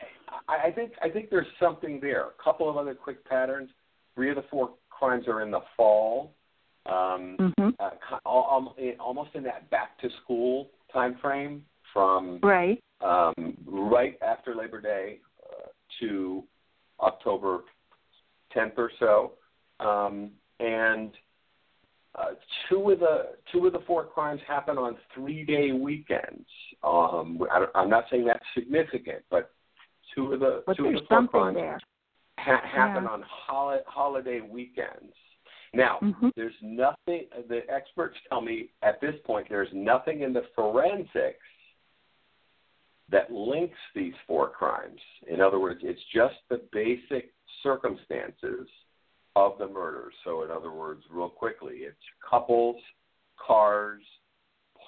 I, 0.47 0.67
I 0.67 0.71
think 0.71 0.93
I 1.03 1.09
think 1.09 1.29
there's 1.29 1.47
something 1.59 1.99
there. 2.01 2.25
A 2.27 2.43
couple 2.43 2.69
of 2.69 2.77
other 2.77 2.95
quick 2.95 3.23
patterns. 3.25 3.69
Three 4.15 4.29
of 4.29 4.35
the 4.35 4.43
four 4.49 4.71
crimes 4.89 5.27
are 5.27 5.41
in 5.41 5.51
the 5.51 5.61
fall. 5.77 6.33
Um, 6.87 7.37
mm-hmm. 7.39 7.69
uh, 7.79 8.17
almost 8.25 9.35
in 9.35 9.43
that 9.43 9.69
back 9.69 9.99
to 9.99 10.09
school 10.23 10.71
time 10.91 11.17
frame 11.21 11.63
from 11.93 12.39
right 12.41 12.81
um, 13.03 13.55
right 13.65 14.17
after 14.21 14.55
Labor 14.55 14.81
Day 14.81 15.19
uh, 15.43 15.67
to 15.99 16.43
October 16.99 17.61
10th 18.55 18.77
or 18.77 18.91
so, 18.99 19.33
um, 19.85 20.31
and 20.61 21.11
uh, 22.15 22.31
two 22.69 22.91
of 22.91 22.99
the 22.99 23.29
two 23.51 23.65
of 23.65 23.73
the 23.73 23.81
four 23.87 24.05
crimes 24.05 24.41
happen 24.47 24.77
on 24.77 24.97
three 25.15 25.45
day 25.45 25.71
weekends. 25.71 26.45
Um, 26.83 27.39
I, 27.51 27.65
I'm 27.75 27.89
not 27.89 28.05
saying 28.11 28.25
that's 28.25 28.43
significant, 28.53 29.23
but 29.29 29.51
two 30.13 30.33
of 30.33 30.39
the 30.39 30.63
but 30.65 30.77
two 30.77 30.87
of 30.87 30.93
the 30.93 31.01
four 31.07 31.27
crimes 31.27 31.81
ha- 32.37 32.61
happen 32.63 33.03
yeah. 33.03 33.09
on 33.09 33.23
hol- 33.27 33.83
holiday 33.87 34.41
weekends. 34.41 35.13
Now, 35.73 35.99
mm-hmm. 36.01 36.29
there's 36.35 36.53
nothing. 36.61 37.27
The 37.47 37.61
experts 37.69 38.17
tell 38.27 38.41
me 38.41 38.69
at 38.83 38.99
this 38.99 39.15
point 39.25 39.47
there's 39.49 39.69
nothing 39.73 40.21
in 40.21 40.33
the 40.33 40.43
forensics 40.53 41.37
that 43.09 43.31
links 43.31 43.77
these 43.95 44.13
four 44.27 44.49
crimes. 44.49 44.99
In 45.29 45.39
other 45.39 45.59
words, 45.59 45.81
it's 45.83 46.01
just 46.13 46.35
the 46.49 46.61
basic 46.73 47.31
circumstances 47.63 48.67
of 49.35 49.57
the 49.57 49.67
murder. 49.67 50.11
So, 50.23 50.43
in 50.43 50.51
other 50.51 50.71
words, 50.71 51.03
real 51.09 51.29
quickly, 51.29 51.77
it's 51.77 51.97
couples, 52.27 52.81
cars, 53.37 54.01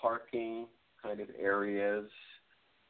parking 0.01 0.67
kind 1.01 1.19
of 1.19 1.29
areas, 1.39 2.09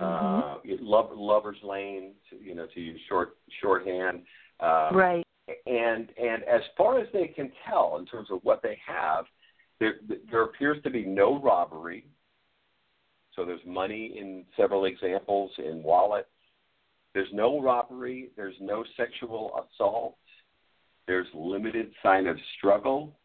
mm-hmm. 0.02 0.70
uh, 0.70 0.76
love, 0.82 1.10
lovers 1.14 1.58
lane, 1.64 2.14
to, 2.30 2.44
you 2.44 2.56
know, 2.56 2.68
to 2.74 2.80
use 2.80 3.00
short 3.08 3.38
shorthand. 3.62 4.22
Um, 4.60 4.96
right. 4.96 5.28
And 5.66 6.10
and 6.18 6.44
as 6.44 6.62
far 6.78 7.00
as 7.00 7.08
they 7.12 7.28
can 7.28 7.52
tell, 7.68 7.98
in 8.00 8.06
terms 8.06 8.30
of 8.32 8.40
what 8.44 8.62
they 8.64 8.78
have, 8.88 9.26
there 9.80 9.96
there 10.32 10.44
appears 10.44 10.82
to 10.84 10.90
be 10.90 11.06
no 11.06 11.42
robbery. 11.42 12.06
So 13.36 13.46
there's 13.46 13.66
money 13.66 14.16
in 14.18 14.46
several 14.56 14.86
examples 14.86 15.52
in 15.58 15.84
wallet. 15.84 16.28
There's 17.14 17.30
no 17.34 17.62
robbery. 17.62 18.30
There's 18.36 18.56
no 18.62 18.84
sexual 18.96 19.68
assault. 19.76 20.18
There's 21.08 21.28
limited 21.34 21.92
sign 22.02 22.28
of 22.28 22.38
struggle. 22.58 23.18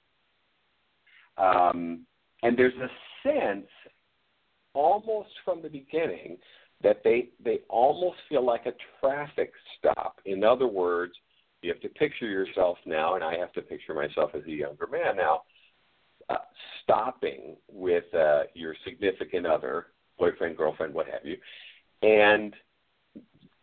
Um, 1.36 2.06
and 2.42 2.56
there's 2.56 2.74
a 2.74 2.88
sense, 3.22 3.68
almost 4.74 5.30
from 5.44 5.62
the 5.62 5.68
beginning, 5.68 6.38
that 6.82 7.02
they 7.02 7.30
they 7.44 7.60
almost 7.68 8.18
feel 8.28 8.44
like 8.44 8.66
a 8.66 8.72
traffic 9.00 9.52
stop. 9.78 10.20
In 10.24 10.44
other 10.44 10.68
words, 10.68 11.12
you 11.62 11.72
have 11.72 11.80
to 11.82 11.88
picture 11.88 12.26
yourself 12.26 12.78
now, 12.86 13.14
and 13.14 13.24
I 13.24 13.36
have 13.36 13.52
to 13.54 13.62
picture 13.62 13.94
myself 13.94 14.30
as 14.34 14.42
a 14.46 14.50
younger 14.50 14.86
man 14.86 15.16
now, 15.16 15.42
uh, 16.28 16.36
stopping 16.82 17.56
with 17.68 18.04
uh, 18.14 18.42
your 18.54 18.76
significant 18.84 19.46
other, 19.46 19.86
boyfriend, 20.18 20.56
girlfriend, 20.56 20.94
what 20.94 21.06
have 21.06 21.24
you, 21.24 21.36
and 22.02 22.54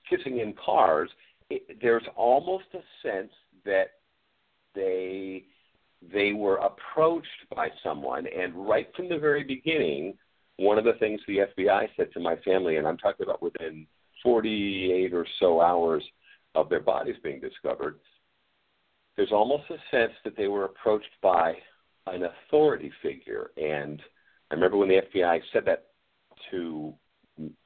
kissing 0.10 0.40
in 0.40 0.54
cars. 0.54 1.10
It, 1.50 1.80
there's 1.82 2.04
almost 2.16 2.66
a 2.74 3.08
sense 3.08 3.32
that 3.66 3.92
they 4.76 5.44
they 6.14 6.34
were 6.34 6.58
approached 6.58 7.28
by 7.56 7.70
someone, 7.84 8.28
and 8.28 8.54
right 8.68 8.88
from 8.96 9.10
the 9.10 9.18
very 9.18 9.44
beginning, 9.44 10.14
one 10.58 10.78
of 10.78 10.84
the 10.84 10.94
things 10.94 11.20
the 11.28 11.48
FBI 11.58 11.88
said 11.98 12.12
to 12.14 12.20
my 12.20 12.36
family, 12.38 12.78
and 12.78 12.88
I'm 12.88 12.98
talking 12.98 13.26
about 13.26 13.42
within 13.42 13.88
48 14.22 15.14
or 15.14 15.26
so 15.40 15.62
hours 15.62 16.04
of 16.54 16.70
their 16.70 16.80
bodies 16.80 17.16
being 17.24 17.40
discovered, 17.40 18.00
there's 19.16 19.32
almost 19.32 19.64
a 19.70 19.78
sense 19.92 20.14
that 20.24 20.38
they 20.38 20.48
were 20.48 20.66
approached 20.66 21.10
by 21.22 21.54
an 22.08 22.24
authority 22.24 22.92
figure. 23.02 23.52
And 23.58 24.02
I 24.52 24.56
remember 24.56 24.78
when 24.78 24.90
the 24.90 25.02
FBI 25.14 25.42
said 25.52 25.64
that 25.66 25.88
to 26.52 26.94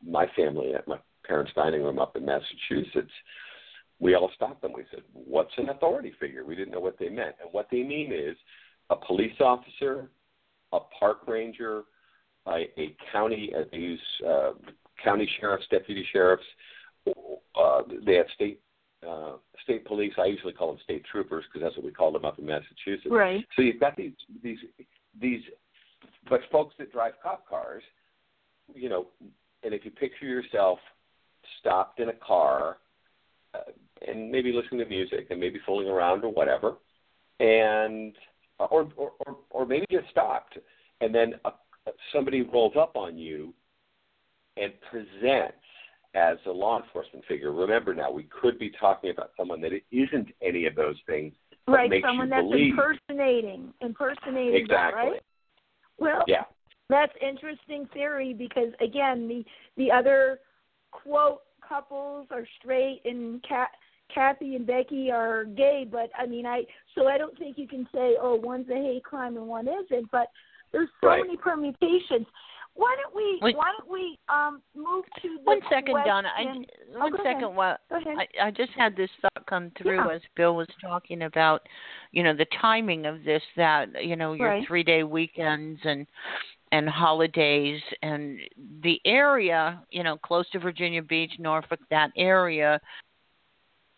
my 0.05 0.27
family 0.35 0.73
at 0.73 0.87
my 0.87 0.97
parents' 1.25 1.51
dining 1.55 1.83
room 1.83 1.99
up 1.99 2.15
in 2.15 2.25
Massachusetts, 2.25 3.11
we 3.99 4.15
all 4.15 4.31
stopped 4.35 4.61
them. 4.61 4.73
We 4.73 4.85
said, 4.91 5.01
What's 5.13 5.51
an 5.57 5.69
authority 5.69 6.13
figure? 6.19 6.45
We 6.45 6.55
didn't 6.55 6.71
know 6.71 6.79
what 6.79 6.97
they 6.99 7.09
meant. 7.09 7.35
And 7.41 7.49
what 7.51 7.67
they 7.71 7.83
mean 7.83 8.11
is 8.13 8.35
a 8.89 8.95
police 8.95 9.39
officer, 9.39 10.09
a 10.71 10.79
park 10.99 11.27
ranger, 11.27 11.83
a, 12.47 12.69
a 12.77 12.95
county, 13.11 13.51
uh, 13.55 13.63
they 13.71 13.77
use 13.77 14.01
uh, 14.27 14.51
county 15.03 15.29
sheriffs, 15.39 15.65
deputy 15.69 16.05
sheriffs, 16.11 16.43
uh, 17.07 17.81
they 18.05 18.15
have 18.15 18.25
state 18.35 18.61
uh, 19.07 19.33
state 19.63 19.85
police. 19.85 20.13
I 20.17 20.25
usually 20.25 20.53
call 20.53 20.69
them 20.69 20.79
state 20.83 21.03
troopers 21.09 21.45
because 21.47 21.65
that's 21.65 21.75
what 21.77 21.85
we 21.85 21.91
call 21.91 22.11
them 22.11 22.25
up 22.25 22.39
in 22.39 22.45
Massachusetts. 22.45 23.07
Right. 23.09 23.45
So 23.55 23.61
you've 23.61 23.79
got 23.79 23.95
these 23.95 24.13
these 24.43 24.57
these, 25.19 25.41
but 26.29 26.41
folks 26.51 26.75
that 26.79 26.91
drive 26.91 27.13
cop 27.23 27.47
cars, 27.47 27.83
you 28.73 28.89
know, 28.89 29.07
and 29.63 29.73
if 29.73 29.85
you 29.85 29.91
picture 29.91 30.25
yourself 30.25 30.79
stopped 31.59 31.99
in 31.99 32.09
a 32.09 32.13
car 32.13 32.77
uh, 33.53 33.59
and 34.07 34.31
maybe 34.31 34.51
listening 34.51 34.79
to 34.79 34.85
music 34.85 35.27
and 35.29 35.39
maybe 35.39 35.59
fooling 35.65 35.87
around 35.87 36.23
or 36.23 36.31
whatever, 36.31 36.75
and 37.39 38.15
uh, 38.59 38.65
or 38.65 38.87
or 38.95 39.11
or, 39.25 39.37
or 39.49 39.65
maybe 39.65 39.85
just 39.91 40.09
stopped, 40.09 40.57
and 41.01 41.13
then 41.13 41.33
a, 41.45 41.51
somebody 42.13 42.41
rolls 42.41 42.73
up 42.77 42.95
on 42.95 43.17
you 43.17 43.53
and 44.57 44.73
presents 44.89 45.55
as 46.15 46.37
a 46.47 46.51
law 46.51 46.81
enforcement 46.81 47.23
figure. 47.27 47.51
Remember 47.51 47.93
now, 47.93 48.11
we 48.11 48.23
could 48.23 48.57
be 48.57 48.71
talking 48.79 49.11
about 49.11 49.31
someone 49.37 49.61
that 49.61 49.71
isn't 49.91 50.29
any 50.41 50.65
of 50.65 50.75
those 50.75 50.95
things. 51.05 51.33
Right, 51.67 51.91
someone 52.03 52.29
that's 52.29 52.41
believe. 52.41 52.73
impersonating, 52.73 53.73
impersonating 53.81 54.53
that, 54.69 54.89
Exactly. 54.89 55.11
right? 55.11 55.21
Well, 55.99 56.23
Yeah. 56.27 56.45
that's 56.89 57.13
interesting 57.21 57.85
theory 57.93 58.33
because 58.33 58.73
again, 58.81 59.27
the 59.27 59.45
the 59.77 59.91
other 59.91 60.39
quote 60.91 61.43
couples 61.67 62.27
are 62.31 62.47
straight 62.59 63.01
and 63.05 63.43
Cat, 63.43 63.69
Kathy 64.13 64.55
and 64.55 64.65
Becky 64.65 65.11
are 65.11 65.45
gay, 65.45 65.87
but 65.89 66.09
I 66.17 66.25
mean, 66.25 66.45
I 66.45 66.63
so 66.95 67.07
I 67.07 67.17
don't 67.17 67.37
think 67.37 67.57
you 67.57 67.67
can 67.67 67.87
say, 67.93 68.15
oh, 68.21 68.35
one's 68.41 68.69
a 68.69 68.75
hate 68.75 69.03
crime 69.03 69.37
and 69.37 69.47
one 69.47 69.67
isn't. 69.67 70.09
But 70.11 70.27
there's 70.71 70.89
so 71.01 71.07
Right. 71.07 71.21
many 71.25 71.37
permutations. 71.37 72.25
Why 72.75 72.95
don't 73.01 73.13
we? 73.15 73.39
Wait. 73.41 73.57
Why 73.57 73.71
don't 73.77 73.89
we 73.91 74.17
um 74.29 74.61
move 74.75 75.03
to 75.21 75.37
the 75.37 75.43
One 75.43 75.59
second, 75.69 75.95
Donna. 76.05 76.29
I, 76.37 76.43
question- 76.43 76.65
one 76.93 77.11
go 77.11 77.17
second. 77.17 77.43
ahead. 77.43 77.55
While 77.55 77.77
I, 77.91 78.27
I 78.41 78.51
just 78.51 78.71
had 78.73 78.95
this 78.95 79.09
thought 79.21 79.45
come 79.47 79.71
through 79.77 79.95
Yeah. 79.95 80.15
as 80.15 80.21
Bill 80.35 80.55
was 80.55 80.67
talking 80.81 81.23
about, 81.23 81.61
you 82.11 82.23
know, 82.23 82.33
the 82.33 82.45
timing 82.61 83.05
of 83.05 83.23
this. 83.23 83.43
That 83.57 84.03
you 84.05 84.15
know, 84.15 84.33
your 84.33 84.49
Right. 84.49 84.67
three-day 84.67 85.03
weekends 85.03 85.81
and 85.83 86.07
and 86.71 86.87
holidays 86.87 87.81
and 88.03 88.39
the 88.83 89.01
area, 89.03 89.81
you 89.89 90.03
know, 90.03 90.17
close 90.17 90.47
to 90.51 90.59
Virginia 90.59 91.01
Beach, 91.01 91.31
Norfolk, 91.39 91.79
that 91.89 92.11
area, 92.15 92.79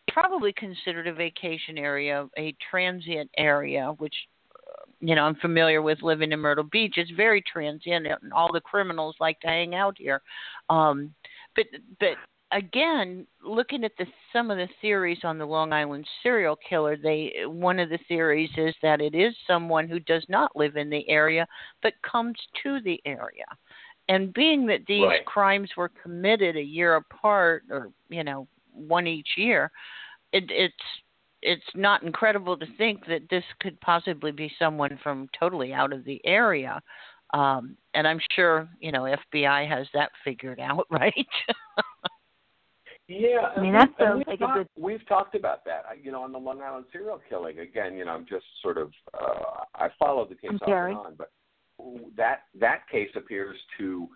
probably 0.07 0.53
considered 0.53 1.07
a 1.07 1.13
vacation 1.13 1.77
area, 1.77 2.27
a 2.37 2.55
transient 2.69 3.29
area, 3.37 3.93
which 3.97 4.15
uh, 4.55 4.85
you 4.99 5.15
know 5.15 5.23
I'm 5.23 5.35
familiar 5.35 5.81
with 5.81 6.01
living 6.01 6.31
in 6.31 6.39
Myrtle 6.39 6.65
Beach. 6.65 6.95
It's 6.97 7.11
very 7.11 7.41
transient, 7.41 8.07
and 8.07 8.33
all 8.33 8.51
the 8.51 8.61
criminals 8.61 9.15
like 9.19 9.39
to 9.41 9.47
hang 9.47 9.75
out 9.75 9.95
here. 9.97 10.21
Um, 10.69 11.13
but 11.55 11.65
but 11.99 12.17
again, 12.51 13.25
looking 13.43 13.83
at 13.83 13.93
the 13.97 14.05
some 14.33 14.51
of 14.51 14.57
the 14.57 14.67
theories 14.81 15.19
on 15.23 15.37
the 15.37 15.45
Long 15.45 15.73
Island 15.73 16.05
serial 16.21 16.57
killer, 16.67 16.97
they 16.97 17.33
one 17.45 17.79
of 17.79 17.89
the 17.89 17.99
theories 18.07 18.51
is 18.57 18.75
that 18.81 19.01
it 19.01 19.15
is 19.15 19.33
someone 19.47 19.87
who 19.87 19.99
does 19.99 20.25
not 20.29 20.55
live 20.55 20.77
in 20.77 20.89
the 20.89 21.07
area 21.09 21.47
but 21.81 21.93
comes 22.09 22.37
to 22.63 22.79
the 22.81 23.01
area. 23.05 23.45
And 24.09 24.33
being 24.33 24.65
that 24.67 24.85
these 24.87 25.03
Right. 25.03 25.25
crimes 25.25 25.71
were 25.77 25.89
committed 25.89 26.57
a 26.57 26.61
year 26.61 26.95
apart, 26.95 27.63
or 27.69 27.91
you 28.09 28.23
know, 28.23 28.47
one 28.73 29.07
each 29.07 29.29
year, 29.37 29.71
it, 30.33 30.45
it's 30.49 30.73
it's 31.43 31.63
not 31.75 32.03
incredible 32.03 32.55
to 32.57 32.65
think 32.77 33.05
that 33.07 33.21
this 33.29 33.43
could 33.61 33.79
possibly 33.81 34.31
be 34.31 34.51
someone 34.59 34.99
from 35.01 35.27
totally 35.39 35.73
out 35.73 35.91
of 35.93 36.03
the 36.05 36.21
area. 36.25 36.79
Um, 37.33 37.77
and 37.93 38.07
I'm 38.07 38.19
sure 38.35 38.67
you 38.79 38.91
know 38.91 39.03
FBI 39.33 39.67
has 39.67 39.87
that 39.93 40.11
figured 40.23 40.59
out, 40.69 40.85
right? 40.89 41.15
Yeah, 43.07 43.49
I 43.55 43.59
mean, 43.59 43.75
and 43.75 43.75
that 43.75 43.89
we- 43.99 44.05
and 44.05 44.09
sounds 44.09 44.17
we've 44.19 44.27
like 44.27 44.35
a 44.35 44.43
talked, 44.43 44.57
good- 44.57 44.67
We've 44.83 45.07
talked 45.07 45.35
about 45.35 45.65
that. 45.65 45.83
You 46.01 46.11
know, 46.11 46.21
on 46.23 46.31
the 46.31 46.37
Long 46.37 46.61
Island 46.61 46.85
serial 46.91 47.19
killing. 47.29 47.59
Again, 47.59 47.97
you 47.97 48.05
know, 48.05 48.11
I'm 48.11 48.25
just 48.25 48.45
sort 48.61 48.77
of 48.77 48.91
uh, 49.13 49.63
I 49.75 49.89
followed 49.99 50.29
the 50.29 50.35
case 50.35 50.49
I'm 50.51 50.55
off 50.57 50.65
Terry. 50.67 50.91
and 50.91 50.99
on, 50.99 51.15
but 51.17 51.29
that 52.15 52.43
that 52.59 52.87
case 52.89 53.09
appears 53.15 53.57
to 53.79 54.07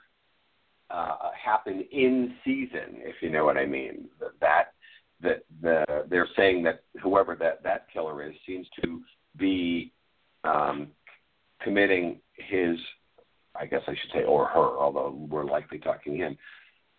uh, 0.89 1.31
happen 1.43 1.86
in 1.91 2.36
season, 2.43 2.97
if 2.97 3.15
you 3.21 3.29
know 3.29 3.45
what 3.45 3.57
I 3.57 3.65
mean. 3.65 4.05
That 4.41 4.73
that 5.21 5.43
the 5.61 6.05
they're 6.09 6.27
saying 6.36 6.63
that 6.63 6.83
whoever 7.01 7.36
that 7.38 7.63
that 7.63 7.88
killer 7.91 8.23
is 8.27 8.36
seems 8.45 8.67
to 8.83 9.01
be 9.38 9.91
um, 10.43 10.88
committing 11.61 12.19
his, 12.33 12.77
I 13.59 13.65
guess 13.65 13.81
I 13.88 13.91
should 13.91 14.11
say, 14.13 14.23
or 14.23 14.47
her, 14.47 14.77
although 14.77 15.17
we're 15.29 15.45
likely 15.45 15.79
talking 15.79 16.17
him, 16.17 16.38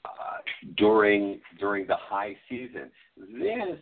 uh, 0.04 0.38
during 0.76 1.40
during 1.58 1.86
the 1.86 1.96
high 1.96 2.36
season. 2.48 2.90
This 3.16 3.78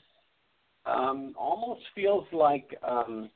um, 0.87 1.35
almost 1.37 1.83
feels 1.95 2.27
like 2.33 2.77
um, 2.87 3.31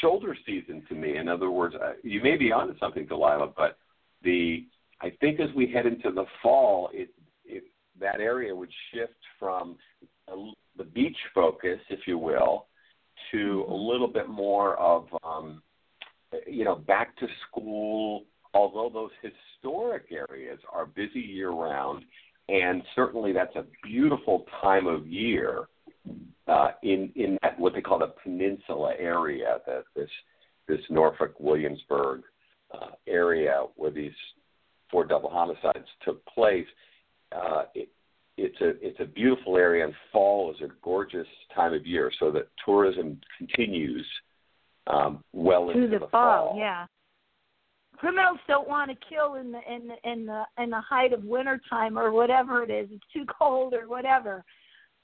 shoulder 0.00 0.36
season 0.46 0.82
to 0.88 0.94
me. 0.94 1.16
In 1.16 1.28
other 1.28 1.50
words, 1.50 1.74
uh, 1.74 1.92
you 2.02 2.22
may 2.22 2.36
be 2.36 2.52
onto 2.52 2.78
something, 2.78 3.06
Delilah, 3.06 3.52
but 3.56 3.78
the 4.22 4.66
I 5.02 5.10
think 5.20 5.40
as 5.40 5.48
we 5.54 5.70
head 5.70 5.86
into 5.86 6.10
the 6.10 6.24
fall, 6.42 6.90
it, 6.92 7.10
it 7.44 7.64
that 7.98 8.20
area 8.20 8.54
would 8.54 8.70
shift 8.92 9.14
from 9.38 9.76
a, 10.28 10.50
the 10.76 10.84
beach 10.84 11.16
focus, 11.34 11.78
if 11.88 12.00
you 12.06 12.18
will, 12.18 12.66
to 13.32 13.64
a 13.68 13.74
little 13.74 14.08
bit 14.08 14.28
more 14.28 14.76
of 14.76 15.06
um, 15.24 15.62
you 16.46 16.64
know 16.64 16.76
back 16.76 17.16
to 17.18 17.26
school. 17.48 18.24
Although 18.52 18.90
those 18.92 19.10
historic 19.22 20.06
areas 20.10 20.58
are 20.72 20.84
busy 20.84 21.20
year 21.20 21.50
round, 21.50 22.04
and 22.48 22.82
certainly 22.96 23.32
that's 23.32 23.54
a 23.54 23.64
beautiful 23.84 24.44
time 24.60 24.86
of 24.86 25.06
year 25.06 25.68
uh, 26.48 26.70
in 26.82 27.12
in 27.14 27.38
that 27.42 27.58
what 27.58 27.74
they 27.74 27.80
call 27.80 28.00
the 28.00 28.12
peninsula 28.22 28.94
area, 28.98 29.58
that 29.66 29.84
this 29.94 30.10
this 30.66 30.80
Norfolk 30.90 31.34
Williamsburg 31.38 32.22
uh, 32.72 32.90
area 33.06 33.64
where 33.76 33.90
these 33.90 34.12
four 34.90 35.04
double 35.04 35.30
homicides 35.30 35.86
took 36.04 36.24
place. 36.26 36.66
Uh, 37.34 37.64
it, 37.74 37.88
it's 38.36 38.60
a 38.60 38.70
it's 38.80 39.00
a 39.00 39.04
beautiful 39.04 39.56
area, 39.56 39.84
and 39.84 39.94
fall 40.12 40.50
is 40.50 40.60
a 40.62 40.68
gorgeous 40.82 41.26
time 41.54 41.74
of 41.74 41.86
year, 41.86 42.10
so 42.18 42.30
that 42.30 42.48
tourism 42.64 43.20
continues 43.38 44.06
um, 44.86 45.22
well 45.32 45.66
to 45.66 45.72
into 45.72 45.88
the, 45.88 45.98
fall, 46.00 46.08
fall. 46.10 46.54
yeah. 46.58 46.86
Criminals 47.98 48.38
don't 48.48 48.66
want 48.66 48.90
to 48.90 48.96
kill 49.08 49.34
in 49.34 49.52
the 49.52 49.60
in 49.70 49.88
the 49.88 50.10
in 50.10 50.26
the 50.26 50.42
in 50.62 50.70
the 50.70 50.80
height 50.80 51.12
of 51.12 51.22
winter 51.24 51.60
time 51.68 51.98
or 51.98 52.12
whatever 52.12 52.62
it 52.62 52.70
is. 52.70 52.88
It's 52.90 53.04
too 53.12 53.26
cold 53.38 53.74
or 53.74 53.88
whatever. 53.88 54.42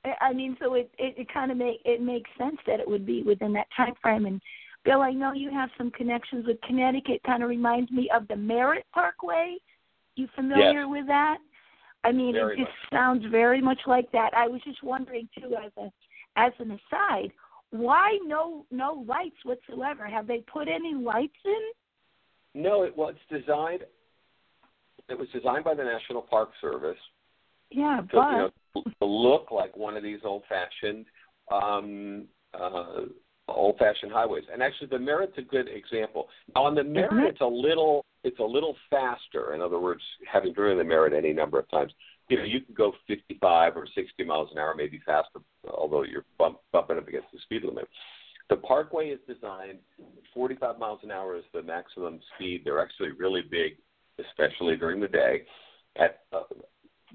I- 0.04 0.16
I 0.28 0.32
mean, 0.32 0.56
so 0.60 0.74
it 0.74 0.90
it, 0.98 1.14
it 1.18 1.32
kind 1.32 1.50
of 1.50 1.58
make 1.58 1.80
it 1.84 2.00
makes 2.00 2.30
sense 2.38 2.56
that 2.66 2.80
it 2.80 2.88
would 2.88 3.04
be 3.04 3.22
within 3.22 3.52
that 3.52 3.66
time 3.76 3.92
frame. 4.00 4.24
And 4.24 4.40
Bill, 4.84 5.02
I 5.02 5.10
know 5.12 5.32
you 5.34 5.50
have 5.50 5.68
some 5.76 5.90
connections 5.90 6.46
with 6.46 6.60
Connecticut. 6.62 7.20
Kind 7.26 7.42
of 7.42 7.50
reminds 7.50 7.90
me 7.90 8.08
of 8.14 8.26
the 8.28 8.36
Merritt 8.36 8.86
Parkway. 8.94 9.56
You 10.16 10.26
familiar 10.34 10.80
Yes. 10.82 10.88
with 10.90 11.06
that? 11.06 11.38
I 12.04 12.12
mean, 12.12 12.34
Very 12.34 12.54
it 12.54 12.58
just 12.58 12.70
much. 12.70 12.90
sounds 12.90 13.24
very 13.26 13.60
much 13.60 13.80
like 13.86 14.10
that. 14.12 14.30
I 14.34 14.48
was 14.48 14.60
just 14.62 14.82
wondering 14.82 15.28
too, 15.38 15.54
as 15.56 15.72
a 15.76 15.90
as 16.36 16.52
an 16.58 16.70
aside, 16.72 17.32
why 17.70 18.18
no 18.24 18.66
no 18.70 19.04
lights 19.06 19.44
whatsoever? 19.44 20.06
Have 20.06 20.26
they 20.26 20.40
put 20.40 20.68
any 20.68 20.94
lights 20.94 21.38
in? 21.44 22.62
No, 22.62 22.82
it 22.82 22.96
well, 22.96 23.08
it's 23.10 23.18
designed. 23.28 23.84
It 25.08 25.18
was 25.18 25.28
designed 25.32 25.64
by 25.64 25.74
the 25.74 25.84
National 25.84 26.22
Park 26.22 26.50
Service 26.60 26.98
Yeah, 27.70 28.00
to, 28.00 28.08
but 28.12 28.30
you 28.30 28.36
know, 28.38 28.50
to 29.00 29.06
look 29.06 29.50
like 29.50 29.76
one 29.76 29.96
of 29.96 30.02
these 30.02 30.18
old-fashioned, 30.24 31.06
um, 31.52 32.26
uh, 32.54 33.02
old-fashioned 33.48 34.10
highways. 34.10 34.44
And 34.52 34.62
actually, 34.62 34.88
the 34.88 34.98
Merritt's 34.98 35.38
a 35.38 35.42
good 35.42 35.68
example. 35.68 36.28
Now, 36.54 36.64
on 36.64 36.74
the 36.74 36.82
Merritt, 36.82 37.24
it? 37.24 37.30
it's 37.34 37.40
a 37.40 37.46
little, 37.46 38.04
it's 38.26 38.38
a 38.38 38.44
little 38.44 38.76
faster. 38.90 39.54
In 39.54 39.60
other 39.60 39.78
words, 39.78 40.02
having 40.30 40.52
driven 40.52 40.78
the 40.78 40.84
Merritt 40.84 41.12
any 41.12 41.32
number 41.32 41.58
of 41.58 41.70
times, 41.70 41.92
you 42.28 42.36
know, 42.36 42.44
you 42.44 42.60
can 42.60 42.74
go 42.74 42.92
55 43.06 43.76
or 43.76 43.86
60 43.94 44.24
miles 44.24 44.48
an 44.52 44.58
hour, 44.58 44.74
maybe 44.76 45.00
faster, 45.06 45.40
although 45.70 46.02
you're 46.02 46.24
bump, 46.38 46.58
bumping 46.72 46.98
up 46.98 47.08
against 47.08 47.28
the 47.32 47.38
speed 47.40 47.62
limit. 47.62 47.88
The 48.50 48.56
Parkway 48.56 49.10
is 49.10 49.20
designed 49.26 49.78
45 50.34 50.78
miles 50.78 51.00
an 51.02 51.10
hour 51.10 51.36
is 51.36 51.44
the 51.52 51.62
maximum 51.62 52.20
speed. 52.34 52.62
They're 52.64 52.82
actually 52.82 53.10
really 53.12 53.42
big 53.42 53.76
especially 54.18 54.76
during 54.76 55.00
the 55.00 55.08
day, 55.08 55.42
at 55.96 56.20
uh, 56.32 56.42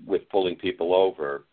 with 0.06 0.28
pulling 0.30 0.56
people 0.56 0.94
over 0.94 1.46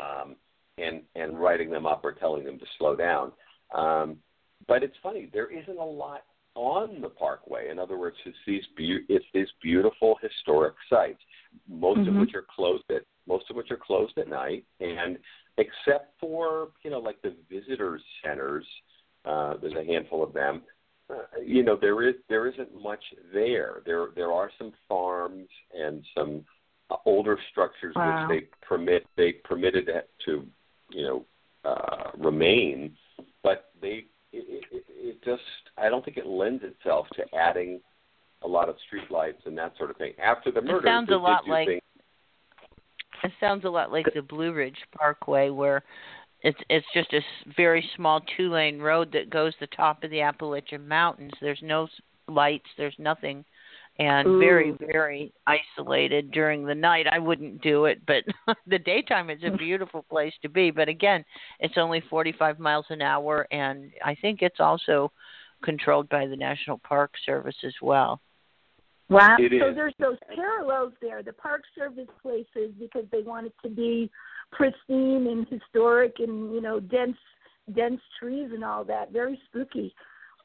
um, 0.00 0.36
and 0.78 1.02
and 1.14 1.38
writing 1.38 1.70
them 1.70 1.86
up 1.86 2.04
or 2.04 2.12
telling 2.12 2.44
them 2.44 2.58
to 2.58 2.66
slow 2.78 2.96
down. 2.96 3.32
Um, 3.74 4.16
but 4.66 4.82
it's 4.82 4.96
funny, 5.02 5.28
there 5.32 5.50
isn't 5.50 5.78
a 5.78 5.84
lot 5.84 6.22
on 6.54 7.00
the 7.00 7.08
parkway. 7.08 7.70
In 7.70 7.78
other 7.78 7.98
words, 7.98 8.16
it's 8.24 8.36
these 8.46 8.64
be- 8.76 9.04
it's 9.08 9.24
these 9.34 9.48
beautiful 9.62 10.16
historic 10.22 10.74
sites, 10.88 11.20
most 11.68 12.00
mm-hmm. 12.00 12.10
of 12.10 12.20
which 12.20 12.34
are 12.34 12.46
closed 12.54 12.84
at 12.90 13.02
most 13.26 13.48
of 13.50 13.56
which 13.56 13.70
are 13.70 13.76
closed 13.78 14.16
at 14.18 14.28
night, 14.28 14.64
and 14.80 15.18
except 15.58 16.18
for 16.20 16.68
you 16.82 16.90
know 16.90 16.98
like 16.98 17.20
the 17.22 17.34
visitors 17.50 18.02
centers, 18.24 18.66
uh, 19.24 19.54
there's 19.60 19.74
a 19.74 19.84
handful 19.84 20.22
of 20.22 20.32
them. 20.32 20.62
Uh, 21.10 21.40
you 21.44 21.62
know 21.62 21.76
there 21.78 22.06
is 22.08 22.14
there 22.28 22.46
isn't 22.46 22.82
much 22.82 23.02
there. 23.32 23.82
There 23.84 24.08
there 24.14 24.32
are 24.32 24.50
some 24.58 24.72
farms 24.88 25.48
and 25.78 26.04
some 26.16 26.44
uh, 26.90 26.96
older 27.04 27.38
structures 27.50 27.94
wow. 27.96 28.26
which 28.28 28.40
they 28.40 28.66
permit 28.66 29.06
they 29.16 29.32
permitted 29.32 29.88
to 30.24 30.46
you 30.90 31.02
know 31.02 31.24
uh, 31.64 32.10
remain, 32.18 32.96
but 33.42 33.70
they 33.80 34.06
it, 34.32 34.64
it, 34.70 34.84
it 34.88 35.24
just 35.24 35.42
I 35.84 35.88
don't 35.88 36.04
think 36.04 36.16
it 36.16 36.26
lends 36.26 36.62
itself 36.64 37.06
to 37.16 37.24
adding 37.36 37.80
a 38.42 38.48
lot 38.48 38.68
of 38.68 38.76
streetlights 38.76 39.46
and 39.46 39.56
that 39.58 39.76
sort 39.76 39.90
of 39.90 39.96
thing. 39.96 40.12
After 40.22 40.50
the 40.50 40.62
murder, 40.62 40.78
it 40.78 40.90
sounds 40.90 41.10
a 41.10 41.16
lot 41.16 41.46
like 41.46 41.68
think, 41.68 41.82
it 43.22 43.32
sounds 43.38 43.64
a 43.64 43.68
lot 43.68 43.92
like 43.92 44.06
the 44.14 44.22
Blue 44.22 44.52
Ridge 44.52 44.78
Parkway, 44.96 45.50
where 45.50 45.82
it's 46.42 46.58
it's 46.70 46.86
just 46.94 47.12
a 47.12 47.20
very 47.56 47.88
small 47.96 48.20
two 48.36 48.50
lane 48.50 48.78
road 48.80 49.12
that 49.12 49.30
goes 49.30 49.52
the 49.60 49.66
top 49.68 50.04
of 50.04 50.10
the 50.10 50.22
Appalachian 50.22 50.86
Mountains. 50.88 51.32
There's 51.40 51.62
no 51.62 51.88
lights. 52.28 52.68
There's 52.78 52.96
nothing 52.98 53.44
and 53.98 54.26
Ooh. 54.26 54.38
very 54.38 54.74
very 54.80 55.32
isolated 55.46 56.30
during 56.32 56.64
the 56.64 56.74
night 56.74 57.06
i 57.12 57.18
wouldn't 57.18 57.62
do 57.62 57.84
it 57.84 58.00
but 58.06 58.24
the 58.66 58.78
daytime 58.78 59.30
is 59.30 59.38
a 59.44 59.56
beautiful 59.56 60.02
place 60.10 60.32
to 60.42 60.48
be 60.48 60.70
but 60.70 60.88
again 60.88 61.24
it's 61.60 61.74
only 61.76 62.02
45 62.10 62.58
miles 62.58 62.86
an 62.90 63.00
hour 63.00 63.46
and 63.52 63.92
i 64.04 64.14
think 64.16 64.42
it's 64.42 64.58
also 64.58 65.12
controlled 65.64 66.08
by 66.08 66.26
the 66.26 66.36
national 66.36 66.78
park 66.78 67.12
service 67.24 67.56
as 67.64 67.74
well. 67.82 68.20
Wow. 69.08 69.36
It 69.38 69.52
so 69.60 69.68
is. 69.68 69.74
there's 69.74 69.94
those 69.98 70.16
parallels 70.34 70.92
there. 71.02 71.22
The 71.22 71.32
park 71.32 71.62
service 71.76 72.08
places 72.22 72.72
because 72.78 73.04
they 73.12 73.22
want 73.22 73.46
it 73.46 73.54
to 73.62 73.68
be 73.68 74.10
pristine 74.52 75.26
and 75.26 75.46
historic 75.48 76.16
and 76.18 76.54
you 76.54 76.60
know 76.60 76.80
dense 76.80 77.16
dense 77.74 78.00
trees 78.18 78.50
and 78.52 78.64
all 78.64 78.84
that. 78.84 79.12
Very 79.12 79.38
spooky. 79.46 79.94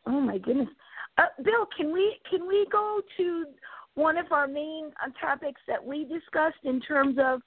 Oh 0.05 0.19
my 0.19 0.37
goodness. 0.37 0.67
Uh, 1.17 1.23
Bill, 1.43 1.67
can 1.75 1.93
we 1.93 2.17
can 2.29 2.47
we 2.47 2.67
go 2.71 3.01
to 3.17 3.45
one 3.95 4.17
of 4.17 4.31
our 4.31 4.47
main 4.47 4.91
uh, 5.03 5.09
topics 5.19 5.61
that 5.67 5.83
we 5.83 6.03
discussed 6.03 6.63
in 6.63 6.79
terms 6.81 7.17
of 7.21 7.41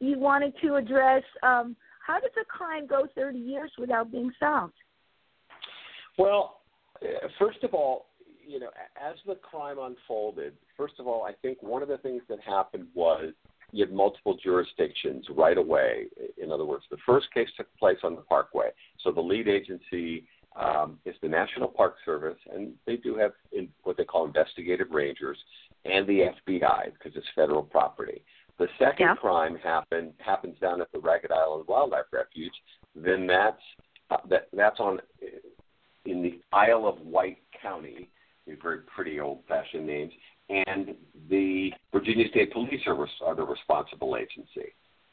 you 0.00 0.18
wanted 0.18 0.54
to 0.62 0.76
address 0.76 1.22
um, 1.42 1.76
how 2.06 2.18
does 2.20 2.30
a 2.40 2.44
crime 2.44 2.86
go 2.86 3.06
30 3.14 3.38
years 3.38 3.70
without 3.78 4.10
being 4.10 4.32
solved? 4.38 4.74
Well, 6.16 6.57
first 7.38 7.62
of 7.62 7.74
all, 7.74 8.06
you 8.46 8.58
know, 8.58 8.70
as 8.96 9.16
the 9.26 9.34
crime 9.34 9.78
unfolded, 9.78 10.54
first 10.76 10.94
of 10.98 11.06
all, 11.06 11.24
I 11.24 11.32
think 11.42 11.62
one 11.62 11.82
of 11.82 11.88
the 11.88 11.98
things 11.98 12.22
that 12.28 12.40
happened 12.40 12.86
was 12.94 13.32
you 13.72 13.84
had 13.84 13.92
multiple 13.92 14.36
jurisdictions 14.42 15.26
right 15.36 15.58
away. 15.58 16.06
In 16.42 16.50
other 16.50 16.64
words, 16.64 16.84
the 16.90 16.96
first 17.04 17.32
case 17.34 17.48
took 17.56 17.66
place 17.76 17.98
on 18.02 18.14
the 18.14 18.22
Parkway, 18.22 18.70
so 19.02 19.12
the 19.12 19.20
lead 19.20 19.48
agency 19.48 20.26
um, 20.56 20.98
is 21.04 21.14
the 21.22 21.28
National 21.28 21.68
Park 21.68 21.96
Service, 22.04 22.38
and 22.52 22.72
they 22.86 22.96
do 22.96 23.16
have 23.16 23.32
in, 23.52 23.68
what 23.82 23.96
they 23.96 24.04
call 24.04 24.26
investigative 24.26 24.90
rangers, 24.90 25.38
and 25.84 26.06
the 26.06 26.30
FBI 26.48 26.92
because 26.94 27.16
it's 27.16 27.26
federal 27.34 27.62
property. 27.62 28.22
The 28.58 28.66
second 28.78 29.06
yeah. 29.06 29.14
crime 29.14 29.56
happened 29.62 30.14
happens 30.18 30.58
down 30.58 30.80
at 30.80 30.90
the 30.92 30.98
Ragged 30.98 31.30
Island 31.30 31.64
Wildlife 31.68 32.06
Refuge. 32.12 32.52
Then 32.96 33.26
that's 33.26 33.62
uh, 34.10 34.16
that, 34.30 34.48
that's 34.52 34.80
on 34.80 35.00
in 36.10 36.22
the 36.22 36.40
Isle 36.52 36.86
of 36.86 37.00
Wight 37.00 37.38
County. 37.60 38.10
Very 38.62 38.78
pretty 38.96 39.20
old-fashioned 39.20 39.86
names, 39.86 40.10
and 40.48 40.94
the 41.28 41.70
Virginia 41.92 42.26
State 42.30 42.50
Police 42.50 42.80
are, 42.86 43.06
are 43.22 43.34
the 43.34 43.42
responsible 43.42 44.16
agency. 44.16 44.72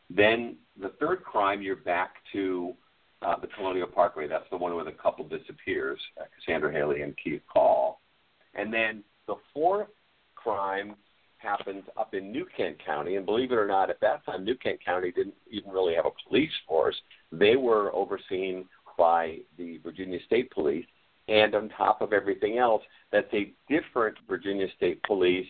Then 0.10 0.56
the 0.80 0.94
third 1.02 1.22
crime, 1.22 1.62
you're 1.62 1.76
back 1.76 2.12
to 2.32 2.74
uh, 3.22 3.38
the 3.42 3.48
Colonial 3.48 3.88
Parkway. 3.88 4.30
That's 4.30 4.50
the 4.52 4.56
one 4.56 4.74
where 4.74 4.86
the 4.86 4.94
couple 4.94 5.28
disappears, 5.28 6.00
uh, 6.18 6.24
Cassandra 6.34 6.72
Hailey 6.72 7.02
and 7.02 7.14
Keith 7.22 7.42
Call. 7.52 8.00
And 8.54 8.74
then 8.74 9.04
the 9.28 9.36
fourth 9.54 9.90
crime 10.36 10.96
happened 11.38 11.84
up 11.98 12.14
in 12.14 12.32
New 12.32 12.46
Kent 12.56 12.78
County, 12.86 13.18
and 13.18 13.26
believe 13.26 13.52
it 13.52 13.58
or 13.58 13.68
not, 13.68 13.90
at 13.90 14.00
that 14.00 14.26
time, 14.26 14.46
New 14.46 14.56
Kent 14.56 14.80
County 14.84 15.12
didn't 15.12 15.36
even 15.52 15.72
really 15.72 15.96
have 15.96 16.06
a 16.06 16.30
police 16.30 16.56
force. 16.66 16.96
They 17.34 17.58
were 17.58 17.94
overseen 17.94 18.66
by 18.98 19.38
the 19.58 19.78
Virginia 19.84 20.20
State 20.26 20.52
Police, 20.52 20.86
and 21.28 21.56
on 21.56 21.70
top 21.70 22.02
of 22.02 22.14
everything 22.14 22.58
else, 22.58 22.84
that's 23.12 23.34
a 23.34 23.54
different 23.70 24.18
Virginia 24.28 24.68
State 24.78 25.02
Police 25.04 25.48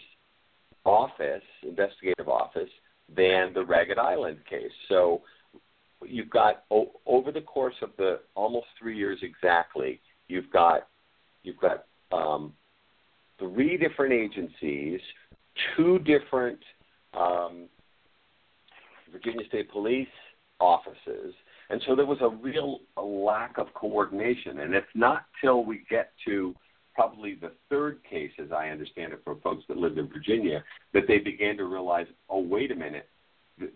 office, 0.86 1.44
investigative 1.64 2.30
office, 2.30 2.70
than 3.14 3.54
the 3.54 3.64
Ragged 3.64 3.98
Island 3.98 4.38
case. 4.50 4.72
So 4.90 5.22
you've 6.06 6.30
got 6.30 6.64
o- 6.72 6.92
over 7.06 7.32
the 7.32 7.42
course 7.42 7.76
of 7.82 7.92
the 7.98 8.22
almost 8.36 8.68
three 8.80 8.98
years 8.98 9.20
exactly, 9.22 10.00
you've 10.28 10.52
got 10.52 10.88
you've 11.44 11.60
got 11.60 11.86
um, 12.12 12.54
three 13.38 13.78
different 13.78 14.14
agencies, 14.14 15.00
two 15.76 16.00
different 16.00 16.60
um, 17.14 17.68
Virginia 19.12 19.46
State 19.48 19.72
Police 19.72 20.08
offices, 20.60 21.34
and 21.70 21.82
so 21.86 21.96
there 21.96 22.06
was 22.06 22.20
a 22.22 22.30
real 22.30 22.80
a 22.98 23.02
lack 23.02 23.58
of 23.58 23.74
coordination. 23.74 24.60
And 24.60 24.74
it's 24.74 24.88
not 24.94 25.26
till 25.42 25.64
we 25.64 25.84
get 25.90 26.12
to 26.26 26.56
probably 26.94 27.36
the 27.36 27.52
third 27.70 28.00
case, 28.10 28.32
as 28.42 28.52
I 28.52 28.70
understand 28.70 29.14
it, 29.14 29.22
for 29.24 29.36
folks 29.44 29.64
that 29.68 29.78
lived 29.78 29.98
in 29.98 30.08
Virginia, 30.08 30.64
that 30.94 31.04
they 31.08 31.18
began 31.18 31.58
to 31.58 31.66
realize, 31.66 32.08
oh, 32.30 32.40
wait 32.40 32.72
a 32.72 32.76
minute, 32.76 33.10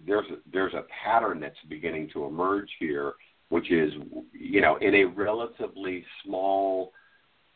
there's 0.05 0.25
a, 0.29 0.37
there's 0.51 0.73
a 0.73 0.85
pattern 1.03 1.39
that's 1.39 1.55
beginning 1.67 2.09
to 2.13 2.25
emerge 2.25 2.69
here, 2.79 3.13
which 3.49 3.71
is 3.71 3.93
you 4.33 4.61
know 4.61 4.75
in 4.77 4.93
a 4.95 5.05
relatively 5.05 6.05
small 6.23 6.91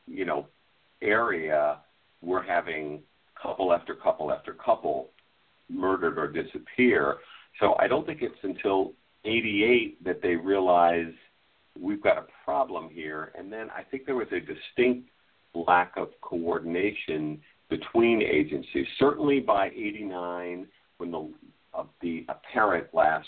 you 0.07 0.25
know 0.25 0.47
area 1.01 1.79
we're 2.21 2.41
having 2.41 3.01
couple 3.41 3.73
after 3.73 3.93
couple 3.93 4.31
after 4.31 4.53
couple 4.53 5.09
murdered 5.69 6.17
or 6.17 6.27
disappear. 6.27 7.17
So 7.59 7.75
I 7.77 7.87
don't 7.87 8.05
think 8.05 8.21
it's 8.21 8.35
until 8.43 8.93
88 9.25 10.03
that 10.03 10.21
they 10.21 10.35
realize 10.35 11.13
we've 11.79 12.01
got 12.01 12.17
a 12.17 12.25
problem 12.43 12.89
here. 12.89 13.31
And 13.37 13.51
then 13.51 13.69
I 13.69 13.83
think 13.83 14.05
there 14.05 14.15
was 14.15 14.27
a 14.31 14.39
distinct 14.39 15.09
lack 15.55 15.93
of 15.97 16.09
coordination 16.21 17.39
between 17.69 18.21
agencies. 18.21 18.85
Certainly 18.99 19.41
by 19.41 19.67
89, 19.67 20.67
when 20.97 21.11
the 21.11 21.31
of 21.73 21.87
the 22.01 22.25
apparent 22.29 22.85
last 22.93 23.27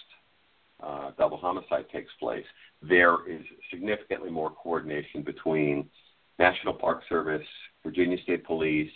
uh, 0.84 1.12
double 1.18 1.38
homicide 1.38 1.86
takes 1.92 2.12
place, 2.20 2.46
there 2.82 3.28
is 3.28 3.42
significantly 3.72 4.30
more 4.30 4.52
coordination 4.52 5.24
between 5.24 5.90
National 6.38 6.74
Park 6.74 7.02
Service, 7.10 7.46
Virginia 7.84 8.18
State 8.22 8.46
Police, 8.46 8.92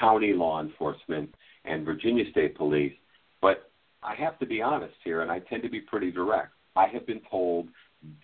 county 0.00 0.32
law 0.32 0.60
enforcement, 0.60 1.34
and 1.64 1.84
Virginia 1.84 2.24
State 2.30 2.56
Police. 2.56 2.92
But 3.40 3.70
I 4.02 4.14
have 4.14 4.38
to 4.38 4.46
be 4.46 4.62
honest 4.62 4.94
here, 5.04 5.22
and 5.22 5.30
I 5.30 5.40
tend 5.40 5.62
to 5.62 5.68
be 5.68 5.80
pretty 5.80 6.10
direct. 6.10 6.52
I 6.76 6.86
have 6.92 7.06
been 7.06 7.22
told 7.30 7.68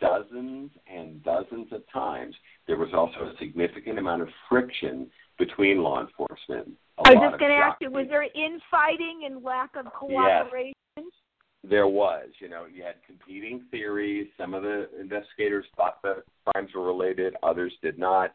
dozens 0.00 0.70
and 0.86 1.22
dozens 1.24 1.72
of 1.72 1.82
times 1.92 2.34
there 2.66 2.76
was 2.76 2.90
also 2.94 3.32
a 3.32 3.36
significant 3.38 3.98
amount 3.98 4.22
of 4.22 4.28
friction 4.48 5.10
between 5.38 5.82
law 5.82 6.00
enforcement 6.00 6.68
I 6.98 7.14
was 7.14 7.30
just 7.30 7.40
going 7.40 7.50
to 7.50 7.56
ask 7.56 7.80
you, 7.80 7.90
was 7.90 8.06
there 8.08 8.22
infighting 8.22 9.22
and 9.26 9.42
lack 9.42 9.70
of 9.76 9.86
cooperation? 9.92 10.74
Yes. 10.96 11.06
There 11.64 11.86
was. 11.86 12.28
You 12.38 12.48
know, 12.48 12.66
you 12.72 12.82
had 12.82 12.96
competing 13.06 13.62
theories. 13.70 14.28
Some 14.38 14.54
of 14.54 14.62
the 14.62 14.88
investigators 15.00 15.64
thought 15.76 16.02
the 16.02 16.22
crimes 16.46 16.70
were 16.74 16.84
related, 16.84 17.34
others 17.42 17.72
did 17.82 17.98
not. 17.98 18.32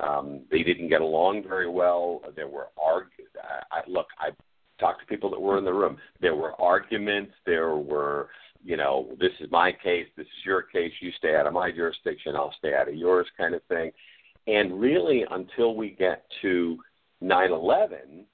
Um, 0.00 0.42
they 0.50 0.62
didn't 0.62 0.88
get 0.88 1.00
along 1.00 1.42
very 1.46 1.68
well. 1.68 2.22
There 2.36 2.46
were 2.46 2.68
arguments. 2.80 3.34
I, 3.72 3.80
look, 3.88 4.06
I 4.18 4.30
talked 4.78 5.00
to 5.00 5.06
people 5.06 5.30
that 5.30 5.40
were 5.40 5.58
in 5.58 5.64
the 5.64 5.72
room. 5.72 5.98
There 6.20 6.36
were 6.36 6.60
arguments. 6.60 7.32
There 7.46 7.76
were, 7.76 8.28
you 8.64 8.76
know, 8.76 9.08
this 9.20 9.32
is 9.40 9.50
my 9.50 9.72
case. 9.72 10.06
This 10.16 10.26
is 10.26 10.44
your 10.44 10.62
case. 10.62 10.92
You 11.00 11.10
stay 11.18 11.36
out 11.36 11.46
of 11.46 11.52
my 11.52 11.70
jurisdiction. 11.70 12.36
I'll 12.36 12.54
stay 12.58 12.74
out 12.74 12.88
of 12.88 12.94
yours, 12.94 13.26
kind 13.36 13.54
of 13.54 13.62
thing. 13.64 13.90
And 14.46 14.80
really, 14.80 15.24
until 15.30 15.74
we 15.74 15.90
get 15.90 16.24
to 16.42 16.78
9/11, 17.22 18.24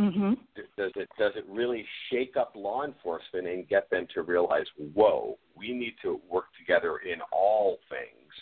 mm-hmm. 0.00 0.34
does 0.76 0.92
it 0.94 1.08
does 1.18 1.32
it 1.34 1.44
really 1.48 1.84
shake 2.10 2.36
up 2.36 2.52
law 2.54 2.84
enforcement 2.84 3.46
and 3.48 3.68
get 3.68 3.90
them 3.90 4.06
to 4.14 4.22
realize, 4.22 4.66
whoa, 4.94 5.36
we 5.56 5.72
need 5.72 5.94
to 6.02 6.20
work 6.30 6.46
together 6.58 6.98
in 6.98 7.20
all 7.32 7.78
things, 7.90 8.32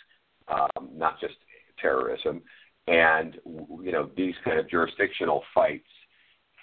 um, 0.47 0.89
not 0.95 1.19
just 1.19 1.33
terrorism, 1.81 2.41
and 2.87 3.39
you 3.81 3.91
know 3.91 4.09
these 4.15 4.35
kind 4.43 4.59
of 4.59 4.69
jurisdictional 4.69 5.43
fights 5.53 5.89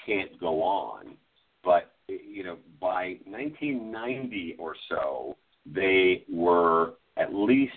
can't 0.07 0.39
go 0.41 0.63
on. 0.63 1.17
But 1.65 1.93
you 2.09 2.45
know, 2.45 2.57
by 2.81 3.19
1990 3.25 4.57
or 4.59 4.75
so, 4.89 5.37
they 5.67 6.25
were 6.31 6.95
at 7.17 7.35
least 7.35 7.73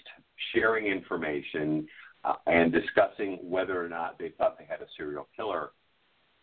sharing 0.54 0.88
information 0.88 1.88
uh, 2.24 2.34
and 2.48 2.72
discussing 2.72 3.38
whether 3.44 3.84
or 3.84 3.88
not 3.88 4.18
they 4.18 4.30
thought 4.38 4.58
they 4.58 4.66
had 4.66 4.82
a 4.82 4.88
serial 4.98 5.28
killer 5.36 5.70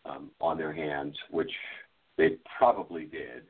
um, 0.05 0.31
on 0.39 0.57
their 0.57 0.73
hands, 0.73 1.15
which 1.29 1.51
they 2.17 2.37
probably 2.57 3.05
did. 3.05 3.43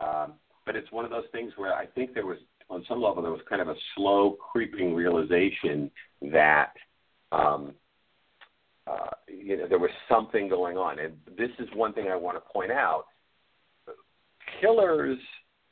Um, 0.00 0.34
but 0.66 0.76
it's 0.76 0.90
one 0.92 1.04
of 1.04 1.10
those 1.10 1.24
things 1.32 1.52
where 1.56 1.74
I 1.74 1.86
think 1.86 2.14
there 2.14 2.26
was, 2.26 2.38
on 2.68 2.84
some 2.88 3.02
level, 3.02 3.22
there 3.22 3.32
was 3.32 3.40
kind 3.48 3.62
of 3.62 3.68
a 3.68 3.74
slow 3.96 4.36
creeping 4.52 4.94
realization 4.94 5.90
that 6.30 6.72
um, 7.32 7.72
uh, 8.90 9.10
you 9.28 9.56
know 9.56 9.68
there 9.68 9.78
was 9.78 9.90
something 10.08 10.48
going 10.48 10.76
on. 10.76 10.98
And 10.98 11.14
this 11.38 11.50
is 11.58 11.68
one 11.74 11.92
thing 11.92 12.08
I 12.08 12.16
want 12.16 12.36
to 12.36 12.52
point 12.52 12.72
out: 12.72 13.04
killers 14.60 15.18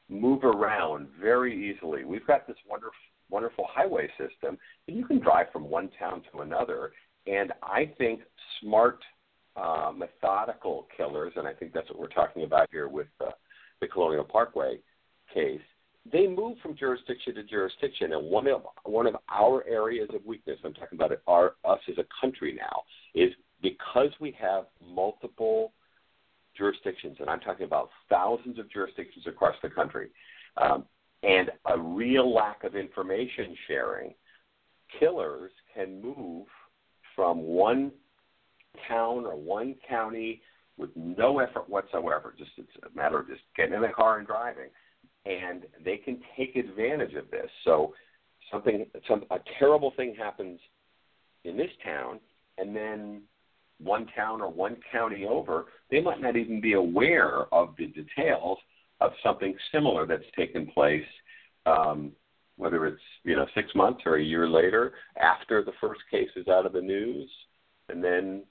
move 0.09 0.45
around 0.45 1.09
very 1.21 1.71
easily. 1.71 2.05
We've 2.05 2.27
got 2.27 2.47
this 2.47 2.57
wonderful 2.69 2.95
wonderful 3.31 3.67
highway 3.69 4.09
system, 4.19 4.59
and 4.87 4.97
you 4.97 5.05
can 5.05 5.21
drive 5.21 5.47
from 5.53 5.69
one 5.69 5.91
town 5.99 6.23
to 6.33 6.41
another. 6.41 6.93
And 7.27 7.53
I 7.63 7.93
think 7.99 8.21
smart, 8.61 9.01
uh, 9.57 9.93
methodical 9.95 10.89
killers, 10.97 11.33
and 11.37 11.47
I 11.47 11.53
think 11.53 11.73
that's 11.73 11.89
what 11.91 11.99
we're 11.99 12.09
talking 12.09 12.45
about 12.45 12.69
here 12.71 12.89
with 12.89 13.09
uh, 13.21 13.31
the 13.81 13.87
Colonial 13.87 14.25
Parkway 14.25 14.79
case, 15.33 15.61
they 16.11 16.27
move 16.27 16.57
from 16.63 16.77
jurisdiction 16.77 17.35
to 17.35 17.43
jurisdiction. 17.43 18.13
And 18.13 18.31
one 18.31 18.47
of 18.47 18.63
one 18.85 19.07
of 19.07 19.17
our 19.31 19.65
areas 19.67 20.09
of 20.15 20.25
weakness, 20.25 20.59
I'm 20.65 20.75
talking 20.75 20.99
about 20.99 21.13
it, 21.13 21.23
our 21.27 21.55
us 21.65 21.81
as 21.89 21.99
a 21.99 22.05
country 22.21 22.59
now, 22.59 22.83
is 23.15 23.33
because 23.63 24.11
we 24.21 24.37
have 24.41 24.65
multiple 24.87 25.73
jurisdictions, 26.57 27.17
and 27.21 27.29
I'm 27.29 27.41
talking 27.41 27.67
about 27.67 27.91
thousands 28.09 28.59
of 28.59 28.71
jurisdictions 28.71 29.27
across 29.27 29.55
the 29.63 29.71
country, 29.71 30.09
um, 30.57 30.85
and 31.23 31.51
a 31.67 31.79
real 31.79 32.33
lack 32.33 32.65
of 32.65 32.77
information 32.77 33.57
sharing. 33.67 34.15
Killers 34.99 35.53
can 35.75 36.01
move 36.01 36.47
from 37.15 37.43
one 37.43 37.93
town 38.89 39.27
or 39.27 39.37
one 39.37 39.75
county 39.89 40.41
with 40.79 40.91
no 40.97 41.41
effort 41.41 41.69
whatsoever. 41.69 42.35
Just 42.39 42.53
it's 42.57 42.69
a 42.85 42.97
matter 42.97 43.19
of 43.19 43.29
just 43.29 43.43
getting 43.57 43.75
in 43.75 43.83
the 43.83 43.89
car 43.89 44.19
and 44.19 44.27
driving, 44.27 44.71
and 45.29 45.65
they 45.85 45.99
can 45.99 46.19
take 46.37 46.57
advantage 46.57 47.15
of 47.15 47.31
this. 47.31 47.51
So 47.65 47.93
something, 48.51 48.87
some 49.07 49.25
a 49.31 49.39
terrible 49.59 49.93
thing 49.97 50.15
happens 50.19 50.59
in 51.45 51.57
this 51.57 51.71
town, 51.85 52.19
and 52.57 52.75
then 52.75 53.23
one 53.79 54.07
town 54.17 54.41
or 54.41 54.51
one 54.51 54.77
county 54.91 55.27
over, 55.27 55.67
they 55.91 56.01
might 56.01 56.21
not 56.21 56.37
even 56.37 56.61
be 56.61 56.73
aware 56.73 57.53
of 57.53 57.75
the 57.79 57.87
details 57.87 58.59
of 59.01 59.13
something 59.23 59.55
similar 59.71 60.07
that's 60.07 60.25
taken 60.37 60.67
place, 60.67 61.05
um, 61.67 62.11
whether 62.57 62.87
it's 62.87 63.03
you 63.23 63.37
know 63.37 63.47
six 63.55 63.69
months 63.75 64.01
or 64.07 64.17
a 64.17 64.23
year 64.23 64.49
later 64.49 64.95
after 65.21 65.63
the 65.63 65.73
first 65.81 66.01
case 66.11 66.31
is 66.37 66.49
out 66.49 66.67
of 66.67 66.73
the 66.73 66.81
news, 66.81 67.31
and 67.89 68.03
then 68.03 68.43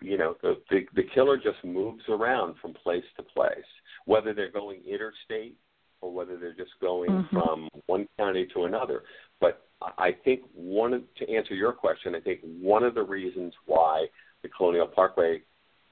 you 0.00 0.18
know 0.18 0.34
the, 0.42 0.56
the 0.70 0.80
the 0.96 1.04
killer 1.14 1.36
just 1.36 1.62
moves 1.62 2.02
around 2.08 2.56
from 2.60 2.72
place 2.72 3.04
to 3.16 3.22
place, 3.22 3.58
whether 4.06 4.34
they're 4.34 4.50
going 4.50 4.80
interstate 4.88 5.56
or 6.02 6.12
whether 6.12 6.36
they're 6.36 6.52
just 6.52 6.72
going 6.80 7.10
mm-hmm. 7.10 7.36
from 7.36 7.68
one 7.86 8.06
county 8.18 8.46
to 8.52 8.64
another. 8.64 9.02
But 9.40 9.62
I 9.98 10.14
think 10.24 10.42
one 10.54 10.92
of, 10.92 11.02
to 11.16 11.30
answer 11.32 11.54
your 11.54 11.72
question, 11.72 12.14
I 12.14 12.20
think 12.20 12.40
one 12.60 12.82
of 12.82 12.94
the 12.94 13.02
reasons 13.02 13.54
why 13.66 14.06
the 14.42 14.48
Colonial 14.48 14.86
Parkway 14.86 15.40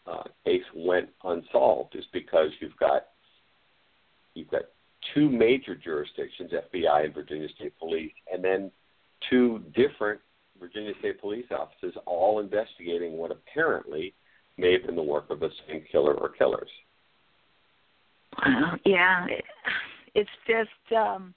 uh, 0.07 0.25
case 0.45 0.63
went 0.75 1.09
unsolved 1.25 1.95
is 1.95 2.05
because 2.13 2.51
you've 2.61 2.77
got 2.79 3.07
you've 4.35 4.51
got 4.51 4.63
two 5.15 5.29
major 5.29 5.75
jurisdictions, 5.75 6.51
FBI 6.53 7.05
and 7.07 7.15
Virginia 7.15 7.49
State 7.57 7.79
Police, 7.79 8.13
and 8.33 8.43
then 8.45 8.71
two 9.29 9.63
different 9.75 10.21
Virginia 10.59 10.93
State 10.99 11.21
Police 11.21 11.47
offices 11.51 11.95
all 12.07 12.41
investigating 12.41 13.17
what 13.17 13.31
apparently 13.31 14.15
may 14.59 14.73
have 14.73 14.85
been 14.85 14.97
the 14.97 15.03
work 15.03 15.31
of 15.31 15.41
the 15.41 15.51
same 15.69 15.83
killer 15.91 16.15
or 16.15 16.29
killers. 16.29 16.69
Yeah, 18.85 19.27
it's 20.15 20.31
just 20.47 20.97
um 20.97 21.35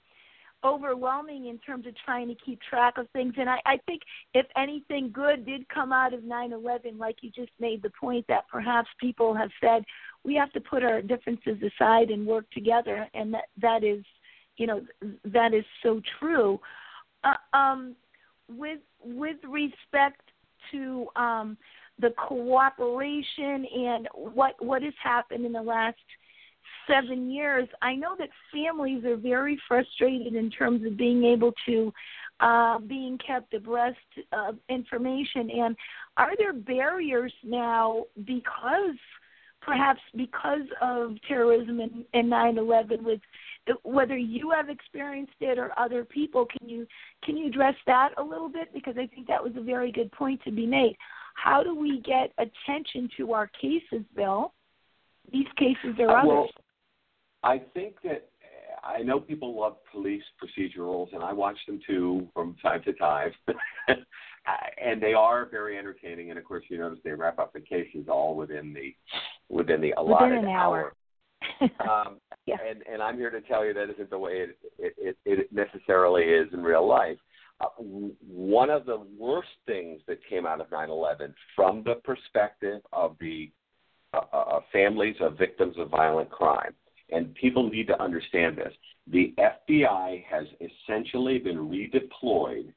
overwhelming 0.64 1.48
in 1.48 1.58
terms 1.58 1.86
of 1.86 1.94
trying 2.04 2.26
to 2.26 2.34
keep 2.44 2.58
track 2.62 2.96
of 2.96 3.06
things. 3.10 3.34
And 3.36 3.50
I, 3.50 3.58
I 3.66 3.76
think 3.86 4.00
if 4.32 4.46
anything 4.56 5.10
good 5.12 5.44
did 5.44 5.68
come 5.68 5.92
out 5.92 6.14
of 6.14 6.20
9/11, 6.20 6.98
like 6.98 7.16
you 7.20 7.30
just 7.30 7.52
made 7.60 7.82
the 7.82 7.90
point 8.00 8.24
that 8.28 8.48
perhaps 8.48 8.88
people 8.98 9.34
have 9.34 9.50
said 9.60 9.84
we 10.24 10.34
have 10.34 10.50
to 10.52 10.60
put 10.60 10.82
our 10.82 11.02
differences 11.02 11.58
aside 11.62 12.10
and 12.10 12.26
work 12.26 12.50
together, 12.50 13.06
and 13.14 13.34
that 13.34 13.44
that 13.60 13.84
is, 13.84 14.02
you 14.56 14.66
know, 14.66 14.80
that 15.24 15.52
is 15.52 15.64
so 15.82 16.00
true. 16.18 16.58
Uh, 17.22 17.56
um, 17.56 17.94
with 18.48 18.80
with 19.04 19.36
respect 19.46 20.20
to 20.72 21.06
um, 21.16 21.56
the 22.00 22.10
cooperation 22.16 23.66
and 23.76 24.08
what 24.14 24.54
what 24.64 24.82
has 24.82 24.94
happened 25.02 25.44
in 25.44 25.52
the 25.52 25.62
last 25.62 25.96
seven 26.86 27.30
years, 27.30 27.68
I 27.82 27.94
know 27.94 28.14
that 28.18 28.28
families 28.52 29.04
are 29.04 29.16
very 29.16 29.60
frustrated 29.66 30.34
in 30.34 30.50
terms 30.50 30.84
of 30.86 30.96
being 30.96 31.24
able 31.24 31.52
to 31.66 31.92
uh, 32.40 32.78
being 32.80 33.18
kept 33.24 33.54
abreast 33.54 33.98
of 34.32 34.56
information. 34.68 35.50
And 35.50 35.76
are 36.16 36.32
there 36.36 36.52
barriers 36.52 37.32
now 37.44 38.04
because 38.24 38.96
perhaps 39.60 40.00
because 40.16 40.66
of 40.82 41.14
terrorism 41.26 41.80
and, 41.80 42.04
and 42.12 42.30
9/11 42.30 43.02
with 43.02 43.20
whether 43.82 44.16
you 44.16 44.50
have 44.50 44.68
experienced 44.68 45.32
it 45.40 45.58
or 45.58 45.72
other 45.78 46.04
people 46.04 46.44
can 46.44 46.68
you 46.68 46.86
can 47.22 47.36
you 47.36 47.46
address 47.46 47.74
that 47.86 48.10
a 48.18 48.22
little 48.22 48.48
bit 48.48 48.72
because 48.74 48.96
I 48.98 49.06
think 49.06 49.26
that 49.28 49.42
was 49.42 49.54
a 49.56 49.62
very 49.62 49.90
good 49.90 50.12
point 50.12 50.42
to 50.44 50.50
be 50.50 50.66
made. 50.66 50.96
How 51.34 51.62
do 51.62 51.74
we 51.74 52.00
get 52.00 52.32
attention 52.38 53.08
to 53.16 53.32
our 53.32 53.46
cases, 53.46 54.04
Bill? 54.14 54.52
These 55.32 55.46
cases 55.56 55.96
or 55.98 56.10
uh, 56.10 56.20
others. 56.20 56.28
Well, 56.28 56.48
I 57.42 57.60
think 57.74 57.96
that 58.04 58.28
I 58.82 59.02
know 59.02 59.20
people 59.20 59.58
love 59.58 59.76
police 59.90 60.22
procedurals, 60.42 61.12
and 61.14 61.22
I 61.22 61.32
watch 61.32 61.56
them 61.66 61.80
too 61.86 62.28
from 62.34 62.56
time 62.62 62.82
to 62.84 62.92
time. 62.94 63.32
and 64.82 65.02
they 65.02 65.14
are 65.14 65.46
very 65.46 65.78
entertaining. 65.78 66.30
And 66.30 66.38
of 66.38 66.44
course, 66.44 66.64
you 66.68 66.78
notice 66.78 66.98
they 67.04 67.12
wrap 67.12 67.38
up 67.38 67.52
the 67.52 67.60
cases 67.60 68.06
all 68.08 68.36
within 68.36 68.74
the 68.74 68.94
within 69.48 69.80
the 69.80 69.92
allotted 69.96 70.36
within 70.36 70.44
an 70.44 70.50
hour. 70.50 70.92
hour. 71.60 71.70
um, 71.88 72.18
yeah. 72.46 72.56
And 72.68 72.82
and 72.90 73.02
I'm 73.02 73.16
here 73.16 73.30
to 73.30 73.40
tell 73.42 73.64
you 73.64 73.72
that 73.74 73.90
isn't 73.90 74.10
the 74.10 74.18
way 74.18 74.32
it 74.32 74.58
it, 74.78 74.94
it, 74.96 75.16
it 75.24 75.52
necessarily 75.52 76.24
is 76.24 76.52
in 76.52 76.62
real 76.62 76.86
life. 76.86 77.18
Uh, 77.60 77.66
one 77.78 78.68
of 78.68 78.84
the 78.84 79.06
worst 79.18 79.48
things 79.64 80.00
that 80.08 80.18
came 80.28 80.44
out 80.44 80.60
of 80.60 80.68
9/11, 80.70 81.32
from 81.54 81.84
the 81.84 81.94
perspective 82.04 82.80
of 82.92 83.16
the 83.20 83.50
uh, 84.14 84.36
uh, 84.36 84.60
families 84.72 85.16
of 85.20 85.38
victims 85.38 85.76
of 85.78 85.90
violent 85.90 86.30
crime, 86.30 86.74
and 87.10 87.34
people 87.34 87.68
need 87.68 87.86
to 87.88 88.02
understand 88.02 88.56
this. 88.56 88.72
The 89.06 89.34
FBI 89.38 90.24
has 90.30 90.46
essentially 90.60 91.38
been 91.38 91.58
redeployed 91.58 92.72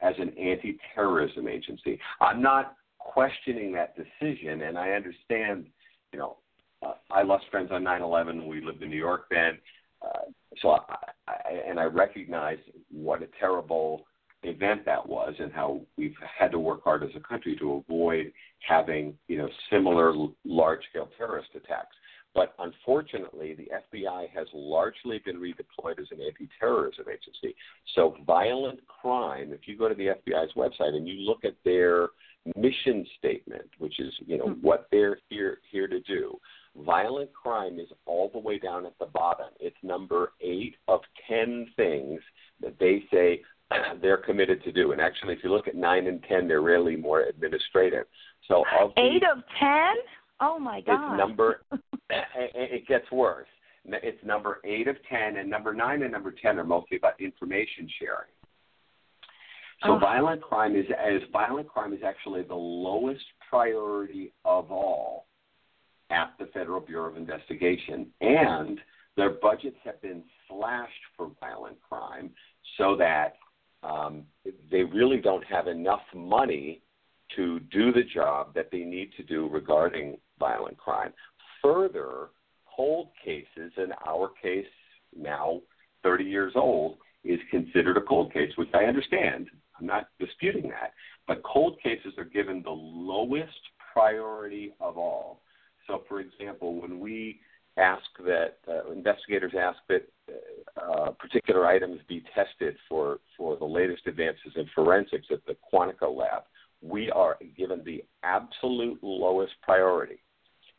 as 0.00 0.14
an 0.18 0.30
anti 0.38 0.78
terrorism 0.94 1.48
agency. 1.48 1.98
I'm 2.20 2.42
not 2.42 2.74
questioning 2.98 3.72
that 3.72 3.94
decision, 3.96 4.62
and 4.62 4.78
I 4.78 4.90
understand, 4.90 5.66
you 6.12 6.18
know, 6.18 6.36
uh, 6.82 6.94
I 7.10 7.22
lost 7.22 7.44
friends 7.50 7.70
on 7.72 7.84
9 7.84 8.02
11. 8.02 8.46
We 8.46 8.64
lived 8.64 8.82
in 8.82 8.90
New 8.90 8.96
York 8.96 9.26
then. 9.30 9.58
Uh, 10.02 10.30
so 10.62 10.70
I, 10.70 10.96
I, 11.28 11.34
and 11.68 11.78
I 11.78 11.84
recognize 11.84 12.58
what 12.90 13.22
a 13.22 13.28
terrible 13.38 14.06
event 14.42 14.84
that 14.86 15.06
was 15.06 15.34
and 15.38 15.52
how 15.52 15.80
we've 15.96 16.14
had 16.38 16.50
to 16.50 16.58
work 16.58 16.82
hard 16.82 17.02
as 17.02 17.10
a 17.14 17.20
country 17.20 17.56
to 17.56 17.84
avoid 17.86 18.32
having 18.66 19.14
you 19.28 19.36
know 19.36 19.48
similar 19.70 20.14
large 20.44 20.80
scale 20.90 21.08
terrorist 21.18 21.50
attacks 21.54 21.96
but 22.34 22.54
unfortunately, 22.60 23.54
the 23.54 23.68
FBI 23.98 24.30
has 24.30 24.46
largely 24.54 25.18
been 25.24 25.36
redeployed 25.36 25.98
as 25.98 26.06
an 26.12 26.20
anti 26.24 26.48
terrorism 26.60 27.06
agency. 27.08 27.56
So, 27.96 28.16
violent 28.24 28.80
crime, 28.86 29.52
if 29.52 29.66
you 29.66 29.76
go 29.76 29.88
to 29.88 29.94
the 29.94 30.08
FBI's 30.08 30.52
website 30.54 30.94
and 30.94 31.08
you 31.08 31.26
look 31.26 31.44
at 31.44 31.54
their 31.64 32.08
mission 32.56 33.04
statement, 33.18 33.68
which 33.78 33.98
is 33.98 34.12
you 34.26 34.38
know 34.38 34.46
mm-hmm. 34.46 34.60
what 34.60 34.86
they're 34.92 35.18
here 35.28 35.58
here 35.72 35.88
to 35.88 35.98
do, 36.00 36.38
violent 36.76 37.32
crime 37.32 37.80
is 37.80 37.88
all 38.06 38.30
the 38.32 38.38
way 38.38 38.58
down 38.58 38.86
at 38.86 38.96
the 39.00 39.06
bottom. 39.06 39.48
It's 39.58 39.76
number 39.82 40.32
eight 40.40 40.76
of 40.86 41.00
ten 41.28 41.66
things 41.74 42.20
that 42.60 42.78
they 42.78 43.02
say 43.12 43.42
they're 44.02 44.18
committed 44.18 44.62
to 44.64 44.72
do. 44.72 44.92
And 44.92 45.00
actually, 45.00 45.34
if 45.34 45.44
you 45.44 45.50
look 45.50 45.68
at 45.68 45.74
nine 45.74 46.06
and 46.06 46.22
ten, 46.24 46.48
they're 46.48 46.62
really 46.62 46.96
more 46.96 47.22
administrative. 47.22 48.06
So, 48.48 48.64
of 48.80 48.92
eight 48.96 49.22
of 49.22 49.42
ten. 49.58 49.94
Oh 50.40 50.58
my 50.58 50.80
God! 50.80 51.14
It's 51.14 51.18
number. 51.18 51.62
it 52.10 52.86
gets 52.86 53.10
worse. 53.10 53.48
It's 53.84 54.22
number 54.24 54.60
eight 54.64 54.88
of 54.88 54.96
ten, 55.08 55.36
and 55.36 55.48
number 55.48 55.72
nine 55.72 56.02
and 56.02 56.12
number 56.12 56.34
ten 56.42 56.58
are 56.58 56.64
mostly 56.64 56.96
about 56.96 57.20
information 57.20 57.88
sharing. 57.98 58.30
So 59.82 59.92
oh. 59.92 59.98
violent 59.98 60.42
crime 60.42 60.76
is 60.76 60.84
as 60.90 61.22
violent 61.32 61.68
crime 61.68 61.94
is 61.94 62.00
actually 62.04 62.42
the 62.42 62.54
lowest 62.54 63.24
priority 63.48 64.32
of 64.44 64.70
all 64.70 65.26
at 66.10 66.34
the 66.38 66.46
Federal 66.46 66.80
Bureau 66.80 67.10
of 67.10 67.16
Investigation, 67.16 68.08
and 68.20 68.78
their 69.16 69.30
budgets 69.30 69.76
have 69.84 70.00
been 70.02 70.22
slashed 70.48 70.92
for 71.16 71.30
violent 71.40 71.78
crime 71.80 72.30
so 72.76 72.94
that 72.96 73.34
um, 73.82 74.24
they 74.70 74.82
really 74.82 75.18
don't 75.18 75.44
have 75.44 75.66
enough 75.66 76.02
money 76.14 76.82
to 77.36 77.60
do 77.60 77.92
the 77.92 78.02
job 78.02 78.54
that 78.54 78.70
they 78.70 78.80
need 78.80 79.10
to 79.16 79.22
do 79.22 79.48
regarding 79.48 80.18
violent 80.38 80.76
crime. 80.76 81.12
Further, 81.62 82.28
cold 82.76 83.08
cases, 83.24 83.72
in 83.76 83.92
our 84.06 84.30
case 84.42 84.66
now 85.16 85.60
30 86.02 86.24
years 86.24 86.52
old, 86.56 86.96
is 87.24 87.38
considered 87.50 87.96
a 87.96 88.02
cold 88.02 88.32
case, 88.32 88.50
which 88.56 88.70
I 88.74 88.84
understand. 88.84 89.48
I'm 89.78 89.86
not 89.86 90.08
disputing 90.18 90.68
that. 90.70 90.92
But 91.28 91.42
cold 91.42 91.78
cases 91.82 92.14
are 92.18 92.24
given 92.24 92.62
the 92.62 92.70
lowest 92.70 93.60
priority 93.92 94.72
of 94.80 94.96
all. 94.96 95.42
So, 95.86 96.02
for 96.08 96.20
example, 96.20 96.80
when 96.80 97.00
we 97.00 97.40
ask 97.80 98.04
that 98.24 98.58
uh, 98.68 98.90
investigators 98.90 99.52
ask 99.58 99.78
that 99.88 100.06
uh, 100.80 101.10
particular 101.12 101.66
items 101.66 102.00
be 102.08 102.22
tested 102.34 102.76
for, 102.88 103.18
for 103.36 103.56
the 103.56 103.64
latest 103.64 104.06
advances 104.06 104.52
in 104.56 104.66
forensics 104.74 105.26
at 105.30 105.44
the 105.46 105.56
Quantico 105.72 106.14
lab, 106.16 106.42
we 106.82 107.10
are 107.10 107.36
given 107.56 107.82
the 107.84 108.04
absolute 108.22 108.98
lowest 109.02 109.52
priority. 109.62 110.22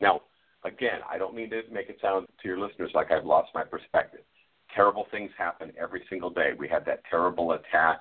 Now, 0.00 0.22
again, 0.64 1.00
I 1.08 1.18
don't 1.18 1.34
mean 1.34 1.50
to 1.50 1.62
make 1.70 1.88
it 1.88 1.98
sound 2.00 2.26
to 2.42 2.48
your 2.48 2.58
listeners 2.58 2.90
like 2.94 3.10
I've 3.10 3.24
lost 3.24 3.50
my 3.54 3.64
perspective. 3.64 4.20
Terrible 4.74 5.06
things 5.10 5.30
happen 5.36 5.72
every 5.80 6.02
single 6.08 6.30
day. 6.30 6.50
We 6.58 6.68
had 6.68 6.84
that 6.86 7.02
terrible 7.10 7.52
attack 7.52 8.00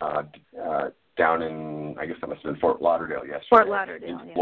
uh, 0.00 0.22
uh, 0.62 0.90
down 1.16 1.42
in, 1.42 1.96
I 1.98 2.06
guess 2.06 2.16
that 2.20 2.28
must 2.28 2.42
have 2.42 2.52
been 2.52 2.60
Fort 2.60 2.80
Lauderdale 2.82 3.26
yesterday. 3.26 3.46
Fort 3.50 3.68
Lauderdale, 3.68 4.20
in 4.20 4.28
yeah. 4.28 4.34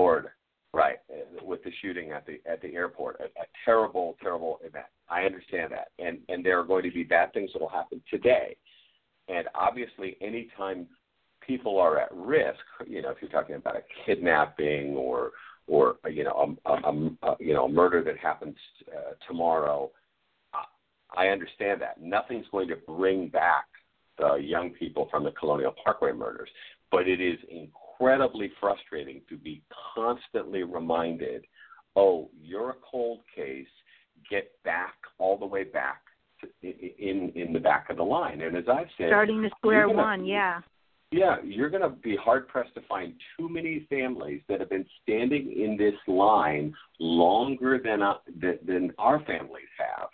Right, 0.75 0.97
with 1.41 1.63
the 1.63 1.71
shooting 1.81 2.11
at 2.11 2.27
the 2.27 2.41
at 2.51 2.61
the 2.61 2.75
airport, 2.75 3.21
a, 3.21 3.27
a 3.41 3.45
terrible, 3.65 4.17
terrible 4.21 4.59
event. 4.65 4.87
I 5.09 5.23
understand 5.23 5.71
that, 5.71 5.93
and 6.05 6.19
and 6.29 6.45
there 6.45 6.59
are 6.59 6.65
going 6.65 6.83
to 6.83 6.91
be 6.91 7.05
bad 7.05 7.33
things 7.33 7.51
that 7.53 7.63
will 7.63 7.69
happen 7.69 8.03
today, 8.11 8.57
and 9.29 9.47
obviously, 9.55 10.17
anytime 10.21 10.89
people 11.47 11.79
are 11.79 12.01
at 12.01 12.09
risk, 12.13 12.59
you 12.89 13.03
know, 13.03 13.11
if 13.11 13.19
you're 13.21 13.31
talking 13.31 13.55
about 13.55 13.77
a 13.77 13.83
kidnapping 14.05 14.97
or 14.97 15.31
or 15.69 15.95
you 16.11 16.25
know 16.25 16.57
a, 16.67 16.71
a, 16.73 17.31
a 17.31 17.37
you 17.39 17.55
know 17.55 17.67
a 17.67 17.69
murder 17.69 18.03
that 18.03 18.19
happens 18.19 18.57
uh, 18.89 19.13
tomorrow, 19.29 19.93
I 21.17 21.29
understand 21.29 21.81
that. 21.83 22.03
Nothing's 22.03 22.47
going 22.51 22.67
to 22.67 22.77
bring 22.85 23.29
back 23.29 23.67
the 24.19 24.35
young 24.35 24.71
people 24.71 25.07
from 25.09 25.23
the 25.23 25.31
Colonial 25.31 25.73
Parkway 25.85 26.11
murders, 26.11 26.49
but 26.91 27.07
it 27.07 27.21
is 27.21 27.39
incredibly 28.01 28.51
frustrating 28.61 29.21
to 29.29 29.37
be 29.37 29.63
constantly 29.95 30.63
reminded, 30.63 31.45
oh, 31.97 32.31
you're 32.43 32.71
a 32.71 32.77
cold 32.91 33.21
case, 33.35 33.67
get 34.31 34.51
back 34.65 34.95
all 35.19 35.39
the 35.39 35.47
way 35.47 35.65
back 35.65 36.03
to, 36.41 36.49
in 36.63 37.31
in 37.35 37.53
the 37.53 37.59
back 37.59 37.91
of 37.91 37.97
the 37.97 38.03
line. 38.03 38.41
And 38.41 38.57
as 38.57 38.65
I've 38.69 38.89
said, 38.99 39.09
starting 39.09 39.43
to 39.43 39.51
square 39.59 39.87
gonna, 39.87 39.99
one, 39.99 40.25
yeah. 40.25 40.61
Yeah, 41.13 41.37
you're 41.45 41.71
going 41.71 41.83
to 41.83 41.91
be 41.91 42.17
hard 42.17 42.49
pressed 42.49 42.75
to 42.75 42.81
find 42.89 43.13
too 43.37 43.49
many 43.49 43.87
families 43.89 44.41
that 44.49 44.59
have 44.59 44.71
been 44.71 44.87
standing 45.03 45.53
in 45.53 45.77
this 45.77 45.95
line 46.09 46.75
longer 46.99 47.79
than 47.83 48.03
uh, 48.03 48.15
than, 48.41 48.59
than 48.67 48.93
our 48.99 49.21
families 49.25 49.69
have. 49.79 50.09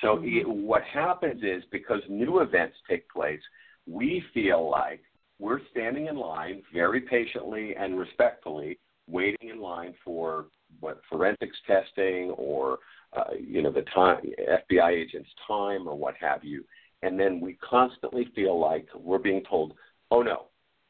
So 0.00 0.16
mm-hmm. 0.16 0.38
it, 0.38 0.48
what 0.48 0.82
happens 0.82 1.42
is 1.42 1.62
because 1.70 2.00
new 2.08 2.40
events 2.40 2.76
take 2.88 3.06
place, 3.10 3.40
we 3.86 4.22
feel 4.32 4.70
like 4.70 5.02
we're 5.40 5.60
standing 5.70 6.06
in 6.06 6.16
line 6.16 6.62
very 6.72 7.00
patiently 7.00 7.74
and 7.74 7.98
respectfully, 7.98 8.78
waiting 9.08 9.48
in 9.48 9.60
line 9.60 9.94
for 10.04 10.46
what 10.78 11.00
forensics 11.08 11.56
testing 11.66 12.30
or 12.36 12.78
uh, 13.16 13.34
you 13.40 13.62
know 13.62 13.72
the 13.72 13.84
time 13.94 14.18
FBI 14.48 14.90
agent's 14.90 15.30
time 15.48 15.88
or 15.88 15.96
what 15.96 16.14
have 16.20 16.44
you, 16.44 16.64
and 17.02 17.18
then 17.18 17.40
we 17.40 17.54
constantly 17.54 18.28
feel 18.34 18.60
like 18.60 18.86
we're 18.94 19.18
being 19.18 19.42
told, 19.48 19.72
"Oh 20.10 20.22
no, 20.22 20.44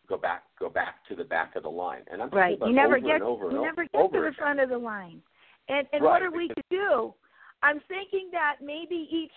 go 0.08 0.18
back, 0.18 0.42
go 0.58 0.68
back 0.68 1.06
to 1.08 1.14
the 1.14 1.24
back 1.24 1.56
of 1.56 1.62
the 1.62 1.70
line." 1.70 2.02
And 2.12 2.20
I'm 2.20 2.28
right. 2.30 2.58
You 2.60 2.72
never 2.72 2.98
get 2.98 3.22
over 3.22 3.50
you 3.50 3.62
never 3.62 3.84
get 3.84 3.92
to 3.92 4.08
the 4.12 4.32
front 4.36 4.60
of 4.60 4.68
the 4.68 4.78
line. 4.78 5.22
And 5.68 5.86
and 5.92 6.02
right, 6.02 6.10
what 6.10 6.22
are 6.22 6.30
we 6.30 6.48
to 6.48 6.62
do? 6.68 7.14
I'm 7.62 7.80
thinking 7.88 8.28
that 8.32 8.56
maybe 8.62 9.08
each 9.10 9.32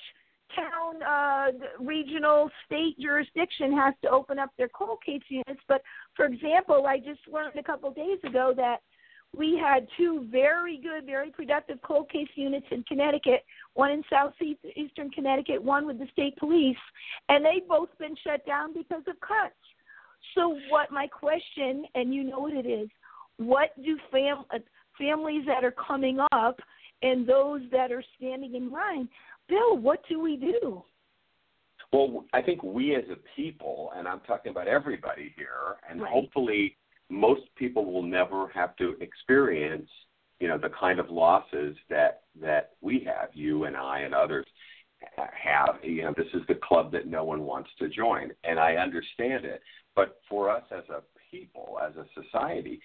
town, 0.56 1.02
uh, 1.04 1.84
regional, 1.84 2.50
state 2.66 3.00
jurisdiction 3.00 3.76
has 3.76 3.94
to 4.04 4.10
open 4.10 4.39
up 4.39 4.52
their 4.58 4.70
cold 4.70 5.00
case 5.06 5.22
units. 5.30 5.62
But 5.68 5.82
for 6.16 6.26
example, 6.26 6.86
I 6.88 6.98
just 6.98 7.22
learned 7.32 7.58
a 7.58 7.64
couple 7.64 7.91
days 7.91 8.20
ago 8.24 8.54
that 8.56 8.78
we 9.36 9.58
had 9.58 9.88
two 9.98 10.28
very 10.32 10.78
good, 10.78 11.06
very 11.06 11.32
productive 11.32 11.80
cold 11.82 12.10
case 12.10 12.28
units 12.36 12.68
in 12.72 12.84
Connecticut, 12.84 13.44
one 13.74 13.91
in 13.91 14.04
southeastern 14.10 15.10
Connecticut, 15.10 15.62
one 15.62 15.88
with 15.88 15.98
the 15.98 16.08
state 16.12 16.38
police, 16.38 16.78
and 17.30 17.44
they've 17.44 17.68
both 17.68 17.89
been 17.98 18.16
shut 18.24 18.46
down 18.46 18.74
because 18.74 19.02
of 19.08 19.20
cuts. 19.22 19.56
So, 20.36 20.58
what 20.70 20.91
my 20.91 21.08
question, 21.08 21.86
and 21.96 22.14
you 22.14 22.24
know 22.24 22.39
what 22.39 22.54
it 22.54 22.68
is, 22.68 22.89
what 23.38 23.72
do 23.84 23.98
fam- 24.12 24.46
families 24.98 25.46
that 25.48 25.64
are 25.64 25.72
coming 25.74 26.20
up 26.32 26.60
and 27.02 27.28
those 27.28 27.62
that 27.72 27.91
are 27.91 28.04
standing 28.18 28.56
in 28.56 28.72
line, 28.72 29.10
Bill, 29.48 29.78
what 29.78 30.00
do 30.10 30.20
we 30.20 30.38
do? 30.38 30.84
Well, 31.91 32.26
I 32.34 32.41
think 32.41 32.64
we 32.64 32.96
as 32.96 33.04
a 33.12 33.18
people, 33.36 33.91
and 33.96 34.08
I'm 34.08 34.22
talking 34.22 34.52
about 34.52 34.68
everybody 34.68 35.34
here, 35.36 35.78
and 35.88 36.02
right. 36.02 36.12
hopefully 36.12 36.78
most 37.10 37.44
people 37.56 37.86
will 37.86 38.04
never 38.04 38.48
have 38.50 38.76
to 38.78 38.96
experience, 39.00 39.89
you 40.39 40.48
know, 40.48 40.58
the 40.58 40.72
kind 40.80 41.00
of 41.00 41.10
losses 41.10 41.76
that 41.89 42.24
that 42.41 42.72
we 42.82 43.06
have, 43.06 43.30
you 43.34 43.66
and 43.66 43.78
I 43.78 44.00
and 44.00 44.16
others 44.16 44.46
have. 45.16 45.76
You 45.84 46.04
know, 46.04 46.14
this 46.18 46.28
is 46.34 46.41
the 46.48 46.56
club 46.56 46.91
that 46.94 47.06
no 47.06 47.24
one 47.24 47.44
wants 47.44 47.70
to 47.80 47.89
join, 47.89 48.32
and 48.44 48.60
I 48.60 48.76
understand 48.76 49.46
it. 49.46 49.62
But 49.96 50.20
for 50.28 50.50
us 50.50 50.64
as 50.72 50.84
a 50.89 51.02
people, 51.30 51.78
as 51.88 51.94
a 51.96 52.06
society, 52.20 52.82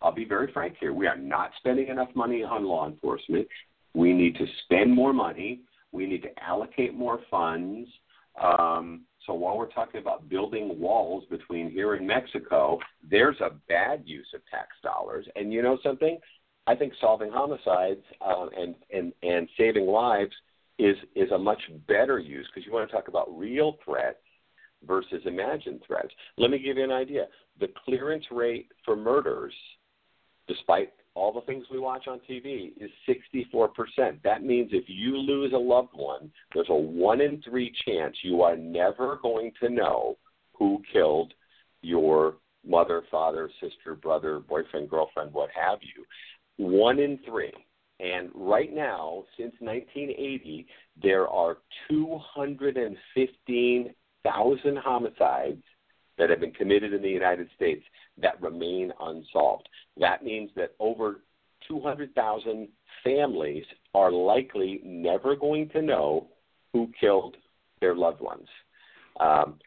I'll 0.00 0.12
be 0.12 0.24
very 0.24 0.50
frank 0.52 0.76
here. 0.80 0.92
We 0.94 1.06
are 1.06 1.16
not 1.16 1.50
spending 1.58 1.88
enough 1.88 2.08
money 2.14 2.42
on 2.42 2.64
law 2.64 2.86
enforcement. 2.86 3.46
We 3.92 4.12
need 4.12 4.36
to 4.36 4.46
spend 4.64 4.94
more 4.94 5.12
money. 5.12 5.60
We 5.92 6.06
need 6.06 6.22
to 6.22 6.42
allocate 6.42 6.94
more 6.94 7.20
funds. 7.30 7.88
Um, 8.40 9.02
so 9.26 9.34
while 9.34 9.58
we're 9.58 9.66
talking 9.66 10.00
about 10.00 10.28
building 10.28 10.78
walls 10.78 11.24
between 11.30 11.70
here 11.70 11.94
and 11.94 12.06
Mexico, 12.06 12.78
there's 13.08 13.40
a 13.40 13.50
bad 13.68 14.02
use 14.06 14.28
of 14.34 14.40
tax 14.50 14.68
dollars. 14.82 15.26
And 15.36 15.52
you 15.52 15.62
know 15.62 15.78
something? 15.82 16.18
I 16.66 16.74
think 16.74 16.92
solving 17.00 17.30
homicides 17.30 18.04
uh, 18.20 18.46
and, 18.56 18.74
and, 18.92 19.12
and 19.22 19.48
saving 19.58 19.86
lives 19.86 20.32
is, 20.78 20.96
is 21.14 21.30
a 21.32 21.38
much 21.38 21.60
better 21.86 22.18
use 22.18 22.48
because 22.52 22.66
you 22.66 22.72
want 22.72 22.88
to 22.88 22.94
talk 22.94 23.08
about 23.08 23.36
real 23.36 23.78
threats 23.84 24.18
versus 24.86 25.22
imagined 25.26 25.80
threats. 25.86 26.10
Let 26.38 26.50
me 26.50 26.58
give 26.58 26.78
you 26.78 26.84
an 26.84 26.92
idea. 26.92 27.26
The 27.58 27.68
clearance 27.84 28.24
rate 28.30 28.68
for 28.84 28.96
murders– 28.96 29.54
despite 30.50 30.90
all 31.14 31.32
the 31.32 31.40
things 31.42 31.66
we 31.70 31.78
watch 31.78 32.08
on 32.08 32.18
TV, 32.28 32.72
is 32.80 32.90
64%. 33.08 34.20
That 34.22 34.42
means 34.42 34.70
if 34.72 34.84
you 34.86 35.16
lose 35.16 35.52
a 35.52 35.58
loved 35.58 35.92
one, 35.92 36.30
there's 36.54 36.70
a 36.70 36.74
one 36.74 37.20
in 37.20 37.42
three 37.42 37.72
chance 37.84 38.16
you 38.22 38.40
are 38.42 38.56
never 38.56 39.18
going 39.22 39.52
to 39.60 39.68
know 39.68 40.16
who 40.52 40.82
killed 40.92 41.32
your 41.82 42.36
mother, 42.66 43.02
father, 43.10 43.50
sister, 43.60 43.94
brother, 43.94 44.40
boyfriend, 44.40 44.90
girlfriend, 44.90 45.32
what 45.32 45.50
have 45.50 45.78
you. 45.82 46.04
One 46.56 46.98
in 46.98 47.18
three. 47.26 47.52
And 47.98 48.30
right 48.34 48.72
now, 48.72 49.24
since 49.36 49.52
1980, 49.60 50.66
there 51.02 51.28
are 51.28 51.58
215,000 51.88 54.78
homicides 54.78 55.62
that 56.20 56.28
have 56.28 56.38
been 56.38 56.52
committed 56.52 56.92
in 56.92 57.00
the 57.00 57.08
United 57.08 57.48
States 57.56 57.82
that 58.20 58.40
remain 58.42 58.92
unsolved. 59.00 59.66
That 59.98 60.22
means 60.22 60.50
that 60.54 60.74
over 60.78 61.22
200,000 61.66 62.68
families 63.02 63.64
are 63.94 64.12
likely 64.12 64.82
never 64.84 65.34
going 65.34 65.70
to 65.70 65.80
know 65.80 66.28
who 66.74 66.90
killed 67.00 67.36
their 67.80 67.94
loved 67.94 68.20
ones. 68.20 68.46
Um, 69.18 69.58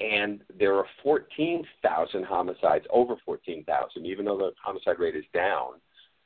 and 0.00 0.40
there 0.58 0.74
are 0.74 0.86
14,000 1.04 2.24
homicides, 2.24 2.84
over 2.90 3.14
14,000, 3.24 4.04
even 4.04 4.24
though 4.24 4.38
the 4.38 4.50
homicide 4.60 4.98
rate 4.98 5.14
is 5.14 5.24
down. 5.32 5.74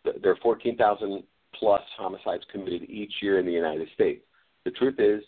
There 0.04 0.32
are 0.32 0.38
14,000 0.42 1.22
plus 1.54 1.82
homicides 1.98 2.44
committed 2.50 2.88
each 2.88 3.12
year 3.20 3.38
in 3.38 3.44
the 3.44 3.52
United 3.52 3.88
States. 3.92 4.22
The 4.64 4.70
truth 4.70 4.98
is, 4.98 5.22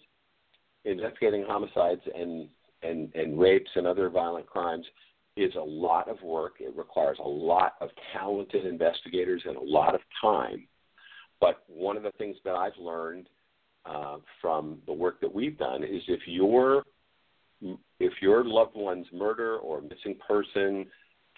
investigating 0.84 1.44
homicides 1.46 2.00
and, 2.14 2.48
and, 2.82 3.14
and 3.14 3.38
rapes 3.38 3.70
and 3.74 3.86
other 3.86 4.08
violent 4.10 4.46
crimes 4.46 4.86
is 5.36 5.54
a 5.54 5.60
lot 5.60 6.08
of 6.08 6.20
work. 6.22 6.54
It 6.60 6.76
requires 6.76 7.18
a 7.18 7.28
lot 7.28 7.74
of 7.80 7.88
talented 8.12 8.66
investigators 8.66 9.42
and 9.46 9.56
a 9.56 9.62
lot 9.62 9.94
of 9.94 10.00
time. 10.20 10.66
But 11.40 11.64
one 11.66 11.96
of 11.96 12.02
the 12.02 12.12
things 12.12 12.36
that 12.44 12.54
I've 12.54 12.76
learned 12.78 13.28
uh, 13.84 14.18
from 14.40 14.78
the 14.86 14.92
work 14.92 15.20
that 15.20 15.34
we've 15.34 15.58
done 15.58 15.82
is 15.82 16.02
if 16.08 16.20
your 16.26 16.84
if 18.00 18.12
your 18.20 18.44
loved 18.44 18.74
one's 18.74 19.06
murder 19.12 19.56
or 19.58 19.80
missing 19.80 20.16
person 20.26 20.86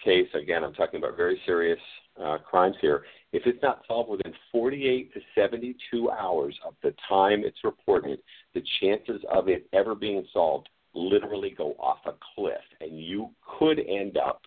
case, 0.03 0.27
again, 0.33 0.63
I'm 0.63 0.73
talking 0.73 0.97
about 0.97 1.15
very 1.15 1.39
serious 1.45 1.79
uh, 2.21 2.37
crimes 2.39 2.75
here. 2.81 3.03
If 3.31 3.43
it's 3.45 3.61
not 3.61 3.83
solved 3.87 4.09
within 4.09 4.33
48 4.51 5.13
to 5.13 5.19
72 5.35 6.09
hours 6.11 6.57
of 6.65 6.73
the 6.81 6.93
time 7.07 7.43
it's 7.45 7.63
reported, 7.63 8.19
the 8.53 8.63
chances 8.81 9.21
of 9.31 9.49
it 9.49 9.67
ever 9.73 9.93
being 9.93 10.25
solved 10.33 10.67
literally 10.95 11.53
go 11.55 11.75
off 11.79 11.99
a 12.05 12.13
cliff, 12.35 12.63
and 12.81 12.99
you 12.99 13.29
could 13.59 13.79
end 13.79 14.17
up 14.17 14.41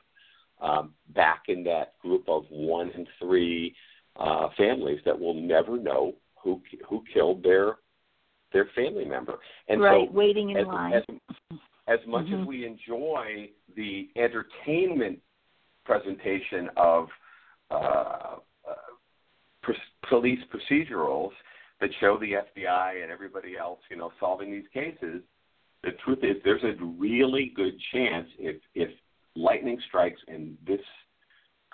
um, 0.60 0.92
back 1.14 1.44
in 1.48 1.62
that 1.64 1.98
group 2.00 2.24
of 2.28 2.44
one 2.50 2.90
and 2.94 3.06
three 3.20 3.74
uh, 4.18 4.48
families 4.56 4.98
that 5.04 5.18
will 5.18 5.34
never 5.34 5.78
know 5.78 6.14
who 6.42 6.60
who 6.88 7.04
killed 7.12 7.42
their 7.42 7.76
their 8.52 8.68
family 8.74 9.04
member. 9.04 9.38
And 9.68 9.80
right, 9.80 10.08
so, 10.08 10.12
waiting 10.12 10.50
in 10.50 10.58
as, 10.58 10.66
line. 10.66 10.92
As, 10.94 11.02
as 11.86 11.98
much 12.06 12.26
mm-hmm. 12.26 12.42
as 12.42 12.46
we 12.46 12.66
enjoy 12.66 13.50
the 13.76 14.08
entertainment 14.16 15.18
presentation 15.84 16.68
of 16.76 17.08
uh, 17.70 17.74
uh, 17.74 18.36
pr- 19.62 19.72
police 20.08 20.40
procedurals 20.52 21.30
that 21.80 21.90
show 22.00 22.18
the 22.18 22.32
FBI 22.32 23.02
and 23.02 23.10
everybody 23.10 23.56
else, 23.56 23.78
you 23.90 23.96
know, 23.96 24.12
solving 24.18 24.50
these 24.50 24.66
cases, 24.74 25.22
the 25.82 25.90
truth 26.04 26.18
is 26.22 26.36
there's 26.44 26.64
a 26.64 26.84
really 26.84 27.52
good 27.54 27.74
chance 27.92 28.28
if 28.38 28.56
if 28.74 28.90
lightning 29.36 29.78
strikes 29.88 30.20
and 30.26 30.56
this 30.66 30.80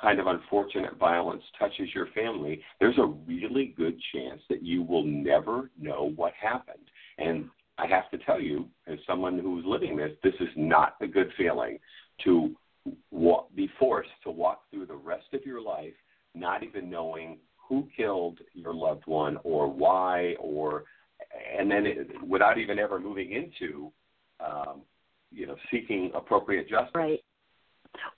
kind 0.01 0.19
of 0.19 0.27
unfortunate 0.27 0.97
violence 0.99 1.43
touches 1.59 1.89
your 1.95 2.09
family, 2.09 2.61
there's 2.81 2.99
a 2.99 3.07
really 3.07 3.75
good 3.77 3.99
chance 4.13 4.41
that 4.51 4.63
you 4.63 4.83
will 4.83 5.05
never 5.05 5.71
know 5.81 6.13
what 6.17 6.33
happened. 6.35 6.85
And 7.19 7.49
I 7.79 7.87
have 7.87 8.11
to 8.11 8.19
tell 8.19 8.41
you, 8.41 8.69
as 8.87 8.99
someone 9.07 9.39
who's 9.39 9.65
living 9.65 9.97
this, 9.97 10.11
this 10.23 10.35
is 10.41 10.49
not 10.57 10.97
a 11.01 11.07
good 11.07 11.31
feeling 11.39 11.79
to 12.25 12.55
walk, 13.11 13.55
be 13.55 13.71
forced 13.79 14.11
to 14.25 14.31
walk 14.31 14.63
through 14.71 14.87
the 14.87 14.97
rest 14.97 15.27
of 15.33 15.47
your 15.47 15.61
life 15.61 15.95
not 16.35 16.63
even 16.63 16.91
knowing 16.91 17.39
who 17.57 17.89
killed 17.97 18.41
your 18.53 18.75
loved 18.75 19.07
one 19.07 19.39
or 19.45 19.69
why 19.69 20.35
or 20.39 20.85
and 21.59 21.71
then 21.71 21.87
it, 21.87 22.09
without 22.27 22.59
even 22.59 22.79
ever 22.79 22.99
moving 22.99 23.33
into 23.33 23.91
um, 24.41 24.83
you 25.31 25.47
know 25.47 25.57
seeking 25.71 26.11
appropriate 26.15 26.69
justice 26.69 26.91
right 26.95 27.21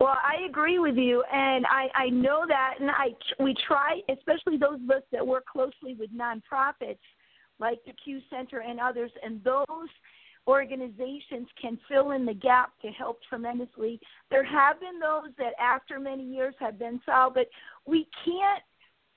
well, 0.01 0.17
I 0.23 0.47
agree 0.49 0.79
with 0.79 0.97
you, 0.97 1.23
and 1.33 1.67
I 1.67 1.89
I 1.95 2.09
know 2.09 2.45
that, 2.49 2.77
and 2.81 2.91
I 2.91 3.09
we 3.39 3.55
try, 3.67 4.01
especially 4.09 4.57
those 4.57 4.81
of 4.83 4.91
us 4.91 5.03
that 5.13 5.27
work 5.27 5.45
closely 5.47 5.95
with 5.99 6.11
nonprofits 6.13 6.99
like 7.59 7.79
the 7.87 7.93
CUE 8.05 8.21
Center 8.31 8.61
and 8.61 8.81
others, 8.81 9.11
and 9.23 9.43
those 9.45 9.89
organizations 10.47 11.49
can 11.61 11.79
fill 11.89 12.13
in 12.13 12.25
the 12.25 12.35
gap 12.35 12.71
to 12.83 12.89
help 12.89 13.19
tremendously. 13.29 14.01
There 14.31 14.45
have 14.45 14.79
been 14.81 15.01
those 15.01 15.33
that 15.39 15.55
after 15.61 15.99
many 15.99 16.23
years 16.23 16.55
have 16.61 16.79
been 16.79 17.01
solved, 17.05 17.35
but 17.35 17.49
we 17.87 18.07
can't 18.25 18.63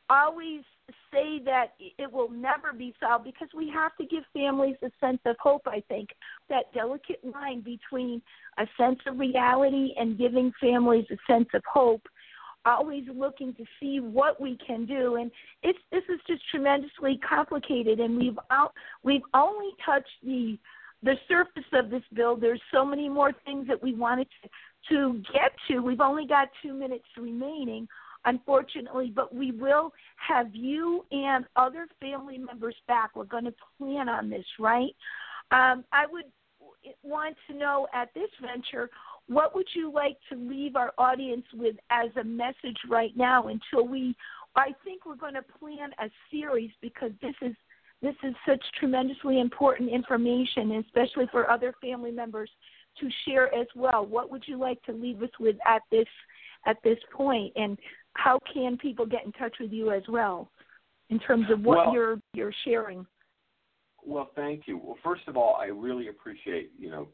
always 0.09 0.61
say 1.11 1.39
that 1.45 1.73
it 1.79 2.11
will 2.11 2.29
never 2.29 2.73
be 2.73 2.93
solved 2.99 3.25
because 3.25 3.49
we 3.55 3.69
have 3.69 3.95
to 3.97 4.05
give 4.05 4.23
families 4.33 4.75
a 4.81 4.91
sense 4.99 5.19
of 5.25 5.35
hope, 5.41 5.63
I 5.65 5.83
think. 5.87 6.09
That 6.49 6.73
delicate 6.73 7.23
line 7.23 7.61
between 7.61 8.21
a 8.57 8.65
sense 8.77 8.99
of 9.07 9.19
reality 9.19 9.93
and 9.97 10.17
giving 10.17 10.51
families 10.59 11.05
a 11.11 11.17
sense 11.31 11.47
of 11.53 11.61
hope 11.71 12.07
always 12.65 13.03
looking 13.15 13.53
to 13.55 13.63
see 13.79 13.99
what 13.99 14.39
we 14.39 14.57
can 14.65 14.85
do. 14.85 15.15
And 15.15 15.31
it's 15.63 15.79
this 15.91 16.03
is 16.09 16.19
just 16.27 16.41
tremendously 16.49 17.19
complicated 17.27 17.99
and 17.99 18.17
we've 18.17 18.39
out 18.51 18.73
we've 19.03 19.23
only 19.33 19.69
touched 19.85 20.07
the 20.23 20.57
the 21.01 21.15
surface 21.27 21.63
of 21.73 21.89
this 21.89 22.03
bill. 22.13 22.35
There's 22.35 22.61
so 22.73 22.83
many 22.83 23.07
more 23.07 23.31
things 23.45 23.67
that 23.67 23.81
we 23.81 23.93
wanted 23.93 24.27
to 24.43 24.49
to 24.89 25.21
get 25.33 25.51
to. 25.67 25.79
We've 25.79 26.01
only 26.01 26.25
got 26.25 26.49
2 26.63 26.73
minutes 26.73 27.05
remaining 27.17 27.87
unfortunately, 28.25 29.11
but 29.13 29.33
we 29.33 29.51
will 29.51 29.91
have 30.15 30.53
you 30.53 31.05
and 31.11 31.45
other 31.55 31.87
family 31.99 32.37
members 32.37 32.75
back. 32.87 33.15
We're 33.15 33.23
going 33.25 33.45
to 33.45 33.53
plan 33.77 34.09
on 34.09 34.29
this, 34.29 34.45
right? 34.59 34.95
Um, 35.51 35.83
I 35.91 36.05
would 36.11 36.25
want 37.03 37.35
to 37.49 37.55
know 37.55 37.87
at 37.93 38.13
this 38.13 38.29
venture, 38.41 38.89
what 39.27 39.53
would 39.55 39.67
you 39.73 39.91
like 39.91 40.17
to 40.31 40.37
leave 40.37 40.75
our 40.75 40.91
audience 40.97 41.45
with 41.53 41.75
as 41.91 42.09
a 42.19 42.23
message 42.23 42.77
right 42.89 43.15
now 43.15 43.47
until 43.47 43.87
we 43.87 44.15
I 44.55 44.73
think 44.83 45.05
we're 45.05 45.15
going 45.15 45.35
to 45.35 45.43
plan 45.59 45.91
a 45.99 46.09
series 46.31 46.71
because 46.81 47.11
this 47.21 47.35
is 47.41 47.55
this 48.01 48.15
is 48.23 48.33
such 48.47 48.63
tremendously 48.79 49.39
important 49.41 49.89
information, 49.89 50.83
especially 50.85 51.27
for 51.31 51.49
other 51.49 51.73
family 51.81 52.11
members 52.11 52.49
to 52.99 53.09
share 53.25 53.53
as 53.53 53.67
well. 53.75 54.05
What 54.05 54.31
would 54.31 54.43
you 54.47 54.57
like 54.57 54.81
to 54.83 54.93
leave 54.93 55.21
us 55.21 55.29
with 55.39 55.57
at 55.65 55.81
this 55.91 56.07
at 56.65 56.77
this 56.83 56.97
point? 57.13 57.53
And 57.55 57.77
how 58.15 58.39
can 58.51 58.77
people 58.77 59.05
get 59.05 59.25
in 59.25 59.31
touch 59.33 59.55
with 59.59 59.71
you 59.71 59.91
as 59.91 60.03
well 60.09 60.49
in 61.09 61.19
terms 61.19 61.45
of 61.51 61.61
what 61.61 61.77
well, 61.77 61.93
you're 61.93 62.19
you're 62.33 62.53
sharing? 62.65 63.05
Well, 64.05 64.31
thank 64.35 64.67
you. 64.67 64.77
Well, 64.77 64.97
first 65.03 65.27
of 65.27 65.37
all, 65.37 65.57
I 65.59 65.65
really 65.65 66.07
appreciate 66.07 66.71
you 66.77 66.89
know 66.89 67.07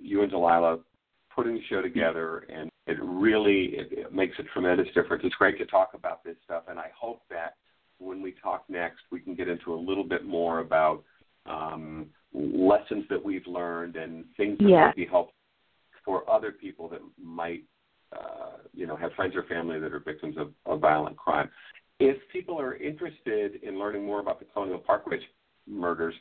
you 0.00 0.22
and 0.22 0.30
Delilah 0.30 0.78
putting 1.34 1.54
the 1.54 1.62
show 1.68 1.82
together, 1.82 2.46
and 2.52 2.70
it 2.86 2.98
really 3.02 3.74
it, 3.76 3.88
it 3.92 4.12
makes 4.12 4.38
a 4.38 4.42
tremendous 4.44 4.88
difference. 4.94 5.22
It's 5.24 5.34
great 5.34 5.58
to 5.58 5.66
talk 5.66 5.90
about 5.94 6.24
this 6.24 6.36
stuff, 6.44 6.64
and 6.68 6.78
I 6.78 6.90
hope 6.98 7.22
that 7.30 7.54
when 7.98 8.22
we 8.22 8.34
talk 8.42 8.64
next, 8.68 9.00
we 9.10 9.20
can 9.20 9.34
get 9.34 9.48
into 9.48 9.74
a 9.74 9.76
little 9.76 10.04
bit 10.04 10.24
more 10.24 10.60
about 10.60 11.02
um, 11.46 12.06
lessons 12.34 13.04
that 13.08 13.22
we've 13.22 13.46
learned 13.46 13.96
and 13.96 14.24
things 14.36 14.58
that 14.58 14.68
yeah. 14.68 14.86
might 14.86 14.96
be 14.96 15.06
helpful 15.06 15.32
for 16.04 16.28
other 16.30 16.52
people 16.52 16.88
that 16.88 17.00
might 17.22 17.64
uh, 18.18 18.58
you 18.74 18.86
know, 18.86 18.96
have 18.96 19.12
friends 19.12 19.34
or 19.36 19.44
family 19.44 19.78
that 19.78 19.92
are 19.92 20.00
victims 20.00 20.36
of, 20.38 20.52
of 20.66 20.80
violent 20.80 21.16
crime. 21.16 21.50
If 21.98 22.16
people 22.32 22.60
are 22.60 22.74
interested 22.74 23.62
in 23.62 23.78
learning 23.78 24.04
more 24.04 24.20
about 24.20 24.38
the 24.38 24.44
Colonial 24.46 24.78
Parkway 24.78 25.18
murders, 25.66 26.14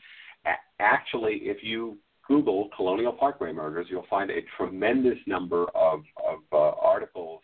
actually, 0.80 1.42
if 1.44 1.58
you 1.64 1.98
Google 2.28 2.70
Colonial 2.76 3.14
Parkway 3.14 3.52
murders, 3.52 3.88
you'll 3.90 4.08
find 4.10 4.32
a 4.32 4.40
tremendous 4.58 5.18
number 5.28 5.66
of, 5.76 6.00
of 6.26 6.40
uh, 6.52 6.72
articles 6.82 7.42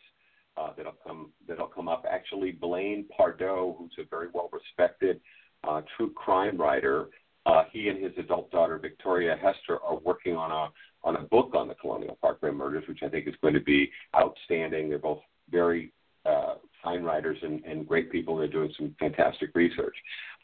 uh, 0.57 0.69
that'll 0.75 0.97
come 1.05 1.31
that'll 1.47 1.67
come 1.67 1.87
up. 1.87 2.05
Actually, 2.09 2.51
Blaine 2.51 3.05
Pardoe, 3.17 3.75
who's 3.77 3.93
a 3.99 4.03
very 4.09 4.27
well 4.33 4.49
respected 4.51 5.19
uh, 5.67 5.81
true 5.95 6.11
crime 6.11 6.57
writer, 6.57 7.07
uh, 7.45 7.63
he 7.71 7.89
and 7.89 8.03
his 8.03 8.11
adult 8.17 8.51
daughter 8.51 8.77
Victoria 8.77 9.35
Hester 9.41 9.79
are 9.81 9.97
working 9.97 10.35
on 10.35 10.51
a 10.51 10.69
on 11.03 11.15
a 11.15 11.21
book 11.23 11.53
on 11.55 11.67
the 11.67 11.75
Colonial 11.75 12.17
Parkway 12.21 12.51
murders, 12.51 12.83
which 12.87 12.99
I 13.03 13.09
think 13.09 13.27
is 13.27 13.35
going 13.41 13.53
to 13.53 13.61
be 13.61 13.89
outstanding. 14.15 14.89
They're 14.89 14.99
both 14.99 15.21
very 15.49 15.91
uh, 16.25 16.55
fine 16.83 17.03
writers 17.03 17.37
and, 17.41 17.63
and 17.65 17.87
great 17.87 18.11
people. 18.11 18.37
They're 18.37 18.47
doing 18.47 18.73
some 18.77 18.95
fantastic 18.99 19.51
research. 19.55 19.95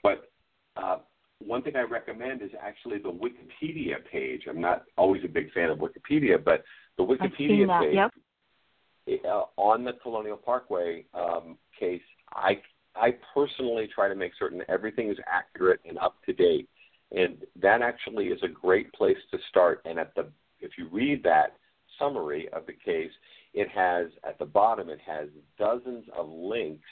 But 0.01 0.29
uh, 0.75 0.97
one 1.39 1.61
thing 1.61 1.75
I 1.75 1.81
recommend 1.81 2.41
is 2.41 2.49
actually 2.61 2.97
the 2.99 3.11
Wikipedia 3.11 3.95
page. 4.11 4.43
I'm 4.49 4.61
not 4.61 4.83
always 4.97 5.23
a 5.23 5.27
big 5.27 5.51
fan 5.53 5.69
of 5.69 5.79
Wikipedia, 5.79 6.43
but 6.43 6.63
the 6.97 7.03
Wikipedia 7.03 7.67
that, 7.67 7.81
page 7.81 7.95
yep. 7.95 9.25
uh, 9.25 9.43
on 9.57 9.83
the 9.83 9.93
Colonial 10.01 10.37
Parkway 10.37 11.05
um, 11.13 11.57
case, 11.79 12.01
I 12.33 12.59
I 12.95 13.15
personally 13.33 13.87
try 13.93 14.07
to 14.09 14.15
make 14.15 14.31
certain 14.39 14.63
everything 14.67 15.09
is 15.09 15.17
accurate 15.27 15.79
and 15.87 15.99
up 15.99 16.15
to 16.25 16.33
date, 16.33 16.67
and 17.11 17.37
that 17.61 17.83
actually 17.83 18.27
is 18.27 18.41
a 18.41 18.47
great 18.47 18.91
place 18.93 19.17
to 19.31 19.37
start. 19.49 19.81
And 19.85 19.99
at 19.99 20.15
the 20.15 20.27
if 20.59 20.71
you 20.77 20.87
read 20.91 21.23
that 21.23 21.57
summary 21.99 22.47
of 22.53 22.65
the 22.65 22.73
case, 22.73 23.11
it 23.53 23.67
has 23.69 24.07
at 24.27 24.37
the 24.39 24.45
bottom 24.45 24.89
it 24.89 24.99
has 25.05 25.29
dozens 25.57 26.05
of 26.15 26.29
links 26.29 26.87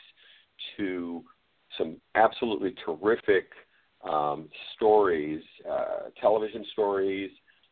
to 0.77 1.23
some 1.77 1.97
absolutely 2.15 2.73
terrific 2.85 3.49
um, 4.09 4.49
stories, 4.75 5.41
uh, 5.69 6.09
television 6.21 6.65
stories, 6.73 7.31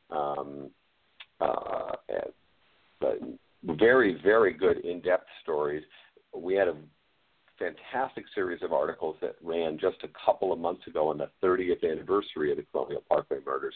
um, 0.10 0.70
uh, 1.40 1.92
very 3.64 4.20
very 4.24 4.54
good 4.54 4.78
in-depth 4.80 5.28
stories. 5.42 5.84
We 6.36 6.56
had 6.56 6.68
a 6.68 6.76
fantastic 7.60 8.26
series 8.34 8.62
of 8.62 8.74
articles 8.74 9.16
that 9.22 9.36
ran 9.42 9.78
just 9.80 9.98
a 10.04 10.10
couple 10.26 10.52
of 10.52 10.60
months 10.60 10.86
ago 10.88 11.10
on 11.10 11.18
the 11.18 11.30
30th 11.44 11.90
anniversary 11.90 12.52
of 12.52 12.58
the 12.58 12.66
Colonial 12.72 13.04
Parkway 13.08 13.38
murders. 13.46 13.76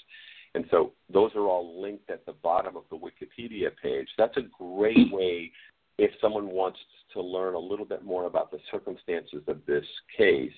And 0.55 0.65
so 0.71 0.93
those 1.11 1.31
are 1.35 1.47
all 1.47 1.81
linked 1.81 2.09
at 2.09 2.25
the 2.25 2.33
bottom 2.33 2.75
of 2.75 2.83
the 2.89 2.97
Wikipedia 2.97 3.69
page. 3.81 4.07
That's 4.17 4.37
a 4.37 4.41
great 4.41 5.11
way 5.11 5.51
if 5.97 6.11
someone 6.21 6.49
wants 6.49 6.79
to 7.13 7.21
learn 7.21 7.55
a 7.55 7.59
little 7.59 7.85
bit 7.85 8.03
more 8.03 8.25
about 8.25 8.51
the 8.51 8.59
circumstances 8.71 9.41
of 9.47 9.57
this 9.65 9.85
case. 10.17 10.51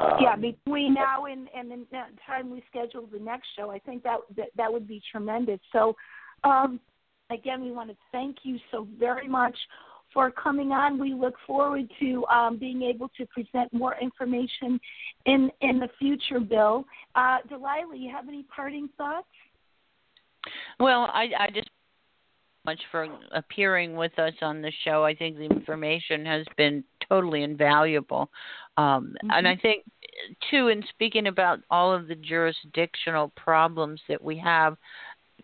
Um, 0.00 0.18
yeah, 0.20 0.36
between 0.36 0.94
now 0.94 1.26
and, 1.26 1.48
and 1.54 1.70
the 1.70 2.02
time 2.26 2.50
we 2.50 2.62
schedule 2.68 3.06
the 3.12 3.20
next 3.20 3.48
show, 3.56 3.70
I 3.70 3.78
think 3.78 4.02
that 4.02 4.18
that, 4.36 4.48
that 4.56 4.72
would 4.72 4.88
be 4.88 5.00
tremendous. 5.10 5.60
So, 5.72 5.94
um, 6.44 6.80
again, 7.30 7.62
we 7.62 7.70
want 7.70 7.90
to 7.90 7.96
thank 8.10 8.38
you 8.42 8.58
so 8.70 8.88
very 8.98 9.28
much 9.28 9.56
for 10.12 10.30
coming 10.30 10.72
on. 10.72 10.98
We 10.98 11.14
look 11.14 11.34
forward 11.46 11.90
to 12.00 12.24
um, 12.26 12.58
being 12.58 12.82
able 12.82 13.10
to 13.16 13.26
present 13.26 13.72
more 13.72 13.96
information 14.00 14.80
in 15.26 15.50
in 15.60 15.78
the 15.78 15.88
future, 15.98 16.40
Bill. 16.40 16.84
Uh, 17.14 17.38
Delilah, 17.48 17.96
you 17.96 18.10
have 18.10 18.28
any 18.28 18.44
parting 18.54 18.88
thoughts? 18.96 19.26
Well, 20.80 21.08
I, 21.12 21.30
I 21.38 21.50
just 21.54 21.68
much 22.64 22.80
for 22.90 23.08
appearing 23.32 23.96
with 23.96 24.16
us 24.18 24.34
on 24.40 24.62
the 24.62 24.72
show. 24.84 25.04
I 25.04 25.14
think 25.14 25.36
the 25.36 25.44
information 25.44 26.24
has 26.26 26.46
been 26.56 26.84
totally 27.08 27.42
invaluable. 27.42 28.30
Um, 28.76 29.14
mm-hmm. 29.24 29.30
And 29.32 29.48
I 29.48 29.56
think, 29.56 29.84
too, 30.50 30.68
in 30.68 30.82
speaking 30.90 31.26
about 31.26 31.60
all 31.70 31.92
of 31.92 32.06
the 32.06 32.14
jurisdictional 32.14 33.32
problems 33.36 34.00
that 34.08 34.22
we 34.22 34.38
have, 34.38 34.76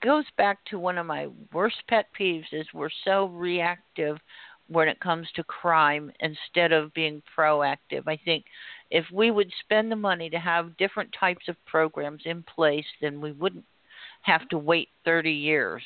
goes 0.00 0.24
back 0.36 0.58
to 0.66 0.78
one 0.78 0.96
of 0.96 1.06
my 1.06 1.26
worst 1.52 1.76
pet 1.88 2.06
peeves 2.18 2.46
is 2.52 2.66
we're 2.72 2.88
so 3.04 3.26
reactive 3.26 4.16
when 4.68 4.88
it 4.88 5.00
comes 5.00 5.26
to 5.34 5.42
crime 5.44 6.12
instead 6.20 6.72
of 6.72 6.92
being 6.94 7.22
proactive. 7.36 8.06
I 8.06 8.18
think 8.24 8.44
if 8.90 9.04
we 9.12 9.30
would 9.30 9.50
spend 9.60 9.90
the 9.90 9.96
money 9.96 10.30
to 10.30 10.38
have 10.38 10.76
different 10.76 11.14
types 11.18 11.48
of 11.48 11.56
programs 11.66 12.22
in 12.24 12.42
place, 12.42 12.84
then 13.00 13.20
we 13.20 13.32
wouldn't 13.32 13.64
have 14.22 14.48
to 14.48 14.58
wait 14.58 14.88
30 15.04 15.30
years 15.30 15.82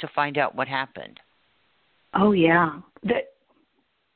to 0.00 0.08
find 0.14 0.38
out 0.38 0.54
what 0.54 0.68
happened. 0.68 1.20
Oh 2.14 2.32
yeah, 2.32 2.80
that 3.04 3.34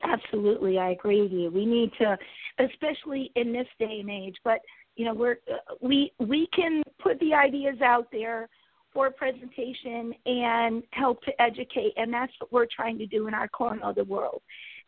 absolutely. 0.02 0.78
I 0.78 0.90
agree 0.90 1.22
with 1.22 1.32
you. 1.32 1.50
We 1.50 1.66
need 1.66 1.90
to, 1.98 2.16
especially 2.58 3.32
in 3.34 3.52
this 3.52 3.66
day 3.78 3.98
and 4.00 4.10
age. 4.10 4.36
But 4.44 4.60
you 4.96 5.04
know, 5.04 5.14
we're 5.14 5.38
uh, 5.52 5.74
we 5.80 6.12
we 6.18 6.48
can 6.54 6.82
put 7.02 7.18
the 7.20 7.34
ideas 7.34 7.80
out 7.82 8.08
there 8.12 8.48
for 8.93 9.11
presentation 9.11 10.14
and 10.26 10.82
help 10.91 11.22
to 11.22 11.43
educate, 11.43 11.93
and 11.97 12.12
that's 12.12 12.32
what 12.39 12.53
we're 12.53 12.66
trying 12.74 12.99
to 12.99 13.07
do 13.07 13.28
in 13.28 13.34
our 13.34 13.49
corner 13.49 13.82
of 13.82 13.95
the 13.95 14.05
world. 14.05 14.43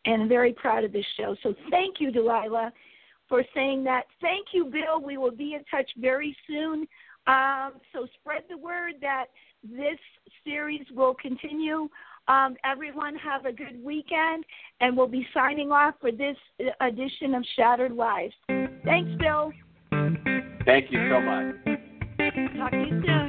And 0.05 0.23
I'm 0.23 0.29
very 0.29 0.53
proud 0.53 0.83
of 0.83 0.91
this 0.91 1.05
show. 1.17 1.35
So 1.43 1.53
thank 1.69 1.99
you, 1.99 2.11
Delilah, 2.11 2.71
for 3.29 3.43
saying 3.53 3.83
that. 3.85 4.03
Thank 4.19 4.47
you, 4.53 4.65
Bill. 4.65 4.99
We 5.01 5.17
will 5.17 5.31
be 5.31 5.53
in 5.53 5.63
touch 5.69 5.89
very 5.97 6.35
soon. 6.47 6.87
Um, 7.27 7.73
so 7.93 8.07
spread 8.19 8.43
the 8.49 8.57
word 8.57 8.95
that 9.01 9.25
this 9.63 9.99
series 10.43 10.85
will 10.95 11.13
continue. 11.13 11.87
Um, 12.27 12.55
everyone 12.65 13.15
have 13.15 13.45
a 13.45 13.51
good 13.51 13.83
weekend, 13.83 14.43
and 14.79 14.97
we'll 14.97 15.07
be 15.07 15.27
signing 15.33 15.71
off 15.71 15.95
for 16.01 16.11
this 16.11 16.37
edition 16.79 17.35
of 17.35 17.45
Shattered 17.55 17.93
Lives. 17.93 18.33
Thanks, 18.83 19.11
Bill. 19.19 19.51
Thank 20.65 20.91
you 20.91 21.09
so 21.09 21.21
much. 21.21 21.55
Talk 22.57 22.71
to 22.71 22.77
you 22.77 23.01
soon. 23.05 23.20